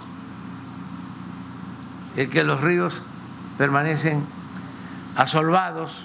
[2.18, 3.04] el que los ríos
[3.58, 4.26] permanecen
[5.16, 6.04] asolvados.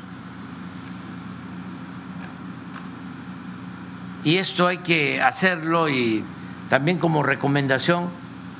[4.22, 6.24] Y esto hay que hacerlo y
[6.68, 8.08] también como recomendación,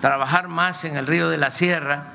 [0.01, 2.13] trabajar más en el río de la Sierra.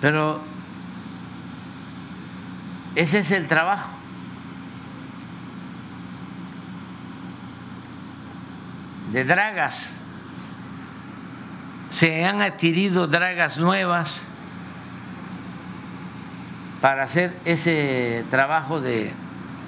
[0.00, 0.40] Pero
[2.96, 4.01] ese es el trabajo.
[9.10, 9.92] De dragas.
[11.90, 14.28] Se han adquirido dragas nuevas
[16.80, 19.12] para hacer ese trabajo de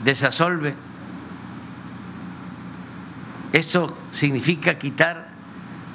[0.05, 0.75] desasolve.
[3.53, 5.29] Esto significa quitar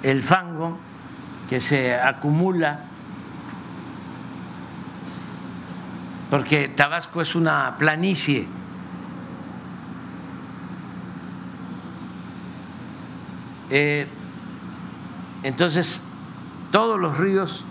[0.01, 0.79] el fango
[1.49, 2.85] que se acumula,
[6.29, 8.47] porque Tabasco es una planicie
[13.69, 14.07] Eh,
[15.43, 16.01] entonces,
[16.71, 17.65] todos los ríos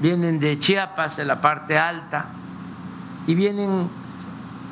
[0.00, 2.26] vienen de Chiapas, de la parte alta,
[3.26, 3.88] y vienen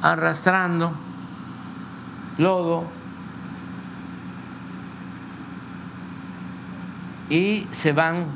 [0.02, 0.93] arrastrando
[2.39, 2.85] lodo
[7.28, 8.27] y se van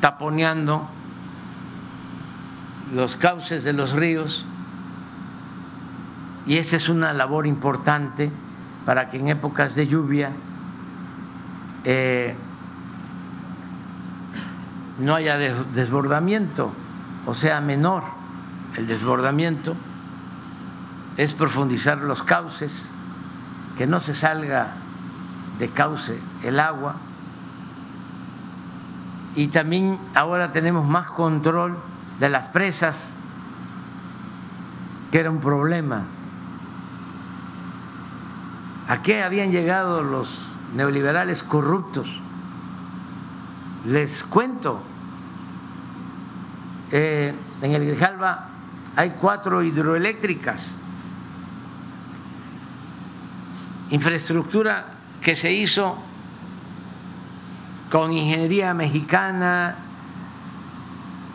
[0.00, 0.88] taponeando
[2.92, 4.44] los cauces de los ríos.
[6.46, 8.32] Y esa es una labor importante
[8.84, 10.32] para que en épocas de lluvia
[11.84, 12.36] eh,
[14.98, 16.72] no haya desbordamiento,
[17.26, 18.04] o sea, menor
[18.76, 19.76] el desbordamiento,
[21.16, 22.92] es profundizar los cauces,
[23.76, 24.74] que no se salga
[25.58, 26.96] de cauce el agua.
[29.34, 31.78] Y también ahora tenemos más control
[32.18, 33.16] de las presas,
[35.10, 36.04] que era un problema.
[38.88, 42.20] ¿A qué habían llegado los neoliberales corruptos.
[43.86, 44.80] Les cuento,
[46.90, 48.48] eh, en el Grijalva
[48.96, 50.74] hay cuatro hidroeléctricas,
[53.90, 54.86] infraestructura
[55.22, 55.96] que se hizo
[57.90, 59.76] con ingeniería mexicana,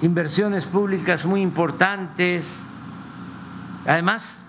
[0.01, 2.59] inversiones públicas muy importantes,
[3.85, 4.44] además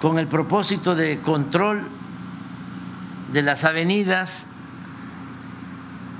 [0.00, 1.82] con el propósito de control
[3.32, 4.46] de las avenidas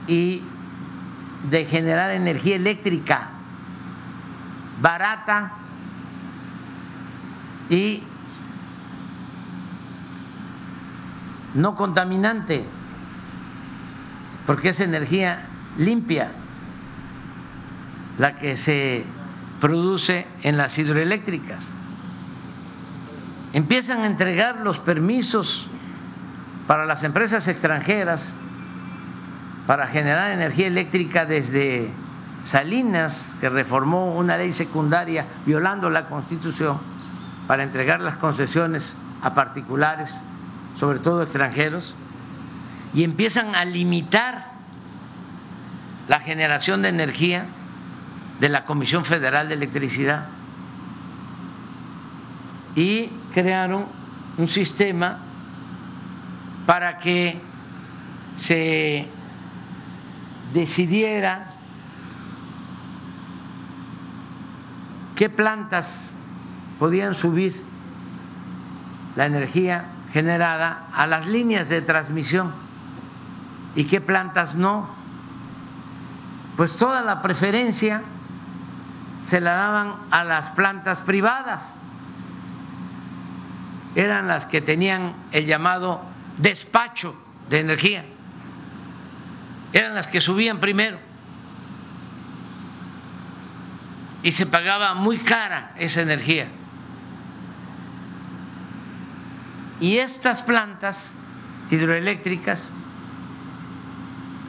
[0.06, 0.42] y
[1.48, 3.30] de generar energía eléctrica
[4.80, 5.52] barata
[7.68, 8.02] y
[11.54, 12.64] no contaminante,
[14.46, 15.46] porque es energía
[15.78, 16.32] limpia
[18.18, 19.04] la que se
[19.60, 21.72] produce en las hidroeléctricas.
[23.52, 25.68] Empiezan a entregar los permisos
[26.66, 28.36] para las empresas extranjeras
[29.66, 31.92] para generar energía eléctrica desde
[32.42, 36.78] Salinas, que reformó una ley secundaria violando la Constitución
[37.46, 40.22] para entregar las concesiones a particulares,
[40.74, 41.94] sobre todo extranjeros,
[42.94, 44.46] y empiezan a limitar
[46.08, 47.46] la generación de energía
[48.40, 50.26] de la Comisión Federal de Electricidad
[52.74, 53.86] y crearon
[54.38, 55.18] un sistema
[56.66, 57.40] para que
[58.36, 59.06] se
[60.52, 61.54] decidiera
[65.14, 66.14] qué plantas
[66.78, 67.62] podían subir
[69.16, 72.52] la energía generada a las líneas de transmisión
[73.74, 74.88] y qué plantas no.
[76.56, 78.02] Pues toda la preferencia
[79.22, 81.86] se la daban a las plantas privadas.
[83.94, 86.02] Eran las que tenían el llamado
[86.38, 87.14] despacho
[87.48, 88.04] de energía
[89.72, 90.98] eran las que subían primero.
[94.22, 96.48] Y se pagaba muy cara esa energía.
[99.80, 101.18] Y estas plantas
[101.70, 102.72] hidroeléctricas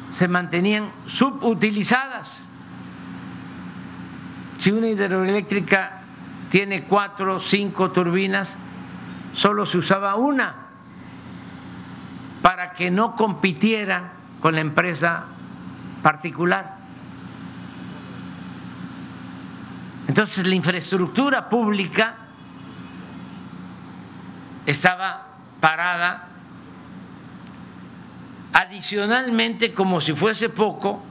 [0.09, 2.49] se mantenían subutilizadas.
[4.57, 6.01] Si una hidroeléctrica
[6.49, 8.57] tiene cuatro o cinco turbinas,
[9.33, 10.55] solo se usaba una
[12.41, 15.25] para que no compitiera con la empresa
[16.01, 16.77] particular.
[20.07, 22.15] Entonces la infraestructura pública
[24.65, 25.27] estaba
[25.59, 26.27] parada.
[28.53, 31.01] Adicionalmente, como si fuese poco,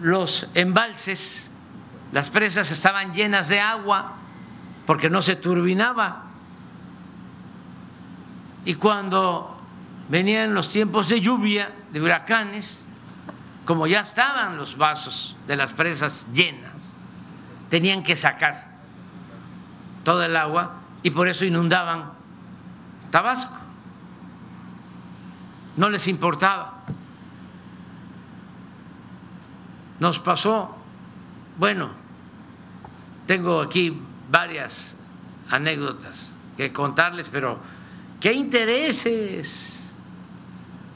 [0.00, 1.50] los embalses,
[2.10, 4.14] las presas estaban llenas de agua
[4.84, 6.31] porque no se turbinaba.
[8.64, 9.56] Y cuando
[10.08, 12.84] venían los tiempos de lluvia, de huracanes,
[13.64, 16.94] como ya estaban los vasos de las presas llenas,
[17.70, 18.72] tenían que sacar
[20.04, 22.12] todo el agua y por eso inundaban
[23.10, 23.52] Tabasco.
[25.76, 26.80] No les importaba.
[30.00, 30.76] Nos pasó,
[31.58, 31.90] bueno,
[33.26, 34.96] tengo aquí varias
[35.50, 37.58] anécdotas que contarles, pero
[38.22, 39.80] ¿qué intereses?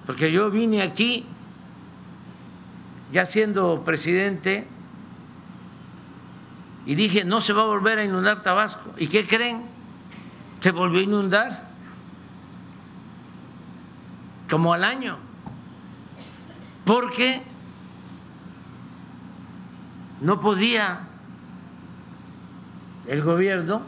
[0.07, 1.27] Porque yo vine aquí
[3.13, 4.69] ya siendo presidente
[6.87, 8.95] y dije, no se va a volver a inundar Tabasco.
[8.97, 9.63] ¿Y qué creen?
[10.61, 11.69] Se volvió a inundar
[14.49, 15.19] como al año.
[16.85, 17.43] Porque
[20.21, 21.01] no podía
[23.09, 23.83] el gobierno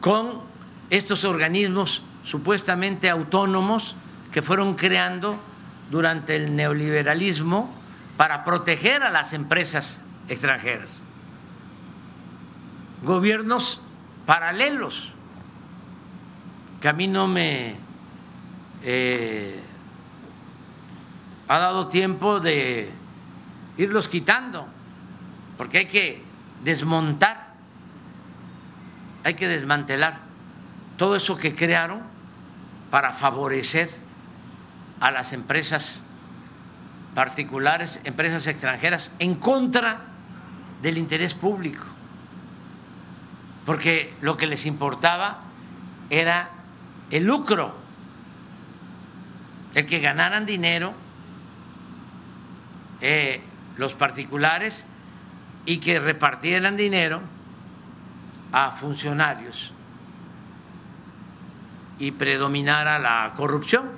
[0.00, 0.53] con
[0.90, 3.94] estos organismos supuestamente autónomos
[4.32, 5.38] que fueron creando
[5.90, 7.72] durante el neoliberalismo
[8.16, 11.00] para proteger a las empresas extranjeras.
[13.02, 13.80] Gobiernos
[14.26, 15.12] paralelos,
[16.80, 17.76] que a mí no me
[18.82, 19.60] eh,
[21.48, 22.90] ha dado tiempo de
[23.76, 24.66] irlos quitando,
[25.58, 26.22] porque hay que
[26.62, 27.54] desmontar,
[29.22, 30.23] hay que desmantelar
[30.96, 32.02] todo eso que crearon
[32.90, 33.90] para favorecer
[35.00, 36.00] a las empresas
[37.14, 40.00] particulares, empresas extranjeras, en contra
[40.82, 41.84] del interés público,
[43.66, 45.40] porque lo que les importaba
[46.10, 46.50] era
[47.10, 47.74] el lucro,
[49.74, 50.94] el que ganaran dinero
[53.00, 53.42] eh,
[53.76, 54.86] los particulares
[55.66, 57.20] y que repartieran dinero
[58.52, 59.72] a funcionarios
[61.98, 63.90] y predominara la corrupción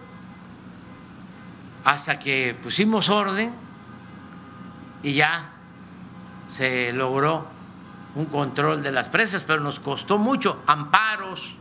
[1.85, 3.55] hasta que pusimos orden
[5.02, 5.51] y ya
[6.48, 7.47] se logró
[8.16, 11.55] un control de las presas, pero nos costó mucho, amparos.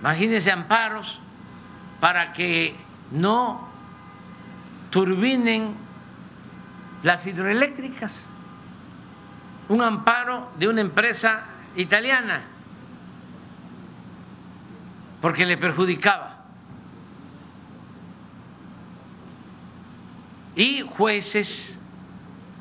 [0.00, 1.20] Imagínense amparos
[2.00, 2.76] para que
[3.12, 3.68] no
[4.90, 5.74] turbinen
[7.02, 8.20] las hidroeléctricas.
[9.68, 11.44] Un amparo de una empresa
[11.76, 12.42] italiana,
[15.22, 16.36] porque le perjudicaba.
[20.56, 21.78] Y jueces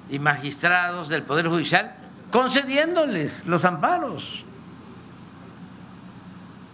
[0.10, 1.96] y magistrados del Poder Judicial
[2.32, 4.46] concediéndoles los amparos.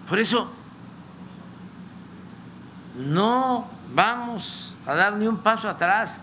[0.08, 0.52] Por eso
[2.98, 6.20] no vamos a dar ni un paso atrás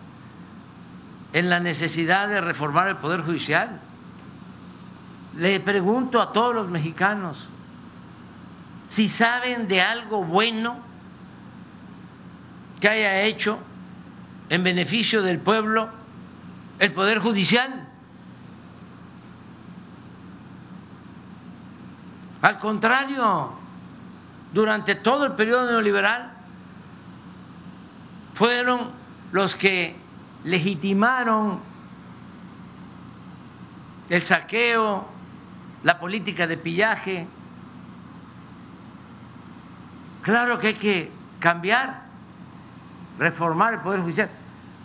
[1.33, 3.81] en la necesidad de reformar el Poder Judicial.
[5.37, 7.49] Le pregunto a todos los mexicanos
[8.89, 10.79] si saben de algo bueno
[12.81, 13.59] que haya hecho
[14.49, 15.89] en beneficio del pueblo
[16.79, 17.89] el Poder Judicial.
[22.43, 23.53] Al contrario,
[24.53, 26.31] durante todo el periodo neoliberal
[28.35, 28.91] fueron
[29.33, 29.97] los que
[30.45, 31.61] legitimaron
[34.11, 35.09] el saqueo,
[35.83, 37.27] la política de pillaje.
[40.25, 42.01] Claro que hay que cambiar,
[43.19, 44.31] reformar el Poder Judicial.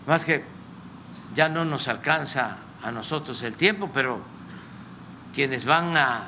[0.06, 0.44] Más que
[1.34, 4.20] ya no nos alcanza a nosotros el tiempo, pero
[5.34, 6.24] quienes van a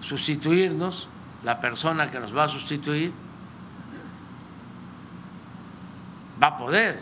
[0.00, 1.08] sustituirnos,
[1.44, 3.10] la persona que nos va a sustituir,
[6.42, 7.00] va a poder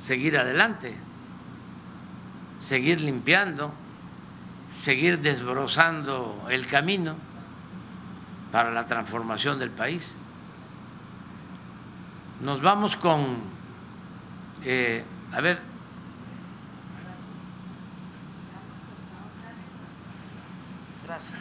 [0.00, 0.96] seguir adelante,
[2.58, 3.72] seguir limpiando,
[4.80, 7.14] seguir desbrozando el camino
[8.52, 10.12] para la transformación del país.
[12.42, 13.38] Nos vamos con,
[14.64, 15.02] eh,
[15.32, 15.72] a ver,
[21.06, 21.38] Gracias.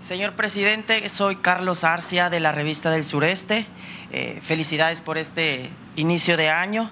[0.00, 3.66] Señor presidente, soy Carlos Arcia de la revista del Sureste.
[4.12, 6.90] Eh, felicidades por este inicio de año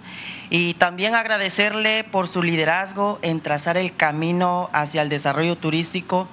[0.51, 6.29] y también agradecerle por su liderazgo en trazar el camino hacia el desarrollo turístico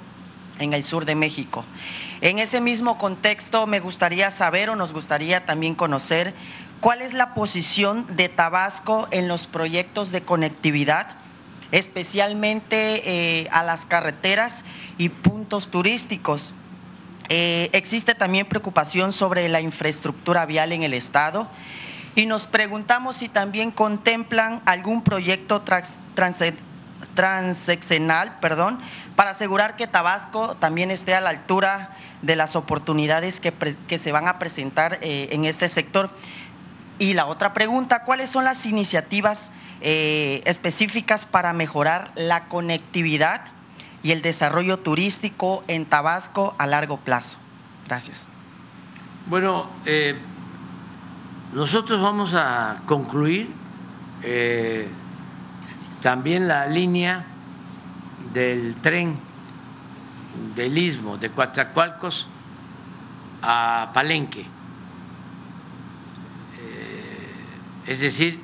[0.59, 1.65] en el sur de México.
[2.21, 6.33] En ese mismo contexto me gustaría saber o nos gustaría también conocer
[6.79, 11.15] cuál es la posición de Tabasco en los proyectos de conectividad,
[11.71, 14.63] especialmente eh, a las carreteras
[14.97, 16.53] y puntos turísticos.
[17.29, 21.49] Eh, existe también preocupación sobre la infraestructura vial en el Estado
[22.15, 25.99] y nos preguntamos si también contemplan algún proyecto trans,
[27.15, 28.79] transeccional, perdón,
[29.15, 31.91] para asegurar que Tabasco también esté a la altura
[32.21, 33.53] de las oportunidades que,
[33.87, 36.09] que se van a presentar eh, en este sector.
[36.99, 39.51] Y la otra pregunta, ¿cuáles son las iniciativas
[39.81, 43.41] eh, específicas para mejorar la conectividad
[44.03, 47.37] y el desarrollo turístico en Tabasco a largo plazo?
[47.87, 48.27] Gracias.
[49.27, 50.17] Bueno, eh,
[51.53, 53.49] nosotros vamos a concluir
[56.05, 57.25] también la línea
[58.31, 59.17] del tren
[60.55, 62.27] del istmo de Coatzacoalcos
[63.41, 64.41] a Palenque.
[66.61, 68.39] Eh, es decir,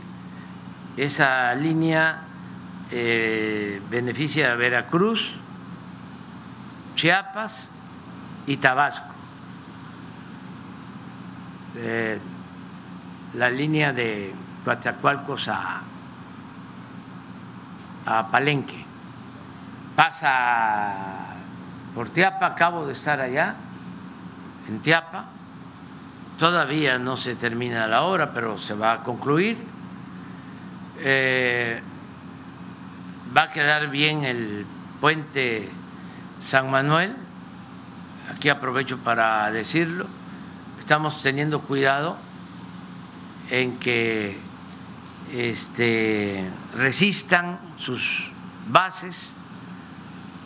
[0.97, 2.23] esa línea
[2.89, 5.35] eh, beneficia a Veracruz,
[6.95, 7.69] Chiapas
[8.47, 9.13] y Tabasco.
[11.75, 12.17] Eh,
[13.35, 14.33] la línea de
[14.65, 15.81] Coatzacoalcos a,
[18.05, 18.85] a Palenque.
[19.95, 20.93] Pasa
[21.93, 23.55] por Tiapa, acabo de estar allá,
[24.67, 25.25] en Tiapa.
[26.37, 29.57] Todavía no se termina la obra, pero se va a concluir.
[30.99, 31.81] Eh,
[33.35, 34.65] va a quedar bien el
[34.99, 35.69] puente
[36.41, 37.15] San Manuel.
[38.33, 40.07] Aquí aprovecho para decirlo.
[40.79, 42.17] Estamos teniendo cuidado
[43.49, 44.37] en que
[45.33, 48.31] este, resistan sus
[48.67, 49.33] bases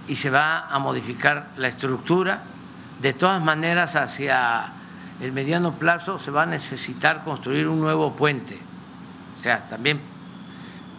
[0.08, 2.44] y se va a modificar la estructura.
[3.02, 4.72] De todas maneras, hacia
[5.22, 8.58] el mediano plazo se va a necesitar construir un nuevo puente.
[9.36, 10.00] O sea, también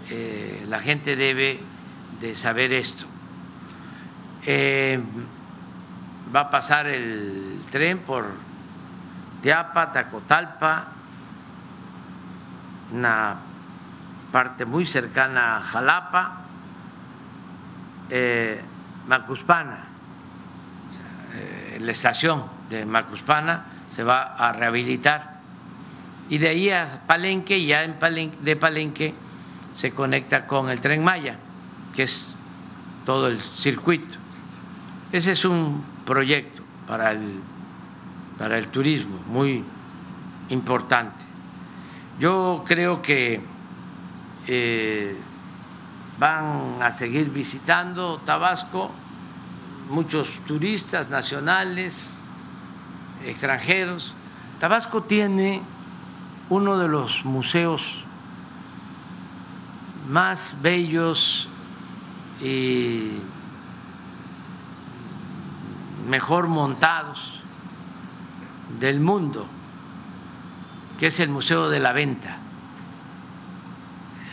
[0.08, 1.60] eh, la gente debe
[2.20, 3.06] de saber esto.
[4.44, 5.00] Eh,
[6.34, 8.26] va a pasar el tren por
[9.42, 10.86] Teapa, Tacotalpa,
[12.92, 13.36] una
[14.36, 16.42] parte muy cercana a Jalapa,
[18.10, 18.60] eh,
[19.06, 19.86] Macuspana,
[21.34, 25.40] eh, la estación de Macuspana se va a rehabilitar
[26.28, 29.14] y de ahí a Palenque ya en Palenque, de Palenque
[29.74, 31.36] se conecta con el tren Maya,
[31.94, 32.34] que es
[33.06, 34.18] todo el circuito.
[35.12, 37.40] Ese es un proyecto para el,
[38.36, 39.64] para el turismo muy
[40.50, 41.24] importante.
[42.18, 43.55] Yo creo que
[44.46, 45.16] eh,
[46.18, 48.90] van a seguir visitando Tabasco
[49.88, 52.18] muchos turistas nacionales,
[53.24, 54.14] extranjeros.
[54.60, 55.62] Tabasco tiene
[56.48, 58.04] uno de los museos
[60.08, 61.48] más bellos
[62.40, 63.18] y
[66.08, 67.40] mejor montados
[68.78, 69.46] del mundo,
[70.98, 72.38] que es el Museo de la Venta,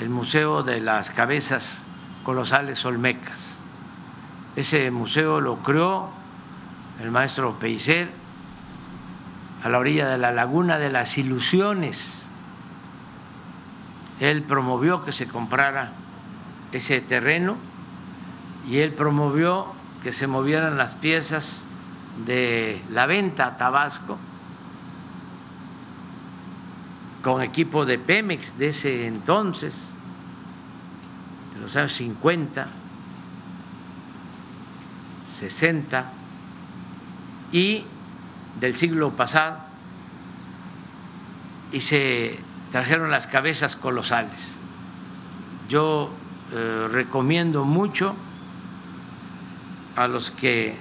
[0.03, 1.81] el Museo de las Cabezas
[2.25, 3.55] Colosales Olmecas.
[4.57, 6.09] Ese museo lo creó
[7.01, 8.09] el maestro Peiser
[9.63, 12.21] a la orilla de la Laguna de las Ilusiones.
[14.19, 15.93] Él promovió que se comprara
[16.73, 17.55] ese terreno
[18.67, 19.67] y él promovió
[20.03, 21.61] que se movieran las piezas
[22.25, 24.17] de la venta a Tabasco
[27.23, 29.87] con equipo de Pemex de ese entonces,
[31.55, 32.67] de los años 50
[35.33, 36.05] 60
[37.51, 37.83] y
[38.59, 39.57] del siglo pasado
[41.71, 42.39] y se
[42.71, 44.57] trajeron las cabezas colosales.
[45.69, 46.11] Yo
[46.51, 48.15] eh, recomiendo mucho
[49.95, 50.75] a los que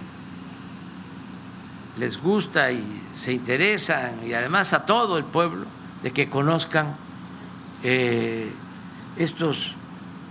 [1.99, 5.67] les gusta y se interesan y además a todo el pueblo
[6.03, 6.97] de que conozcan
[7.83, 8.53] eh,
[9.17, 9.75] estos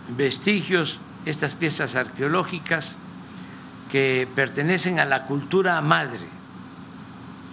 [0.09, 2.97] vestigios, estas piezas arqueológicas
[3.91, 6.27] que pertenecen a la cultura madre,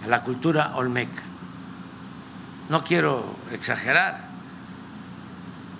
[0.03, 1.23] a la cultura olmeca.
[2.69, 4.29] No quiero exagerar,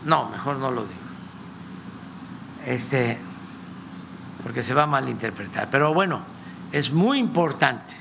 [0.05, 0.99] no, mejor no lo digo,
[2.65, 3.17] este,
[4.43, 5.69] porque se va a malinterpretar.
[5.69, 6.21] Pero bueno,
[6.71, 7.95] es muy importante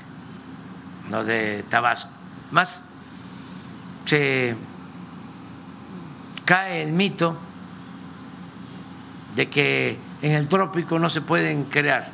[1.09, 2.11] lo de Tabasco.
[2.51, 2.83] Más
[4.05, 4.55] se
[6.45, 7.37] cae el mito
[9.35, 12.11] de que en el trópico no se pueden crear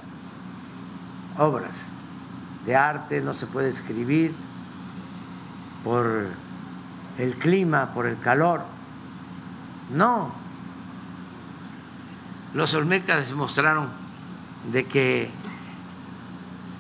[1.38, 1.91] obras
[2.66, 4.34] de arte, no se puede escribir
[5.84, 6.30] por
[7.18, 8.64] el clima, por el calor.
[9.91, 10.34] No.
[12.53, 13.90] Los olmecas demostraron
[14.72, 15.30] de que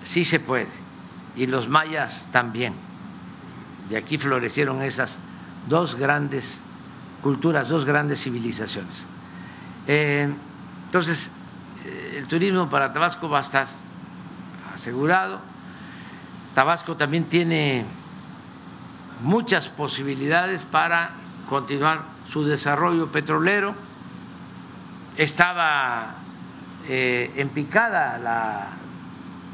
[0.03, 0.69] sí se puede
[1.35, 2.73] y los mayas también.
[3.89, 5.17] De aquí florecieron esas
[5.67, 6.59] dos grandes
[7.21, 9.05] culturas, dos grandes civilizaciones.
[9.87, 10.33] Eh,
[10.85, 11.29] entonces,
[11.85, 13.67] eh, el turismo para Tabasco va a estar
[14.73, 15.39] asegurado.
[16.53, 17.85] Tabasco también tiene
[19.21, 21.11] muchas posibilidades para
[21.49, 23.75] continuar su desarrollo petrolero.
[25.17, 26.15] Estaba
[26.87, 28.67] eh, en picada la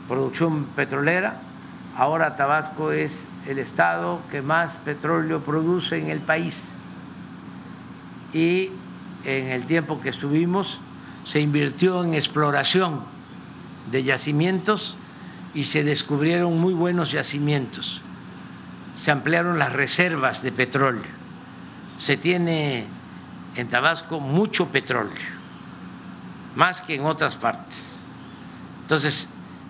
[0.07, 1.39] producción petrolera.
[1.97, 6.77] Ahora Tabasco es el estado que más petróleo produce en el país.
[8.33, 8.69] Y
[9.25, 10.79] en el tiempo que estuvimos
[11.25, 13.01] se invirtió en exploración
[13.91, 14.95] de yacimientos
[15.53, 18.01] y se descubrieron muy buenos yacimientos.
[18.95, 21.03] Se ampliaron las reservas de petróleo.
[21.97, 22.85] Se tiene
[23.55, 25.11] en Tabasco mucho petróleo,
[26.55, 27.99] más que en otras partes.
[28.83, 29.27] Entonces,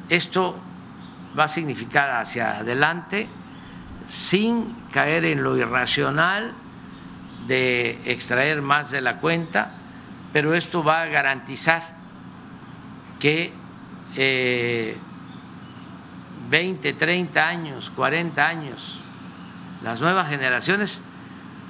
[0.10, 0.56] esto
[1.38, 3.28] va a significar hacia adelante
[4.08, 6.54] sin caer en lo irracional
[7.48, 9.72] de extraer más de la cuenta,
[10.34, 11.96] pero esto va a garantizar
[13.20, 13.54] que
[14.16, 14.98] eh,
[16.50, 19.00] 20, 30 años, 40 años,
[19.84, 21.02] las nuevas generaciones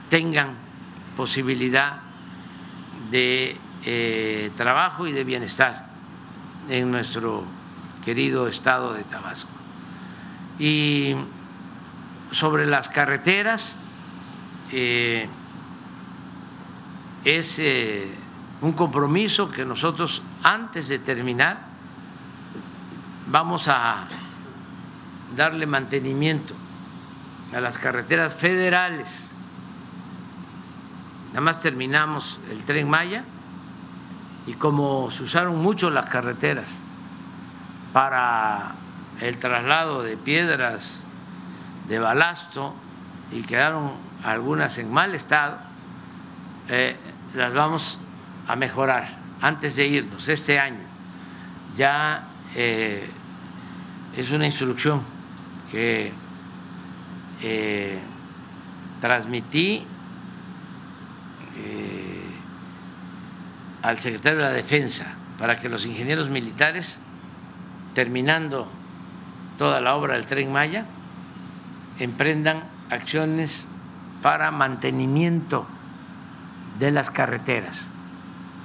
[0.09, 0.55] tengan
[1.15, 1.99] posibilidad
[3.11, 5.87] de eh, trabajo y de bienestar
[6.69, 7.43] en nuestro
[8.03, 9.49] querido estado de Tabasco.
[10.59, 11.15] Y
[12.31, 13.75] sobre las carreteras,
[14.71, 15.27] eh,
[17.25, 18.09] es eh,
[18.61, 21.59] un compromiso que nosotros antes de terminar
[23.27, 24.07] vamos a
[25.35, 26.53] darle mantenimiento
[27.53, 29.29] a las carreteras federales.
[31.29, 33.23] Nada más terminamos el tren Maya
[34.47, 36.81] y como se usaron mucho las carreteras
[37.93, 38.75] para
[39.19, 41.01] el traslado de piedras
[41.87, 42.73] de balasto
[43.31, 43.93] y quedaron
[44.23, 45.57] algunas en mal estado,
[46.69, 46.95] eh,
[47.33, 47.99] las vamos
[48.47, 50.79] a mejorar antes de irnos este año.
[51.75, 53.09] Ya eh,
[54.15, 55.01] es una instrucción
[55.71, 56.11] que
[57.41, 57.99] eh,
[58.99, 59.85] transmití
[63.81, 66.99] al secretario de la Defensa para que los ingenieros militares,
[67.93, 68.67] terminando
[69.57, 70.85] toda la obra del tren Maya,
[71.99, 73.67] emprendan acciones
[74.21, 75.65] para mantenimiento
[76.79, 77.89] de las carreteras,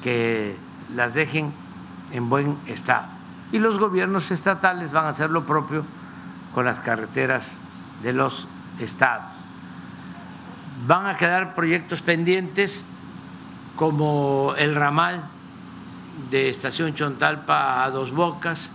[0.02, 0.56] que
[0.94, 1.52] las dejen
[2.12, 3.06] en buen estado.
[3.52, 5.84] Y los gobiernos estatales van a hacer lo propio
[6.54, 7.58] con las carreteras
[8.02, 8.48] de los
[8.80, 9.34] estados.
[10.86, 12.86] Van a quedar proyectos pendientes
[13.76, 15.24] como el ramal
[16.30, 18.72] de Estación Chontalpa a Dos Bocas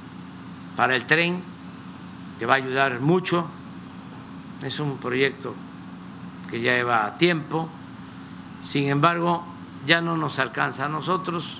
[0.75, 1.41] para el tren,
[2.39, 3.47] que va a ayudar mucho.
[4.63, 5.55] Es un proyecto
[6.49, 7.69] que ya lleva tiempo.
[8.67, 9.43] Sin embargo,
[9.85, 11.59] ya no nos alcanza a nosotros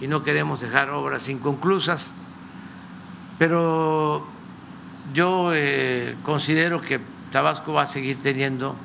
[0.00, 2.12] y no queremos dejar obras inconclusas,
[3.38, 4.26] pero
[5.14, 7.00] yo eh, considero que
[7.30, 8.76] Tabasco va a seguir teniendo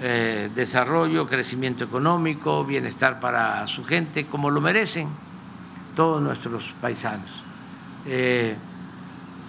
[0.00, 5.08] eh, desarrollo, crecimiento económico, bienestar para su gente, como lo merecen
[5.94, 7.42] todos nuestros paisanos.
[8.06, 8.56] Eh,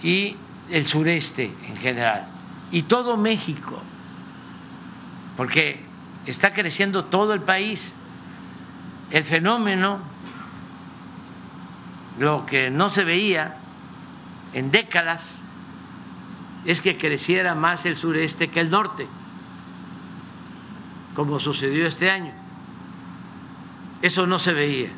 [0.02, 0.36] y
[0.70, 2.26] el sureste en general,
[2.70, 3.80] y todo México,
[5.36, 5.80] porque
[6.26, 7.94] está creciendo todo el país.
[9.10, 10.00] El fenómeno,
[12.18, 13.56] lo que no se veía
[14.52, 15.40] en décadas,
[16.66, 19.06] es que creciera más el sureste que el norte,
[21.14, 22.32] como sucedió este año.
[24.02, 24.90] Eso no se veía.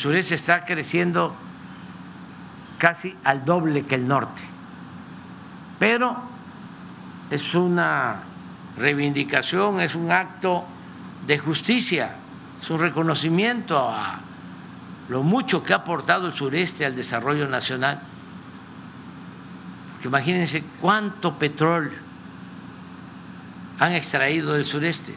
[0.00, 1.36] Sureste está creciendo
[2.78, 4.42] casi al doble que el norte,
[5.78, 6.16] pero
[7.30, 8.22] es una
[8.78, 10.64] reivindicación, es un acto
[11.26, 12.16] de justicia,
[12.60, 14.20] es un reconocimiento a
[15.10, 18.00] lo mucho que ha aportado el sureste al desarrollo nacional.
[19.92, 21.98] Porque imagínense cuánto petróleo
[23.78, 25.14] han extraído del sureste.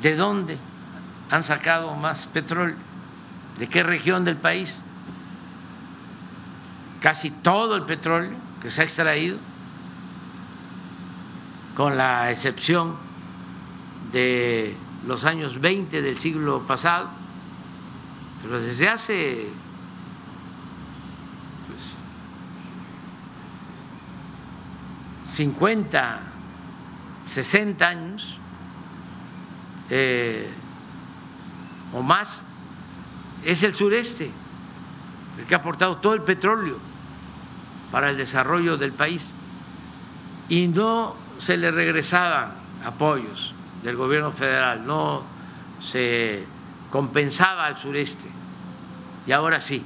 [0.00, 0.71] ¿De dónde
[1.32, 2.76] han sacado más petróleo?
[3.58, 4.78] ¿De qué región del país?
[7.00, 9.38] Casi todo el petróleo que se ha extraído,
[11.74, 12.96] con la excepción
[14.12, 14.76] de
[15.06, 17.08] los años 20 del siglo pasado,
[18.42, 19.48] pero desde hace
[21.66, 21.94] pues,
[25.34, 26.20] 50,
[27.30, 28.38] 60 años
[29.88, 30.50] eh,
[31.92, 32.40] o más,
[33.44, 34.30] es el sureste
[35.38, 36.76] el que ha aportado todo el petróleo
[37.90, 39.32] para el desarrollo del país
[40.48, 42.52] y no se le regresaban
[42.84, 45.22] apoyos del gobierno federal, no
[45.80, 46.44] se
[46.90, 48.28] compensaba al sureste.
[49.26, 49.82] Y ahora sí, eh,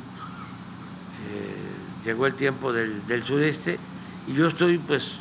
[2.05, 3.79] llegó el tiempo del, sureste
[4.27, 5.13] y yo estoy pues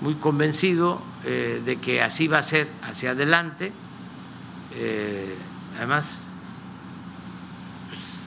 [0.00, 3.72] muy convencido eh, de que así va a ser hacia adelante.
[4.72, 5.36] Eh,
[5.80, 6.04] además,
[7.88, 8.26] pues,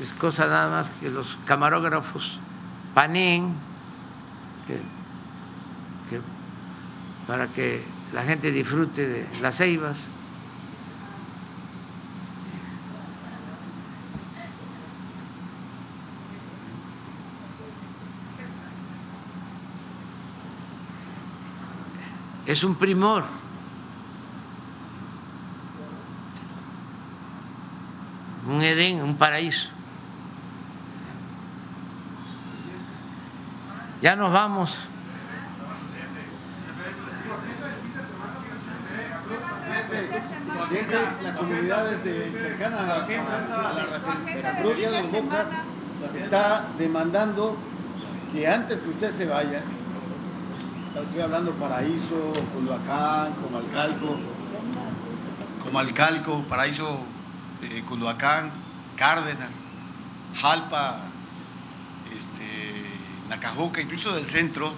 [0.00, 2.40] es cosa nada más que los camarógrafos
[2.94, 3.52] paneen
[4.66, 4.80] que,
[7.26, 7.84] para que
[8.14, 9.98] la gente disfrute de las ceibas.
[22.46, 23.24] Es un primor.
[28.48, 29.68] Un Edén, un paraíso.
[34.00, 34.78] Ya nos vamos.
[41.22, 45.46] las comunidades de, cercanas a, la refinería de Boca
[46.14, 47.56] está demandando
[48.32, 49.62] que antes que usted se vaya,
[50.94, 54.16] estoy hablando Paraíso, Culhuacán, Comalcalco,
[55.64, 57.00] Comalcalco, Paraíso,
[57.62, 57.84] eh,
[58.96, 59.54] Cárdenas,
[60.40, 61.00] Jalpa,
[62.16, 62.84] este,
[63.28, 64.74] Nacajuca, incluso del centro,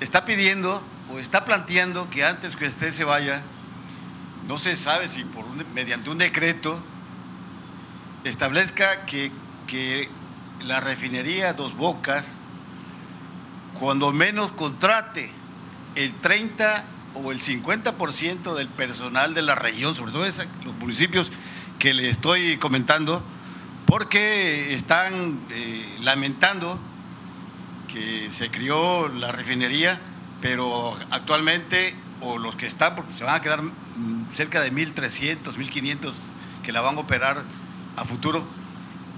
[0.00, 3.42] está pidiendo o está planteando que antes que usted se vaya,
[4.46, 5.44] no se sabe si por
[5.74, 6.80] mediante un decreto
[8.24, 9.30] establezca que,
[9.66, 10.08] que
[10.64, 12.34] la refinería Dos Bocas,
[13.78, 15.30] cuando menos contrate
[15.94, 16.84] el 30
[17.14, 21.30] o el 50% del personal de la región, sobre todo esa, los municipios
[21.78, 23.22] que le estoy comentando,
[23.86, 26.78] porque están eh, lamentando
[27.92, 30.00] que se crió la refinería,
[30.40, 33.60] pero actualmente o los que están, porque se van a quedar
[34.32, 36.14] cerca de 1.300, 1.500
[36.62, 37.42] que la van a operar
[37.96, 38.44] a futuro,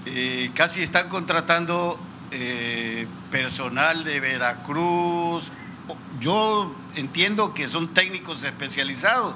[0.05, 1.99] eh, casi están contratando
[2.31, 5.51] eh, personal de Veracruz.
[6.19, 9.35] Yo entiendo que son técnicos especializados,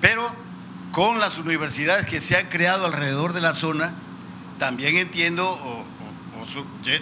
[0.00, 0.30] pero
[0.92, 3.92] con las universidades que se han creado alrededor de la zona,
[4.58, 5.84] también entiendo, o,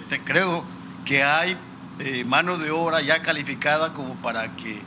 [0.09, 0.65] te creo
[1.05, 1.57] que hay
[1.99, 4.81] eh, mano de obra ya calificada como para que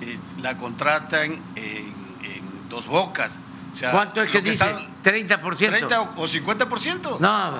[0.00, 1.94] eh, la contratan en,
[2.24, 3.38] en dos bocas.
[3.72, 4.66] O sea, ¿Cuánto es que dices?
[4.68, 5.56] está- 30%.
[5.56, 7.18] 30 o o 50%.
[7.20, 7.52] No,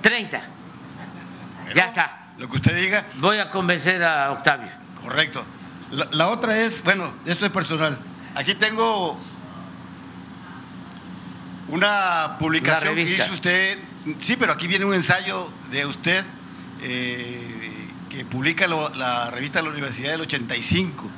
[0.00, 0.40] 30.
[1.74, 2.28] Ya está.
[2.38, 3.06] Lo que usted diga.
[3.18, 4.70] Voy a convencer a Octavio.
[5.02, 5.44] Correcto.
[5.90, 7.98] La, la otra es, bueno, esto es personal.
[8.34, 9.18] Aquí tengo
[11.68, 13.78] una publicación que hizo usted.
[14.20, 16.24] Sí, pero aquí viene un ensayo de usted
[16.80, 21.08] eh, que publica lo- la revista de la Universidad del 85.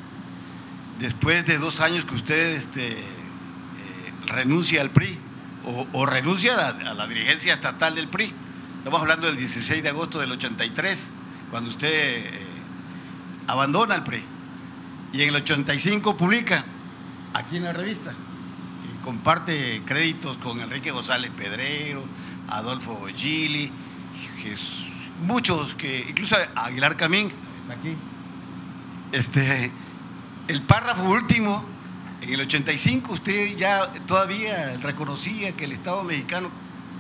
[0.99, 3.03] Después de dos años que usted este, eh,
[4.27, 5.19] renuncia al PRI
[5.65, 8.33] o, o renuncia a la, a la dirigencia estatal del PRI.
[8.79, 11.11] Estamos hablando del 16 de agosto del 83,
[11.51, 12.41] cuando usted eh,
[13.47, 14.23] abandona el PRI.
[15.13, 16.65] Y en el 85 publica,
[17.35, 18.13] aquí en la revista,
[19.05, 22.05] comparte créditos con Enrique González Pedrero,
[22.49, 23.71] Adolfo Gili,
[25.23, 27.95] muchos que, incluso Aguilar Camín, está aquí.
[29.13, 29.71] Este,
[30.49, 31.65] el párrafo último,
[32.23, 36.51] en el 85, usted ya todavía reconocía que el Estado mexicano,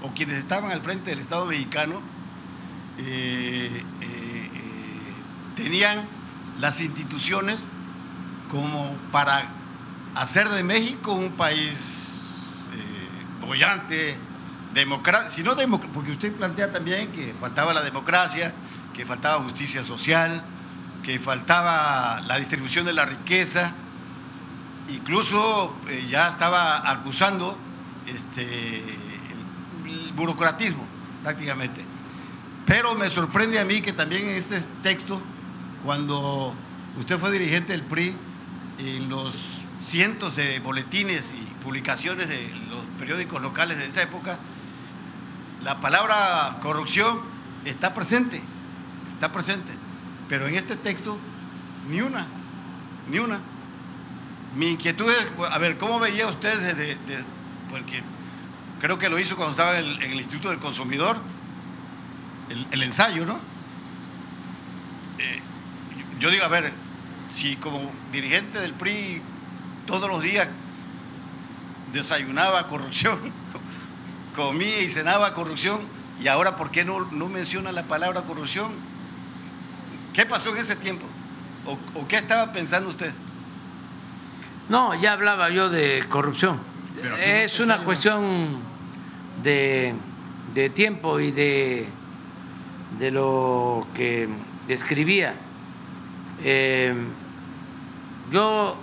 [0.02, 2.00] o quienes estaban al frente del Estado mexicano,
[2.98, 4.50] eh, eh, eh,
[5.56, 6.04] tenían
[6.58, 7.60] las instituciones
[8.50, 9.48] como para
[10.14, 14.16] hacer de México un país eh, bollante,
[14.74, 18.52] democrático, porque usted plantea también que faltaba la democracia,
[18.94, 20.42] que faltaba justicia social,
[21.02, 23.72] que faltaba la distribución de la riqueza,
[24.88, 27.56] incluso eh, ya estaba acusando
[28.06, 30.84] este, el burocratismo
[31.22, 31.84] prácticamente.
[32.66, 35.20] Pero me sorprende a mí que también en este texto,
[35.84, 36.54] cuando
[36.98, 38.14] usted fue dirigente del PRI,
[38.78, 44.38] en los cientos de boletines y publicaciones de los periódicos locales de esa época,
[45.62, 47.20] la palabra corrupción
[47.64, 48.40] está presente,
[49.12, 49.72] está presente,
[50.28, 51.18] pero en este texto
[51.88, 52.26] ni una,
[53.10, 53.40] ni una.
[54.56, 57.24] Mi inquietud es, a ver, ¿cómo veía usted desde, de-
[57.70, 58.02] porque
[58.80, 61.18] creo que lo hizo cuando estaba en el, Instituto del Consumidor,
[62.70, 63.38] el, ensayo, ¿no?
[65.18, 65.40] Eh,
[66.18, 66.72] yo digo, a ver,
[67.30, 69.22] si como dirigente del PRI
[69.86, 70.48] todos los días
[71.92, 73.18] desayunaba corrupción,
[74.36, 75.80] comía y cenaba corrupción,
[76.22, 78.72] y ahora ¿por qué no, no menciona la palabra corrupción?
[80.12, 81.06] ¿Qué pasó en ese tiempo?
[81.66, 83.12] ¿O, o qué estaba pensando usted?
[84.68, 86.60] No, ya hablaba yo de corrupción.
[87.20, 88.58] Es no una cuestión
[89.42, 89.94] de,
[90.54, 91.88] de tiempo y de,
[92.98, 94.28] de lo que
[94.68, 95.34] escribía.
[96.42, 96.94] Eh,
[98.30, 98.76] yo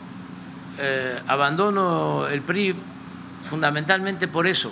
[0.77, 2.75] eh, abandono el PRI
[3.43, 4.71] fundamentalmente por eso.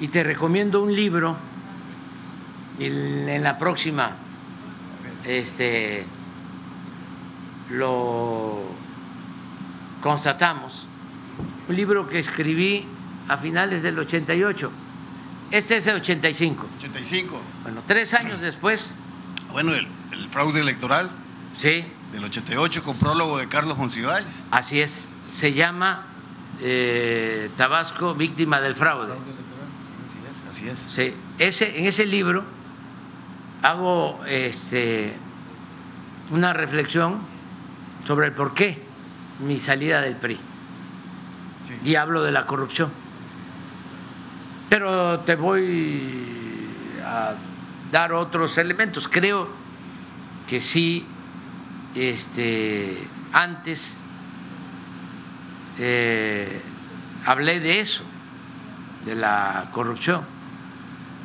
[0.00, 1.36] Y te recomiendo un libro
[2.78, 4.16] en la próxima
[5.24, 6.04] este,
[7.70, 8.62] lo
[10.00, 10.86] constatamos.
[11.68, 12.86] Un libro que escribí
[13.28, 14.70] a finales del 88.
[15.50, 16.66] Este es el 85.
[16.78, 17.40] 85.
[17.62, 18.94] Bueno, tres años después.
[19.52, 21.10] Bueno, el, el fraude electoral.
[21.56, 21.84] Sí.
[22.12, 24.26] Del 88 con prólogo de Carlos Monsiváis.
[24.50, 25.10] Así es.
[25.30, 26.06] Se llama
[26.60, 29.14] eh, Tabasco, víctima del fraude.
[30.50, 30.78] Así es.
[30.88, 32.44] Sí, ese, en ese libro
[33.62, 35.14] hago este,
[36.30, 37.20] una reflexión
[38.06, 38.82] sobre el por qué
[39.40, 40.38] mi salida del PRI.
[41.82, 42.90] Y hablo de la corrupción.
[44.68, 46.68] Pero te voy
[47.02, 47.34] a
[47.90, 49.08] dar otros elementos.
[49.08, 49.48] Creo
[50.46, 51.06] que sí,
[51.94, 53.98] este, antes
[55.78, 56.62] eh,
[57.24, 58.04] hablé de eso,
[59.04, 60.22] de la corrupción.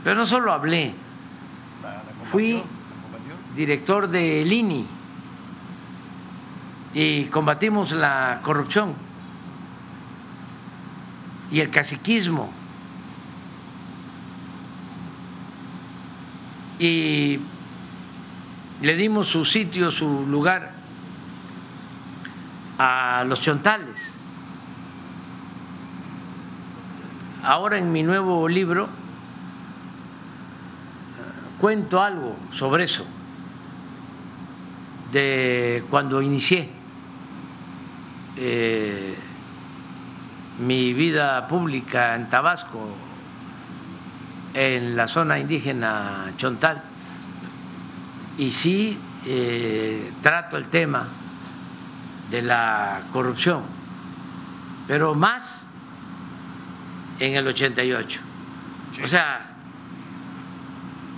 [0.03, 0.94] Pero no solo hablé,
[2.23, 2.64] fui
[3.56, 4.88] director del INI
[6.94, 8.94] y combatimos la corrupción
[11.52, 12.49] y el caciquismo.
[16.80, 17.39] Y
[18.81, 20.71] le dimos su sitio, su lugar
[22.77, 24.13] a los chontales.
[27.43, 28.87] Ahora en mi nuevo libro eh,
[31.59, 33.05] cuento algo sobre eso,
[35.11, 36.69] de cuando inicié
[38.35, 39.15] eh,
[40.59, 42.89] mi vida pública en Tabasco,
[44.53, 46.83] en la zona indígena Chontal.
[48.38, 51.07] Y sí eh, trato el tema
[52.30, 53.64] de la corrupción,
[54.88, 55.65] pero más
[57.19, 58.22] en el 88.
[59.03, 59.55] O sea,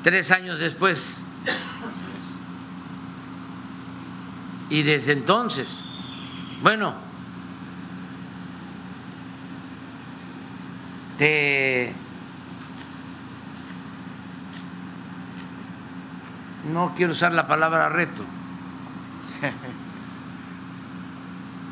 [0.04, 1.24] tres años después.
[4.70, 5.84] Y desde entonces,
[6.62, 6.94] bueno,
[11.18, 11.96] te
[16.66, 18.24] no quiero usar la palabra reto,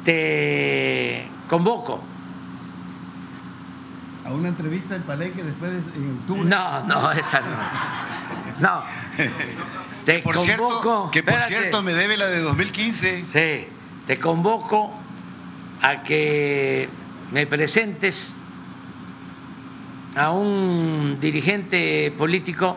[0.04, 2.02] te convoco.
[4.26, 6.44] A una entrevista en Palenque después de, en octubre.
[6.50, 7.48] No, no, esa no.
[8.60, 8.84] No.
[10.06, 10.44] Te Por convoco.
[10.46, 11.60] cierto, que por espérate.
[11.60, 13.26] cierto me debe la de 2015.
[13.26, 13.68] Sí,
[14.06, 14.94] te convoco
[15.82, 16.90] a que
[17.32, 18.36] me presentes
[20.16, 22.76] a un dirigente político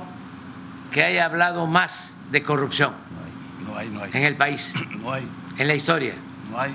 [0.91, 2.93] que haya hablado más de corrupción
[3.67, 4.11] No hay, no hay.
[4.13, 5.27] en el país, No hay,
[5.59, 6.15] en la historia.
[6.51, 6.73] no hay.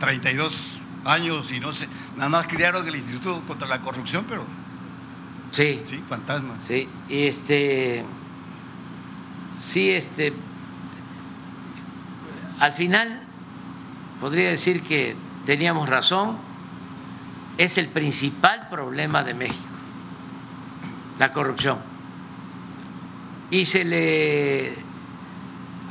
[0.00, 1.86] 32 años y no sé.
[2.16, 4.44] Nada más crearon el Instituto contra la Corrupción, pero
[5.52, 6.54] Sí, sí, fantasma.
[6.60, 6.88] sí.
[7.08, 8.04] Y este,
[9.58, 10.32] sí, este,
[12.58, 13.20] al final
[14.20, 15.14] podría decir que
[15.46, 16.36] teníamos razón.
[17.58, 19.62] Es el principal problema de México,
[21.18, 21.78] la corrupción.
[23.52, 24.72] Y se le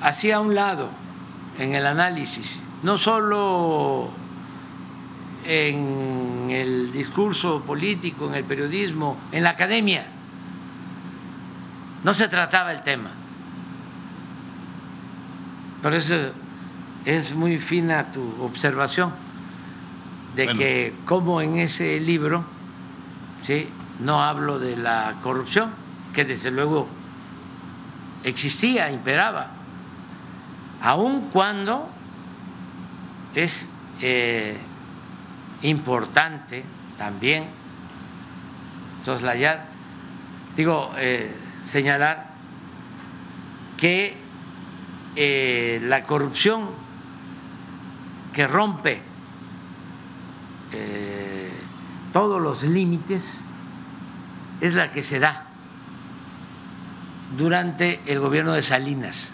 [0.02, 0.90] hacía a un lado
[1.60, 4.10] en el análisis, no solo
[5.46, 10.08] en el discurso político, en el periodismo, en la academia.
[12.04, 13.12] No se trataba el tema.
[15.84, 16.16] Por eso
[17.06, 19.12] es muy fina tu observación
[20.36, 20.60] de Bueno.
[20.60, 22.44] que como en ese libro
[23.44, 23.68] ¿sí?
[24.00, 25.70] no hablo de la corrupción,
[26.12, 26.88] que desde luego
[28.24, 29.52] existía, imperaba,
[30.82, 31.90] aun cuando
[33.36, 33.70] es
[34.02, 34.58] eh,
[35.62, 36.64] importante
[36.98, 37.46] también
[39.04, 39.66] soslayar,
[40.56, 41.34] digo, eh,
[41.64, 42.32] señalar
[43.78, 44.18] que
[45.16, 46.70] eh, la corrupción
[48.34, 49.02] que rompe
[52.14, 53.44] todos los límites
[54.62, 55.51] es la que se da
[57.38, 59.34] durante el gobierno de Salinas.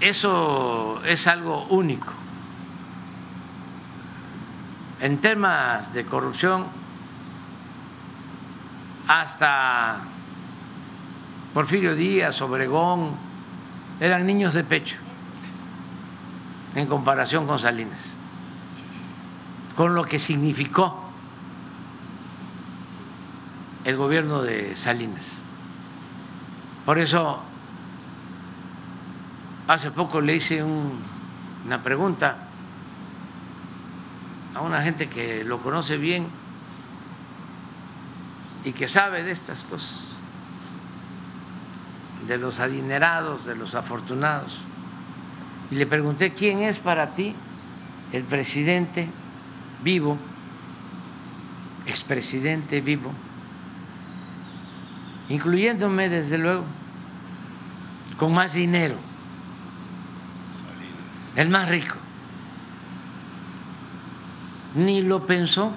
[0.00, 2.12] Eso es algo único.
[5.00, 6.66] En temas de corrupción,
[9.06, 10.00] hasta
[11.54, 13.10] Porfirio Díaz, Obregón,
[14.00, 14.96] eran niños de pecho
[16.74, 18.00] en comparación con Salinas,
[19.76, 21.02] con lo que significó
[23.84, 25.24] el gobierno de Salinas.
[26.84, 27.40] Por eso,
[29.68, 31.00] hace poco le hice un-
[31.66, 32.36] una pregunta
[34.54, 36.26] a una gente que lo conoce bien
[38.64, 40.00] y que sabe de estas cosas,
[42.28, 44.58] de los adinerados, de los afortunados.
[45.70, 47.34] Y le pregunté, ¿quién es para ti
[48.12, 49.08] el presidente
[49.82, 50.18] vivo,
[51.86, 53.12] expresidente vivo,
[55.28, 56.64] incluyéndome desde luego,
[58.16, 58.96] con más dinero,
[61.36, 61.96] el más rico?
[64.74, 65.72] Ni lo pensó.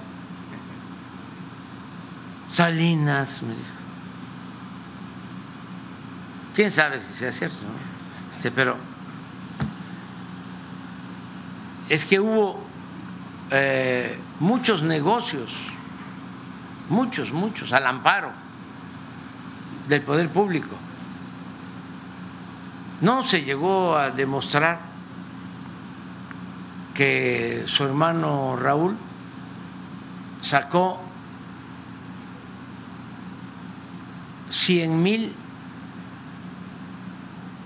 [2.50, 3.66] Salinas, me dijo.
[6.56, 7.66] ¿Quién sabe si sea cierto?
[7.66, 8.34] no?
[8.34, 8.78] Dice, pero
[11.90, 12.65] es que hubo
[13.52, 15.54] eh, muchos negocios,
[16.90, 18.32] muchos, muchos, al amparo
[19.88, 20.76] del poder público.
[23.02, 24.80] No se llegó a demostrar
[26.94, 28.96] que su hermano Raúl
[30.42, 31.02] sacó
[34.50, 35.36] 100 mil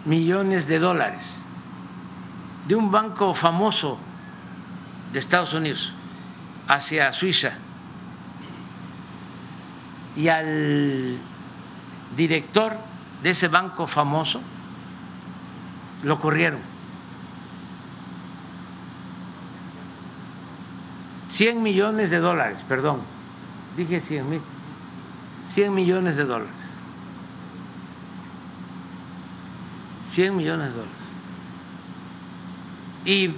[0.06, 1.44] millones de dólares
[2.68, 4.00] de un banco famoso
[5.12, 5.94] de Estados Unidos
[6.68, 7.54] hacia Suiza
[10.16, 11.18] y al
[12.16, 12.78] director
[13.24, 14.42] de ese banco famoso
[16.04, 16.60] lo corrieron.
[21.30, 23.02] 100 millones de dólares, perdón,
[23.78, 24.42] dije 100 mil,
[25.46, 26.56] 100 millones de dólares.
[30.10, 30.96] 100 millones de dólares.
[33.06, 33.36] Y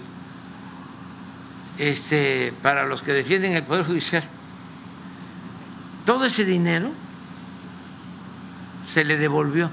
[1.82, 4.24] este, para los que defienden el Poder Judicial,
[6.06, 6.92] todo ese dinero
[8.88, 9.72] se le devolvió.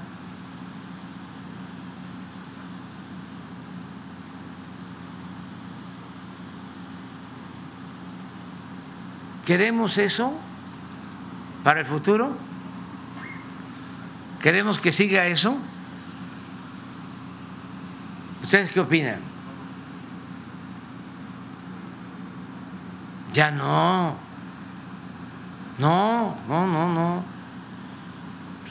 [9.45, 10.33] ¿Queremos eso
[11.63, 12.35] para el futuro?
[14.41, 15.55] ¿Queremos que siga eso?
[18.41, 19.28] ¿Ustedes qué opinan?
[23.33, 24.15] Ya no.
[25.77, 27.23] No, no, no, no.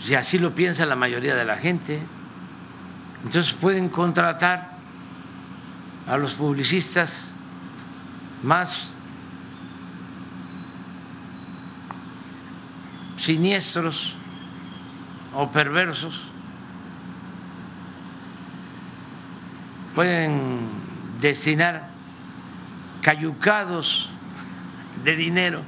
[0.00, 2.00] Si así lo piensa la mayoría de la gente,
[3.24, 4.76] entonces pueden contratar
[6.06, 7.34] a los publicistas
[8.42, 8.90] más
[13.16, 14.14] siniestros
[15.34, 16.24] o perversos.
[19.94, 20.68] Pueden
[21.20, 21.88] destinar
[23.02, 24.10] cayucados
[25.08, 25.62] de dinero,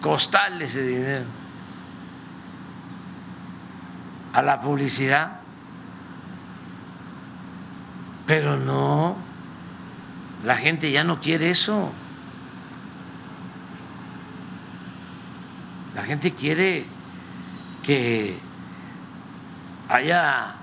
[0.00, 1.24] costales de dinero,
[4.32, 5.38] a la publicidad,
[8.26, 9.16] pero no,
[10.42, 11.92] la gente ya no quiere eso.
[15.94, 16.86] La gente quiere
[17.84, 18.36] que
[19.88, 20.56] haya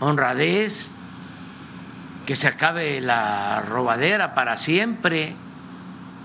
[0.00, 0.90] honradez,
[2.26, 5.36] que se acabe la robadera para siempre,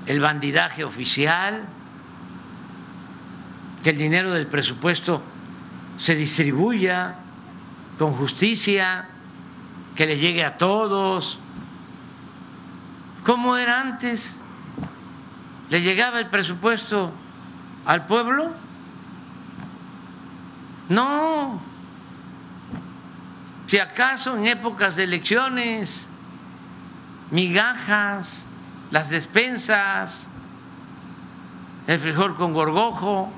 [0.09, 1.67] el bandidaje oficial,
[3.83, 5.21] que el dinero del presupuesto
[5.99, 7.13] se distribuya
[7.99, 9.07] con justicia,
[9.95, 11.37] que le llegue a todos.
[13.23, 14.39] ¿Cómo era antes?
[15.69, 17.11] ¿Le llegaba el presupuesto
[17.85, 18.49] al pueblo?
[20.89, 21.61] No,
[23.67, 26.09] si acaso en épocas de elecciones,
[27.29, 28.47] migajas,
[28.91, 30.29] las despensas,
[31.87, 33.31] el frijol con gorgojo,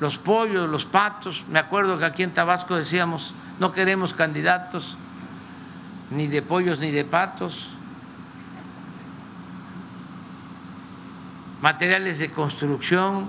[0.00, 1.44] los pollos, los patos.
[1.50, 4.96] Me acuerdo que aquí en Tabasco decíamos, no queremos candidatos
[6.10, 7.70] ni de pollos ni de patos.
[11.60, 13.26] Materiales de construcción,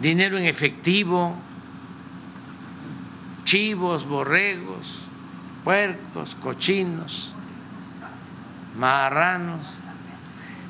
[0.00, 1.34] dinero en efectivo,
[3.44, 5.00] chivos, borregos,
[5.64, 7.32] puercos, cochinos,
[8.78, 9.66] marranos,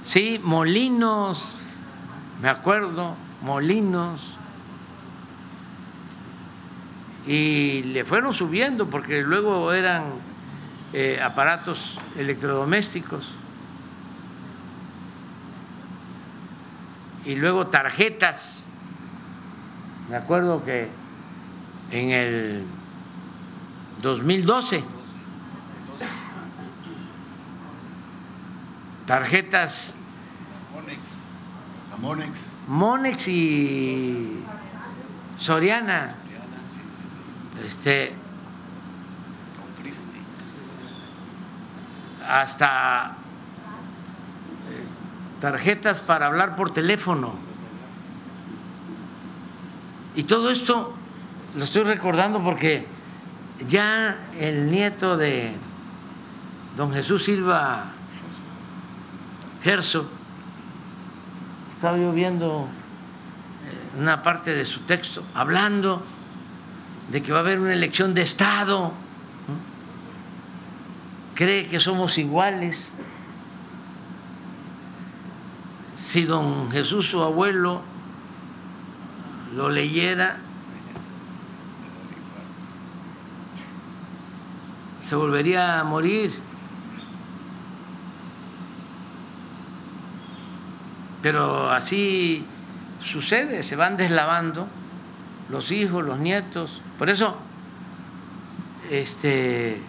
[0.04, 1.54] sí, molinos,
[2.40, 4.36] me acuerdo, molinos,
[7.26, 10.04] y le fueron subiendo porque luego eran
[10.92, 13.34] eh, aparatos electrodomésticos
[17.24, 18.64] y luego tarjetas.
[20.08, 20.88] Me acuerdo que
[21.90, 22.64] en el
[24.00, 24.95] 2012.
[29.06, 29.94] Tarjetas.
[31.98, 32.38] Monex.
[32.66, 34.44] Monex y
[35.38, 36.14] Soriana.
[37.64, 38.12] Este.
[42.28, 43.12] Hasta
[44.68, 47.34] eh, tarjetas para hablar por teléfono.
[50.16, 50.92] Y todo esto
[51.54, 52.86] lo estoy recordando porque
[53.68, 55.52] ya el nieto de
[56.76, 57.92] don Jesús Silva
[59.62, 60.06] Gerso,
[61.76, 62.68] estaba yo viendo
[63.66, 66.02] eh, una parte de su texto, hablando
[67.10, 68.92] de que va a haber una elección de Estado,
[71.34, 72.92] cree que somos iguales.
[75.98, 77.82] Si don Jesús, su abuelo,
[79.54, 80.38] lo leyera,
[85.02, 86.32] se volvería a morir.
[91.26, 92.46] Pero así
[93.00, 94.68] sucede, se van deslavando
[95.48, 96.80] los hijos, los nietos.
[97.00, 97.36] Por eso
[98.88, 99.82] este,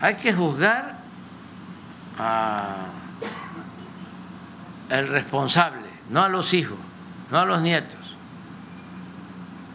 [0.00, 0.98] hay que juzgar
[4.90, 6.78] al responsable, no a los hijos,
[7.30, 8.16] no a los nietos,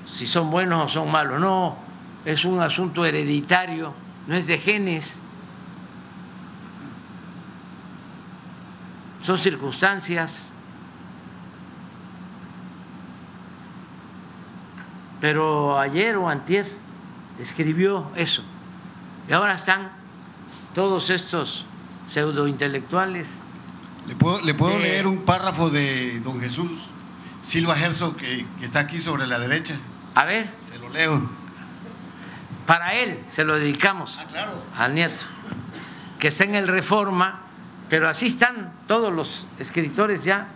[0.05, 1.39] si son buenos o son malos.
[1.39, 1.77] No,
[2.25, 3.93] es un asunto hereditario
[4.27, 5.22] no es de genes,
[9.25, 10.39] son circunstancias.
[15.19, 16.67] Pero ayer o antier
[17.39, 18.43] escribió eso.
[19.27, 19.89] Y ahora están
[20.75, 21.65] todos estos
[22.09, 23.41] pseudointelectuales.
[24.07, 26.69] ¿Le puedo, le puedo leer un párrafo de don Jesús
[27.41, 29.73] Silva Gerso que, que está aquí sobre la derecha?
[30.13, 30.51] A ver.
[30.71, 31.27] Se lo leo.
[32.67, 34.63] Para él se lo dedicamos ah, claro.
[34.75, 35.23] al nieto,
[36.19, 37.44] que está en el Reforma
[37.89, 40.47] Pero así están todos los escritores ya.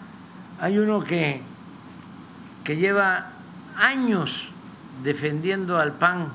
[0.60, 1.42] Hay uno que,
[2.64, 3.32] que lleva
[3.78, 4.50] años
[5.04, 6.30] defendiendo al PAN,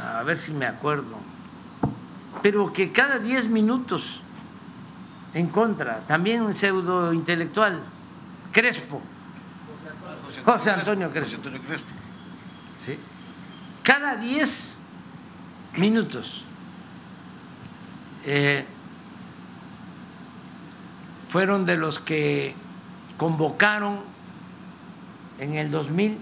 [0.00, 1.16] a ver si me acuerdo,
[2.42, 4.22] pero que cada diez minutos
[5.34, 7.80] en contra, también un pseudo intelectual,
[8.52, 9.02] Crespo,
[10.44, 11.36] José Antonio Crespo.
[11.36, 11.88] José Antonio Crespo.
[12.78, 12.98] ¿sí?
[13.82, 14.78] Cada diez
[15.76, 16.44] minutos
[18.24, 18.64] eh,
[21.28, 22.54] fueron de los que
[23.16, 24.00] convocaron
[25.38, 26.18] en el 2000.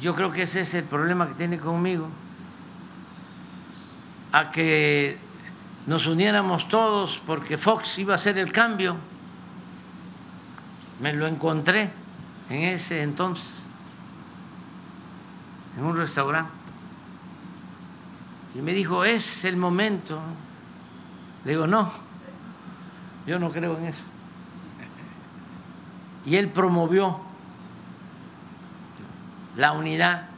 [0.00, 2.08] Yo creo que ese es el problema que tiene conmigo,
[4.32, 5.18] a que
[5.86, 8.96] nos uniéramos todos porque Fox iba a hacer el cambio.
[11.00, 11.90] Me lo encontré
[12.50, 13.48] en ese entonces,
[15.76, 16.50] en un restaurante.
[18.54, 20.18] Y me dijo, es el momento.
[21.44, 21.92] Le digo, no,
[23.26, 24.02] yo no creo en eso.
[26.24, 27.20] Y él promovió
[29.56, 30.28] la unidad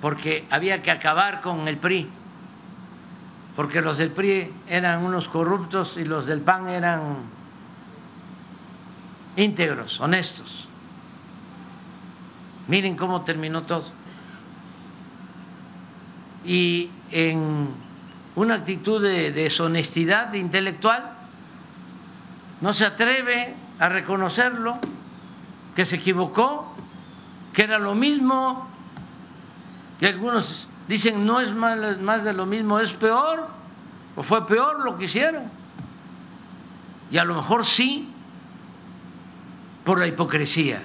[0.00, 2.08] porque había que acabar con el PRI,
[3.56, 7.16] porque los del PRI eran unos corruptos y los del PAN eran
[9.36, 10.68] íntegros, honestos.
[12.68, 13.84] Miren cómo terminó todo.
[16.44, 17.68] Y en
[18.36, 21.13] una actitud de deshonestidad intelectual,
[22.64, 24.78] no se atreve a reconocerlo,
[25.76, 26.74] que se equivocó,
[27.52, 28.66] que era lo mismo,
[30.00, 33.48] y algunos dicen no es más, más de lo mismo, es peor,
[34.16, 35.42] o fue peor lo que hicieron.
[37.10, 38.08] Y a lo mejor sí,
[39.84, 40.80] por la hipocresía,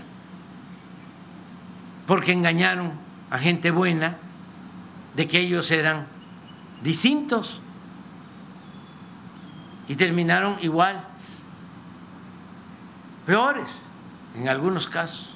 [2.08, 2.92] porque engañaron
[3.30, 4.18] a gente buena
[5.16, 6.08] de que ellos eran
[6.84, 7.62] distintos
[9.88, 11.06] y terminaron igual,
[13.30, 13.80] peores
[14.36, 15.30] en algunos casos.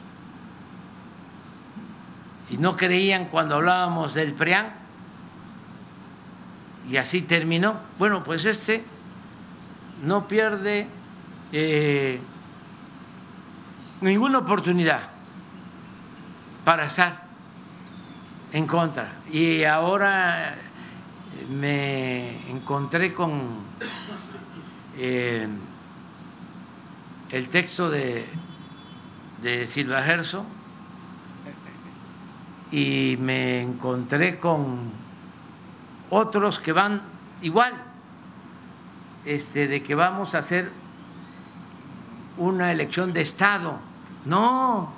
[2.49, 4.73] Y no creían cuando hablábamos del PRIAN
[6.89, 7.75] y así terminó.
[7.99, 8.83] Bueno, pues este
[10.03, 10.87] no pierde
[11.51, 12.19] eh,
[14.01, 15.01] ninguna oportunidad
[16.65, 17.27] para estar
[18.53, 19.17] en contra.
[19.31, 20.55] Y ahora
[21.47, 23.59] me encontré con
[24.97, 25.47] eh,
[27.33, 28.27] el texto de,
[29.41, 30.45] de Silva Gerso
[32.71, 34.91] y me encontré con
[36.11, 37.01] otros que van
[37.41, 37.73] igual,
[39.25, 40.71] este, de que vamos a hacer
[42.37, 43.79] una elección de Estado.
[44.25, 44.91] No,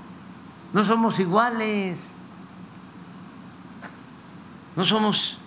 [0.73, 2.11] no somos iguales.
[4.75, 5.38] No somos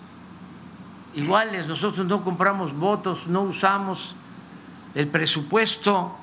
[1.13, 4.15] iguales, nosotros no compramos votos, no usamos
[4.95, 6.15] el presupuesto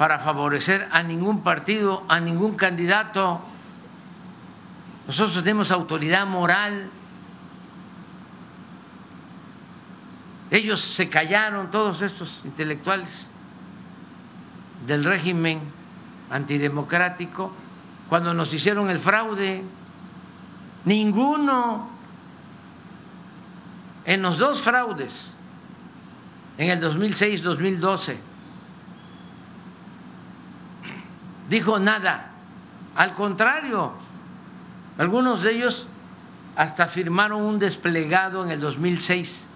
[0.00, 3.42] para favorecer a ningún partido, a ningún candidato.
[5.06, 6.88] Nosotros tenemos autoridad moral.
[10.50, 13.28] Ellos se callaron, todos estos intelectuales
[14.86, 15.60] del régimen
[16.30, 17.52] antidemocrático,
[18.08, 19.62] cuando nos hicieron el fraude.
[20.86, 21.90] Ninguno
[24.06, 25.36] en los dos fraudes,
[26.56, 28.29] en el 2006-2012,
[31.50, 32.30] dijo nada.
[32.96, 33.92] Al contrario,
[34.96, 35.86] algunos de ellos
[36.56, 39.46] hasta firmaron un desplegado en el 2006,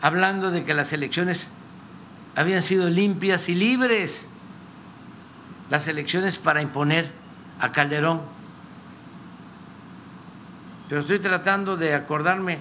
[0.00, 1.46] hablando de que las elecciones
[2.34, 4.26] habían sido limpias y libres,
[5.68, 7.12] las elecciones para imponer
[7.60, 8.22] a Calderón.
[10.88, 12.58] Pero estoy tratando de acordarme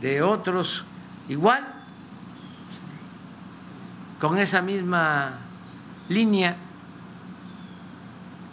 [0.00, 0.84] de otros
[1.28, 1.66] igual,
[4.20, 5.38] con esa misma
[6.08, 6.56] línea.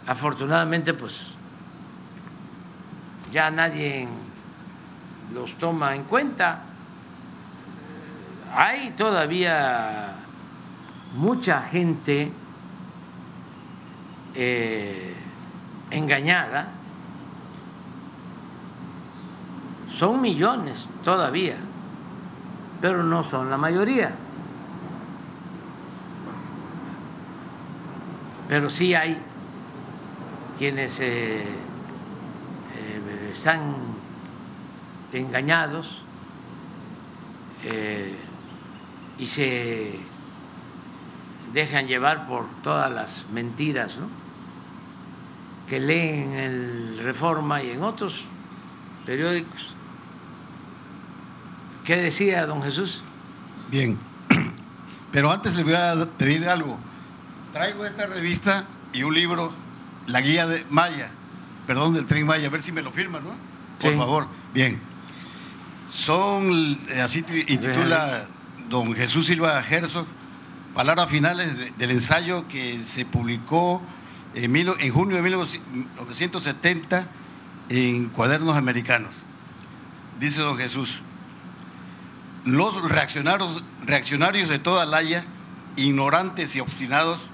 [0.08, 1.34] Afortunadamente, pues
[3.30, 4.08] ya nadie
[5.34, 6.62] los toma en cuenta.
[8.56, 10.14] Hay todavía
[11.14, 12.32] mucha gente
[14.34, 15.14] eh,
[15.90, 16.72] engañada
[19.98, 21.56] son millones todavía,
[22.80, 24.12] pero no son la mayoría.
[28.48, 29.27] Pero sí hay
[30.58, 33.76] quienes eh, eh, están
[35.12, 36.02] engañados
[37.64, 38.14] eh,
[39.18, 40.00] y se
[41.52, 44.08] dejan llevar por todas las mentiras ¿no?
[45.68, 48.24] que leen en Reforma y en otros
[49.06, 49.74] periódicos.
[51.84, 53.02] ¿Qué decía don Jesús?
[53.70, 53.98] Bien.
[55.12, 56.78] Pero antes le voy a pedir algo.
[57.52, 59.52] Traigo esta revista y un libro,
[60.08, 61.10] La Guía de Maya,
[61.66, 63.30] perdón, del Tren Maya, a ver si me lo firman, ¿no?
[63.80, 63.96] Por Sí.
[63.98, 64.26] favor.
[64.52, 64.80] Bien.
[65.90, 68.26] Son, eh, así intitula
[68.68, 70.06] don Jesús Silva Herzog,
[70.74, 73.80] palabras finales de- del ensayo que se publicó
[74.34, 77.06] en, mil- en junio de 1970
[77.68, 79.14] en Cuadernos Americanos.
[80.20, 81.00] Dice don Jesús,
[82.44, 85.24] los reaccionarios, reaccionarios de toda Laya,
[85.76, 87.24] ignorantes y obstinados,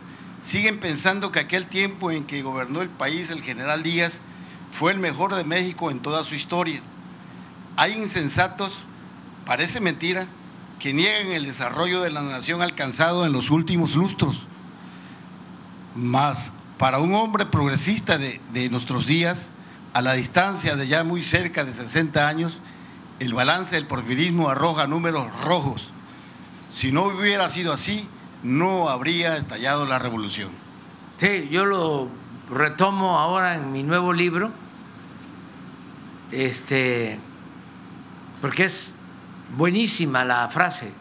[0.44, 4.20] siguen pensando que aquel tiempo en que gobernó el país el general Díaz
[4.70, 6.82] fue el mejor de México en toda su historia.
[7.76, 8.84] Hay insensatos,
[9.46, 10.26] parece mentira,
[10.78, 14.46] que niegan el desarrollo de la nación alcanzado en los últimos lustros.
[15.94, 19.48] Mas para un hombre progresista de, de nuestros días,
[19.92, 22.60] a la distancia de ya muy cerca de 60 años,
[23.20, 25.92] el balance del porfirismo arroja números rojos.
[26.70, 28.08] Si no hubiera sido así,
[28.44, 30.50] no habría estallado la revolución.
[31.18, 32.08] Sí, yo lo
[32.50, 34.50] retomo ahora en mi nuevo libro,
[36.30, 37.18] este,
[38.40, 38.94] porque es
[39.56, 40.92] buenísima la frase.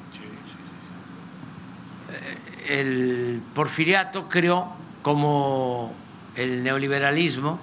[2.09, 4.69] Eh, El porfiriato creó,
[5.01, 5.93] como
[6.35, 7.59] el neoliberalismo,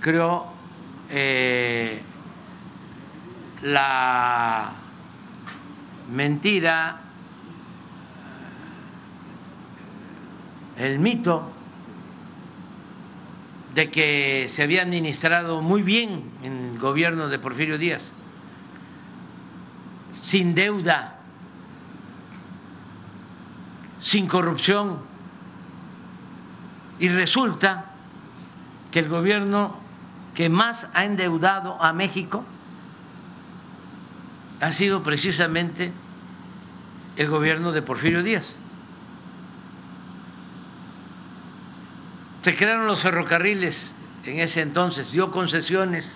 [0.00, 0.46] creó
[1.10, 2.00] eh,
[3.62, 4.72] la
[6.12, 7.05] mentira,
[10.78, 11.50] el mito
[13.74, 18.12] de que se había administrado muy bien en el gobierno de Porfirio Díaz,
[20.12, 21.18] sin deuda,
[23.98, 24.98] sin corrupción,
[26.98, 27.92] y resulta
[28.90, 29.76] que el gobierno
[30.34, 32.44] que más ha endeudado a México
[34.60, 35.92] ha sido precisamente
[37.16, 38.54] el gobierno de Porfirio Díaz.
[42.46, 43.92] Se crearon los ferrocarriles
[44.24, 46.12] en ese entonces, dio concesiones,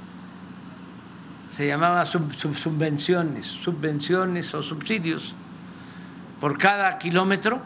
[1.49, 5.35] se llamaba sub- sub- subvenciones, subvenciones o subsidios
[6.41, 7.61] por cada kilómetro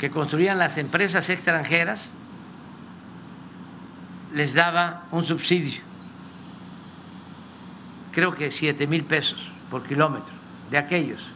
[0.00, 2.14] que construían las empresas extranjeras,
[4.34, 5.82] les daba un subsidio,
[8.10, 10.34] creo que siete mil pesos por kilómetro
[10.68, 11.30] de aquellos.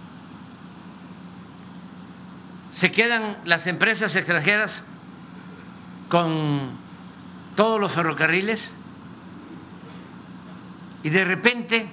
[2.73, 4.84] Se quedan las empresas extranjeras
[6.08, 6.70] con
[7.57, 8.74] todos los ferrocarriles
[11.02, 11.89] y de repente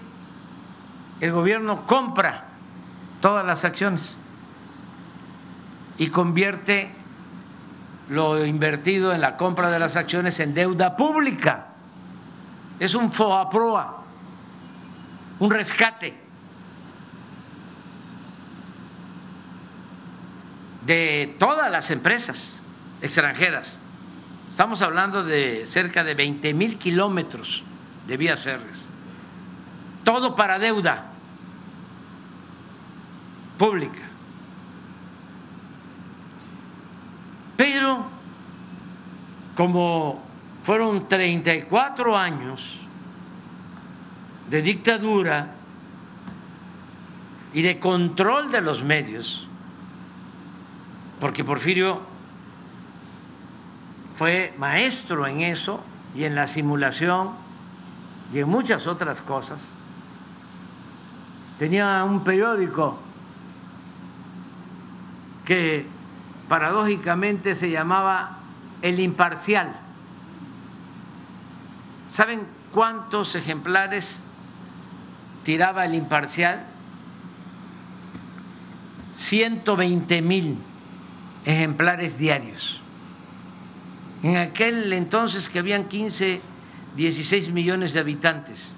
[1.19, 2.45] el gobierno compra
[3.21, 4.15] todas las acciones
[5.97, 6.91] y convierte
[8.09, 11.67] lo invertido en la compra de las acciones en deuda pública.
[12.79, 14.03] Es un FOAPROA,
[15.39, 16.17] un rescate
[20.85, 22.59] de todas las empresas
[23.01, 23.77] extranjeras.
[24.51, 27.63] Estamos hablando de cerca de 20 mil kilómetros
[28.05, 28.85] de vías férreas.
[30.03, 31.05] Todo para deuda
[33.57, 34.01] pública.
[37.55, 38.03] Pero
[39.55, 40.21] como
[40.63, 42.61] fueron 34 años
[44.49, 45.55] de dictadura
[47.53, 49.47] y de control de los medios,
[51.21, 52.10] porque Porfirio
[54.21, 55.81] fue maestro en eso
[56.13, 57.31] y en la simulación
[58.31, 59.79] y en muchas otras cosas.
[61.57, 62.99] Tenía un periódico
[65.43, 65.87] que
[66.47, 68.37] paradójicamente se llamaba
[68.83, 69.75] El Imparcial.
[72.11, 74.17] ¿Saben cuántos ejemplares
[75.43, 76.67] tiraba el Imparcial?
[79.15, 80.59] 120 mil
[81.43, 82.80] ejemplares diarios.
[84.23, 86.41] En aquel entonces que habían 15,
[86.95, 88.75] 16 millones de habitantes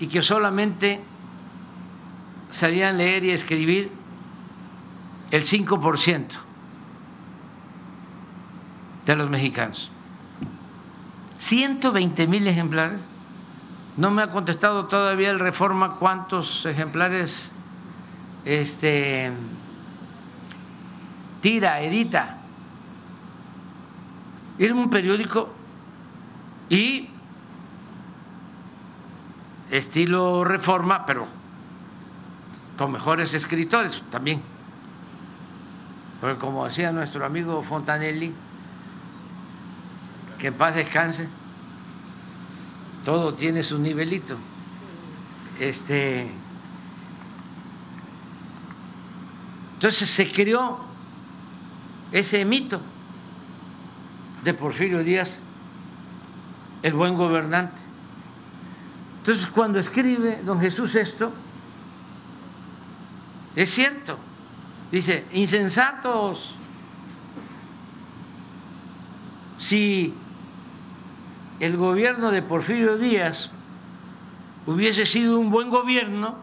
[0.00, 1.00] y que solamente
[2.50, 3.90] sabían leer y escribir
[5.30, 6.26] el 5%
[9.06, 9.90] de los mexicanos.
[11.38, 13.04] 120 mil ejemplares.
[13.96, 17.50] No me ha contestado todavía el Reforma cuántos ejemplares
[18.44, 19.30] este,
[21.40, 22.38] tira, edita.
[24.58, 25.52] Era un periódico
[26.68, 27.08] y
[29.70, 31.26] estilo reforma, pero
[32.78, 34.42] con mejores escritores también.
[36.20, 38.32] Porque como decía nuestro amigo Fontanelli,
[40.38, 41.28] que en paz descanse,
[43.04, 44.36] todo tiene su nivelito.
[45.58, 46.30] Este,
[49.84, 50.78] Entonces se creó
[52.10, 52.80] ese mito
[54.44, 55.38] de Porfirio Díaz,
[56.82, 57.80] el buen gobernante.
[59.18, 61.32] Entonces cuando escribe don Jesús esto,
[63.56, 64.18] es cierto,
[64.92, 66.54] dice, insensatos,
[69.56, 70.12] si
[71.60, 73.50] el gobierno de Porfirio Díaz
[74.66, 76.36] hubiese sido un buen gobierno,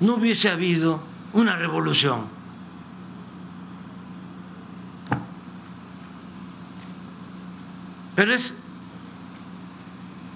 [0.00, 1.00] no hubiese habido
[1.32, 2.37] una revolución.
[8.18, 8.52] Pero es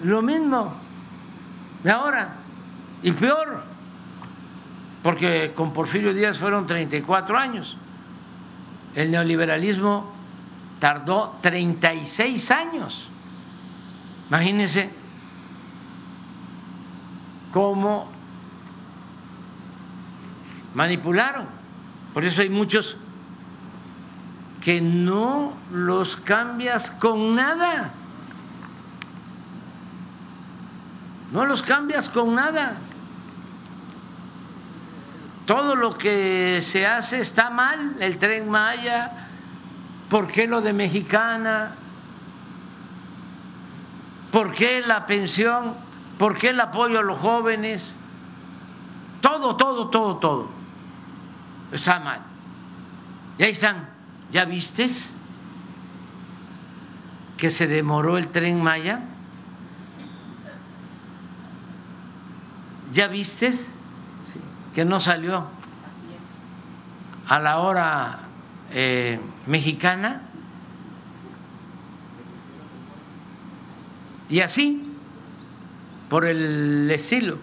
[0.04, 0.72] lo mismo
[1.82, 2.36] de ahora
[3.02, 3.64] y peor,
[5.02, 7.76] porque con Porfirio Díaz fueron 34 años.
[8.94, 10.12] El neoliberalismo
[10.78, 13.08] tardó 36 años.
[14.28, 14.88] Imagínense
[17.50, 18.08] cómo
[20.72, 21.46] manipularon.
[22.14, 22.96] Por eso hay muchos
[24.62, 27.90] que no los cambias con nada.
[31.32, 32.76] No los cambias con nada.
[35.46, 39.28] Todo lo que se hace está mal, el tren Maya,
[40.08, 41.72] ¿por qué lo de mexicana?
[44.30, 45.74] ¿Por qué la pensión?
[46.18, 47.96] ¿Por qué el apoyo a los jóvenes?
[49.20, 50.48] Todo, todo, todo, todo.
[51.72, 52.20] Está mal.
[53.38, 53.91] Y ahí están.
[54.32, 55.14] ¿Ya vistes
[57.36, 59.00] que se demoró el tren Maya?
[62.92, 63.60] ¿Ya vistes
[64.74, 65.48] que no salió
[67.28, 68.20] a la hora
[68.70, 70.22] eh, mexicana?
[74.30, 74.82] Y así,
[76.08, 77.36] por el estilo.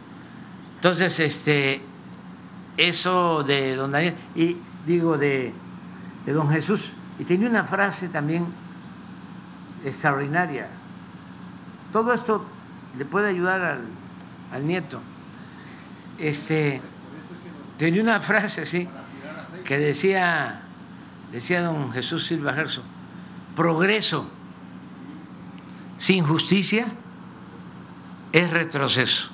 [0.77, 1.81] Entonces, este,
[2.77, 5.53] eso de don Daniel, y digo de,
[6.25, 8.45] de don Jesús, y tenía una frase también
[9.83, 10.67] extraordinaria.
[11.91, 12.45] Todo esto
[12.97, 13.81] le puede ayudar al,
[14.51, 15.01] al nieto.
[16.17, 16.81] Este,
[17.77, 18.87] tenía una frase así
[19.65, 20.61] que decía,
[21.31, 22.83] decía don Jesús Silva Gerso,
[23.55, 24.29] progreso
[25.97, 26.87] sin justicia
[28.31, 29.29] es retroceso.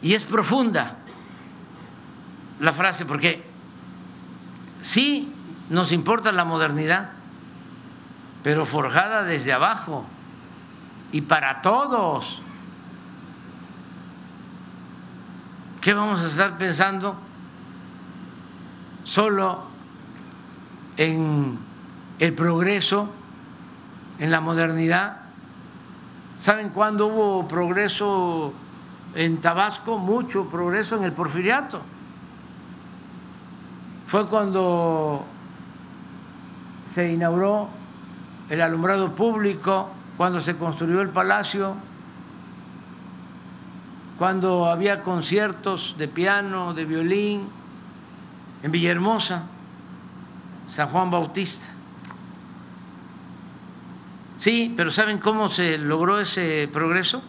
[0.00, 0.98] Y es profunda
[2.60, 3.44] la frase porque
[4.80, 5.32] sí
[5.70, 7.10] nos importa la modernidad,
[8.42, 10.04] pero forjada desde abajo
[11.12, 12.42] y para todos.
[15.80, 17.16] ¿Qué vamos a estar pensando
[19.04, 19.62] solo
[20.96, 21.58] en
[22.18, 23.08] el progreso,
[24.18, 25.18] en la modernidad?
[26.38, 28.52] ¿Saben cuándo hubo progreso
[29.14, 29.98] en Tabasco?
[29.98, 31.82] Mucho progreso en el porfiriato.
[34.08, 35.22] Fue cuando
[36.86, 37.68] se inauguró
[38.48, 41.74] el alumbrado público, cuando se construyó el palacio,
[44.16, 47.50] cuando había conciertos de piano, de violín,
[48.62, 49.42] en Villahermosa,
[50.66, 51.68] San Juan Bautista.
[54.38, 57.22] Sí, pero ¿saben cómo se logró ese progreso?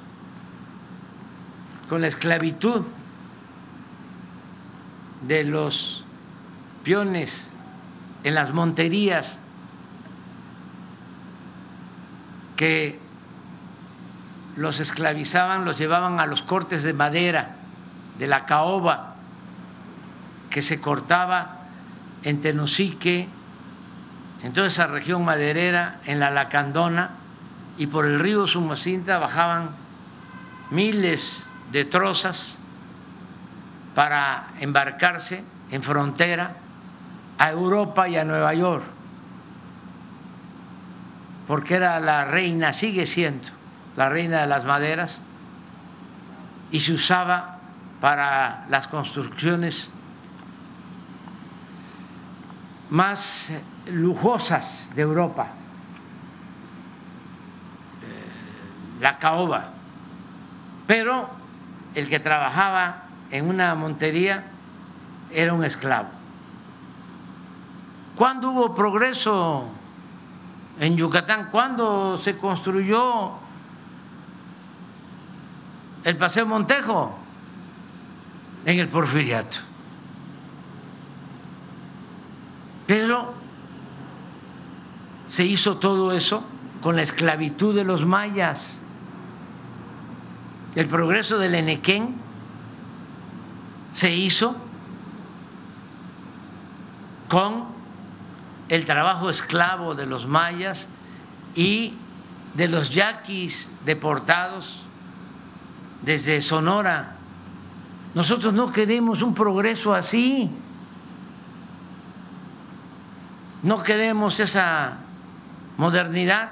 [1.90, 2.84] Con la esclavitud
[5.28, 6.06] de los
[6.84, 7.52] peones
[8.24, 9.40] en las monterías
[12.56, 13.00] que
[14.58, 17.56] los esclavizaban, los llevaban a los cortes de madera
[18.18, 19.16] de la caoba
[20.50, 21.60] que se cortaba
[22.24, 23.30] en Tenosique,
[24.44, 27.12] en toda esa región maderera, en la Lacandona
[27.78, 29.70] y por el río Sumacinta bajaban
[30.70, 32.60] miles de trozas
[33.96, 36.56] para embarcarse en frontera
[37.40, 38.84] a Europa y a Nueva York,
[41.48, 43.48] porque era la reina, sigue siendo
[43.96, 45.22] la reina de las maderas,
[46.70, 47.60] y se usaba
[48.02, 49.90] para las construcciones
[52.90, 53.52] más
[53.88, 55.48] lujosas de Europa,
[59.00, 59.70] la caoba,
[60.88, 61.30] pero
[61.96, 64.44] el que trabajaba en una montería
[65.32, 66.19] era un esclavo.
[68.16, 69.66] ¿Cuándo hubo progreso
[70.80, 71.50] en Yucatán?
[71.52, 73.32] ¿Cuándo se construyó
[76.04, 77.18] el Paseo Montejo?
[78.66, 79.60] En el Porfiriato.
[82.86, 83.34] Pero
[85.28, 86.44] se hizo todo eso
[86.82, 88.80] con la esclavitud de los mayas.
[90.76, 92.16] El progreso del Enequén
[93.92, 94.56] se hizo
[97.28, 97.79] con
[98.70, 100.88] el trabajo esclavo de los mayas
[101.56, 101.96] y
[102.54, 104.84] de los yaquis deportados
[106.02, 107.16] desde Sonora.
[108.14, 110.50] Nosotros no queremos un progreso así.
[113.62, 114.98] No queremos esa
[115.78, 116.52] modernidad.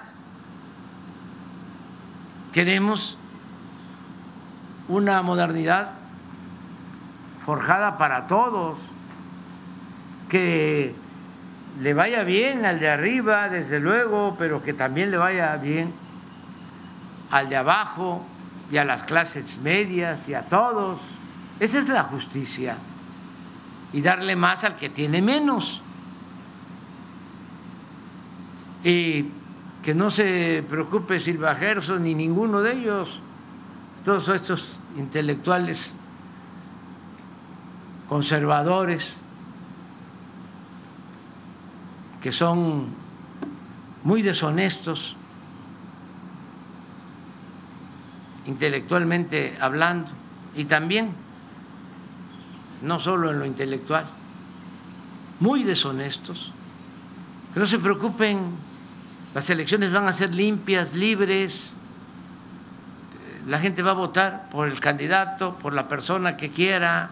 [2.52, 3.18] Queremos
[4.88, 5.92] una modernidad
[7.46, 8.80] forjada para todos,
[10.30, 10.96] que
[11.80, 15.94] le vaya bien al de arriba, desde luego, pero que también le vaya bien
[17.30, 18.26] al de abajo
[18.72, 21.00] y a las clases medias y a todos.
[21.60, 22.78] Esa es la justicia.
[23.94, 25.82] Y darle más al que tiene menos.
[28.84, 29.28] Y
[29.84, 33.20] que no se preocupe Silva Gerson ni ninguno de ellos,
[34.04, 35.96] todos estos intelectuales
[38.10, 39.16] conservadores
[42.22, 42.88] que son
[44.04, 45.16] muy deshonestos
[48.46, 50.10] intelectualmente hablando
[50.56, 51.12] y también
[52.82, 54.06] no solo en lo intelectual,
[55.40, 56.54] muy deshonestos.
[57.54, 58.52] Que no se preocupen,
[59.34, 61.74] las elecciones van a ser limpias, libres,
[63.48, 67.10] la gente va a votar por el candidato, por la persona que quiera.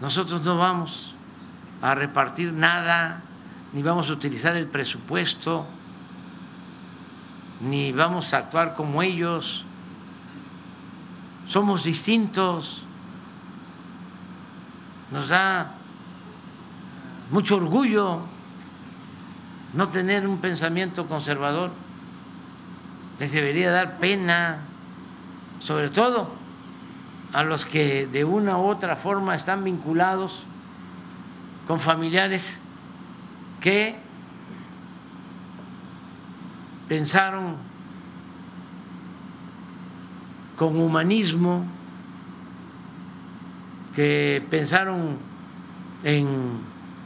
[0.00, 1.14] Nosotros no vamos
[1.84, 3.20] a repartir nada,
[3.74, 5.66] ni vamos a utilizar el presupuesto,
[7.60, 9.66] ni vamos a actuar como ellos.
[11.46, 12.82] Somos distintos.
[15.10, 15.72] Nos da
[17.30, 18.20] mucho orgullo
[19.74, 21.70] no tener un pensamiento conservador.
[23.18, 24.60] Les debería dar pena,
[25.60, 26.30] sobre todo
[27.34, 30.44] a los que de una u otra forma están vinculados
[31.66, 32.60] con familiares
[33.60, 33.96] que
[36.88, 37.56] pensaron
[40.56, 41.64] con humanismo,
[43.96, 45.18] que pensaron
[46.04, 46.60] en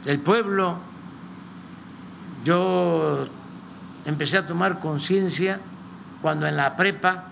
[0.05, 0.77] el pueblo.
[2.43, 3.27] Yo
[4.05, 5.59] empecé a tomar conciencia
[6.21, 7.25] cuando en la prepa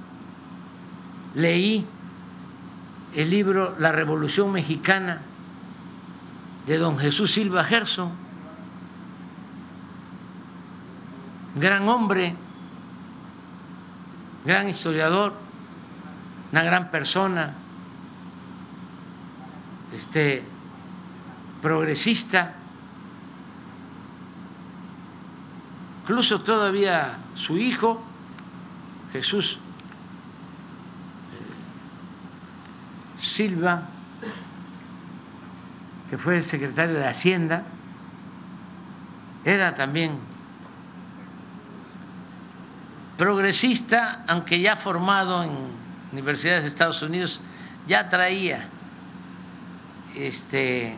[1.35, 1.85] leí
[3.15, 5.21] el libro La Revolución Mexicana
[6.67, 8.11] de don Jesús Silva Gerson,
[11.55, 12.35] gran hombre,
[14.43, 15.33] gran historiador,
[16.51, 17.53] una gran persona,
[19.95, 20.43] este
[21.61, 22.53] progresista,
[26.01, 28.03] incluso todavía su hijo,
[29.13, 29.57] Jesús
[33.17, 33.83] eh, Silva,
[36.09, 37.63] que fue secretario de Hacienda,
[39.43, 40.17] era también
[43.17, 45.51] progresista, aunque ya formado en
[46.11, 47.41] universidades de Estados Unidos,
[47.87, 48.67] ya traía
[50.15, 50.95] este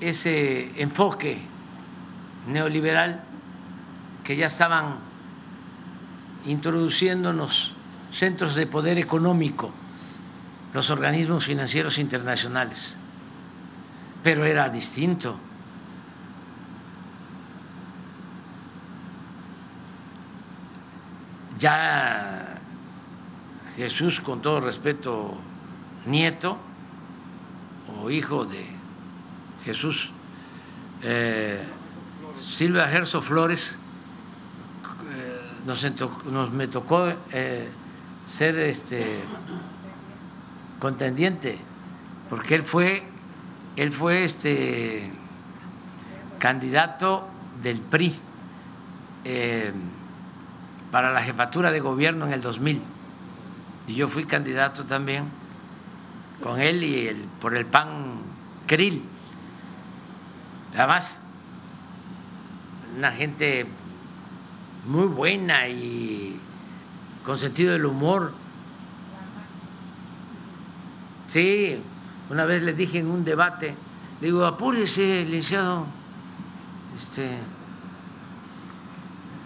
[0.00, 1.40] ese enfoque
[2.46, 3.22] neoliberal
[4.24, 4.96] que ya estaban
[6.44, 7.72] introduciéndonos
[8.12, 9.72] centros de poder económico
[10.76, 12.98] los organismos financieros internacionales,
[14.22, 15.34] pero era distinto.
[21.58, 22.58] Ya
[23.74, 25.38] Jesús, con todo respeto,
[26.04, 26.58] nieto
[27.98, 28.66] o hijo de
[29.64, 30.10] Jesús,
[31.02, 31.64] eh,
[32.38, 33.78] Silvia Gerso Flores,
[35.10, 37.66] eh, nos, me tocó eh,
[38.36, 39.22] ser este
[40.78, 41.58] contendiente,
[42.28, 43.02] porque él fue,
[43.76, 45.10] él fue este
[46.38, 47.28] candidato
[47.62, 48.18] del PRI
[49.24, 49.72] eh,
[50.90, 52.82] para la jefatura de gobierno en el 2000.
[53.88, 55.24] Y yo fui candidato también
[56.42, 58.20] con él y el, por el PAN
[58.66, 59.02] Krill.
[60.74, 61.20] Además,
[62.96, 63.66] una gente
[64.86, 66.38] muy buena y
[67.24, 68.32] con sentido del humor
[71.30, 71.78] Sí,
[72.30, 73.74] una vez le dije en un debate,
[74.20, 75.86] digo, apúrese, licenciado,
[76.98, 77.38] este,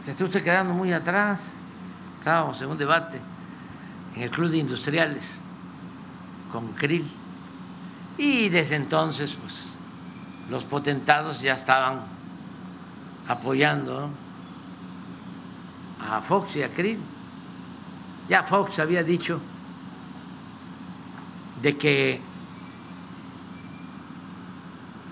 [0.05, 1.41] se está usted quedando muy atrás.
[2.19, 3.21] Estábamos en un debate
[4.17, 5.39] en el Club de Industriales
[6.53, 7.11] con Krill.
[8.19, 9.79] Y desde entonces, pues,
[10.51, 12.01] los potentados ya estaban
[13.29, 14.11] apoyando
[16.01, 16.99] a Fox y a Krill.
[18.29, 19.41] Ya Fox había dicho
[21.63, 22.21] de que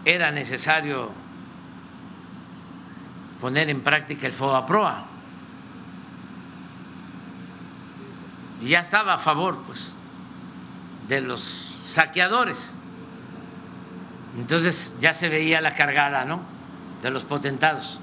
[0.04, 1.10] era necesario
[3.40, 5.04] poner en práctica el FODAPROA.
[8.62, 9.92] Y ya estaba a favor, pues,
[11.08, 12.74] de los saqueadores.
[14.36, 16.40] Entonces ya se veía la cargada, ¿no?
[17.02, 18.00] De los potentados.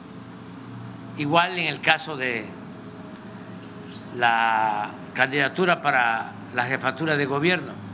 [1.18, 2.48] Igual en el caso de
[4.16, 7.85] la candidatura para la jefatura de gobierno.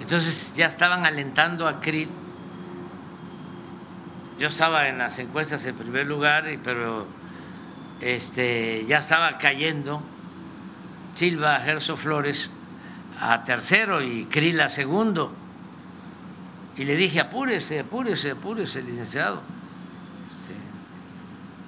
[0.00, 2.08] Entonces ya estaban alentando a Krill.
[4.38, 7.06] Yo estaba en las encuestas en primer lugar, pero
[8.00, 10.02] este, ya estaba cayendo
[11.14, 12.50] Silva Gerso Flores
[13.20, 15.34] a tercero y Krill a segundo.
[16.76, 19.42] Y le dije, apúrese, apúrese, apúrese, licenciado.
[20.28, 20.54] Este,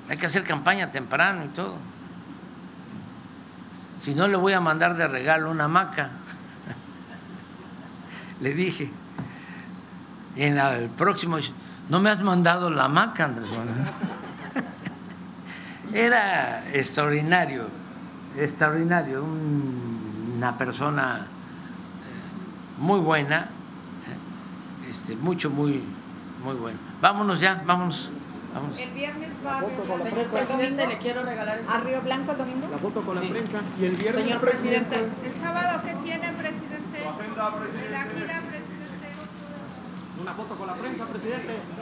[0.08, 1.76] hay que hacer campaña temprano y todo.
[4.00, 6.10] Si no, le voy a mandar de regalo una hamaca.
[8.42, 8.90] Le dije.
[10.36, 11.36] En la- el próximo,
[11.88, 13.76] no me has mandado la hamaca, Andrés Manuel.
[15.94, 17.66] Era extraordinario,
[18.36, 23.48] extraordinario, un- una persona eh, muy buena,
[24.08, 25.82] eh, este, mucho, muy,
[26.42, 26.78] muy bueno.
[27.02, 28.10] Vámonos ya, vámonos.
[28.54, 28.78] vámonos.
[28.78, 29.60] El viernes va a
[30.46, 32.68] presidente, le quiero regalar a Río Blanco el domingo.
[32.70, 33.58] La foto con la prensa.
[33.78, 34.96] Y el viernes, Señor presidente.
[34.96, 36.81] El sábado, ¿qué tiene, presidente?
[36.92, 38.52] Presidente.
[40.20, 41.72] Una foto con la prensa, presidente.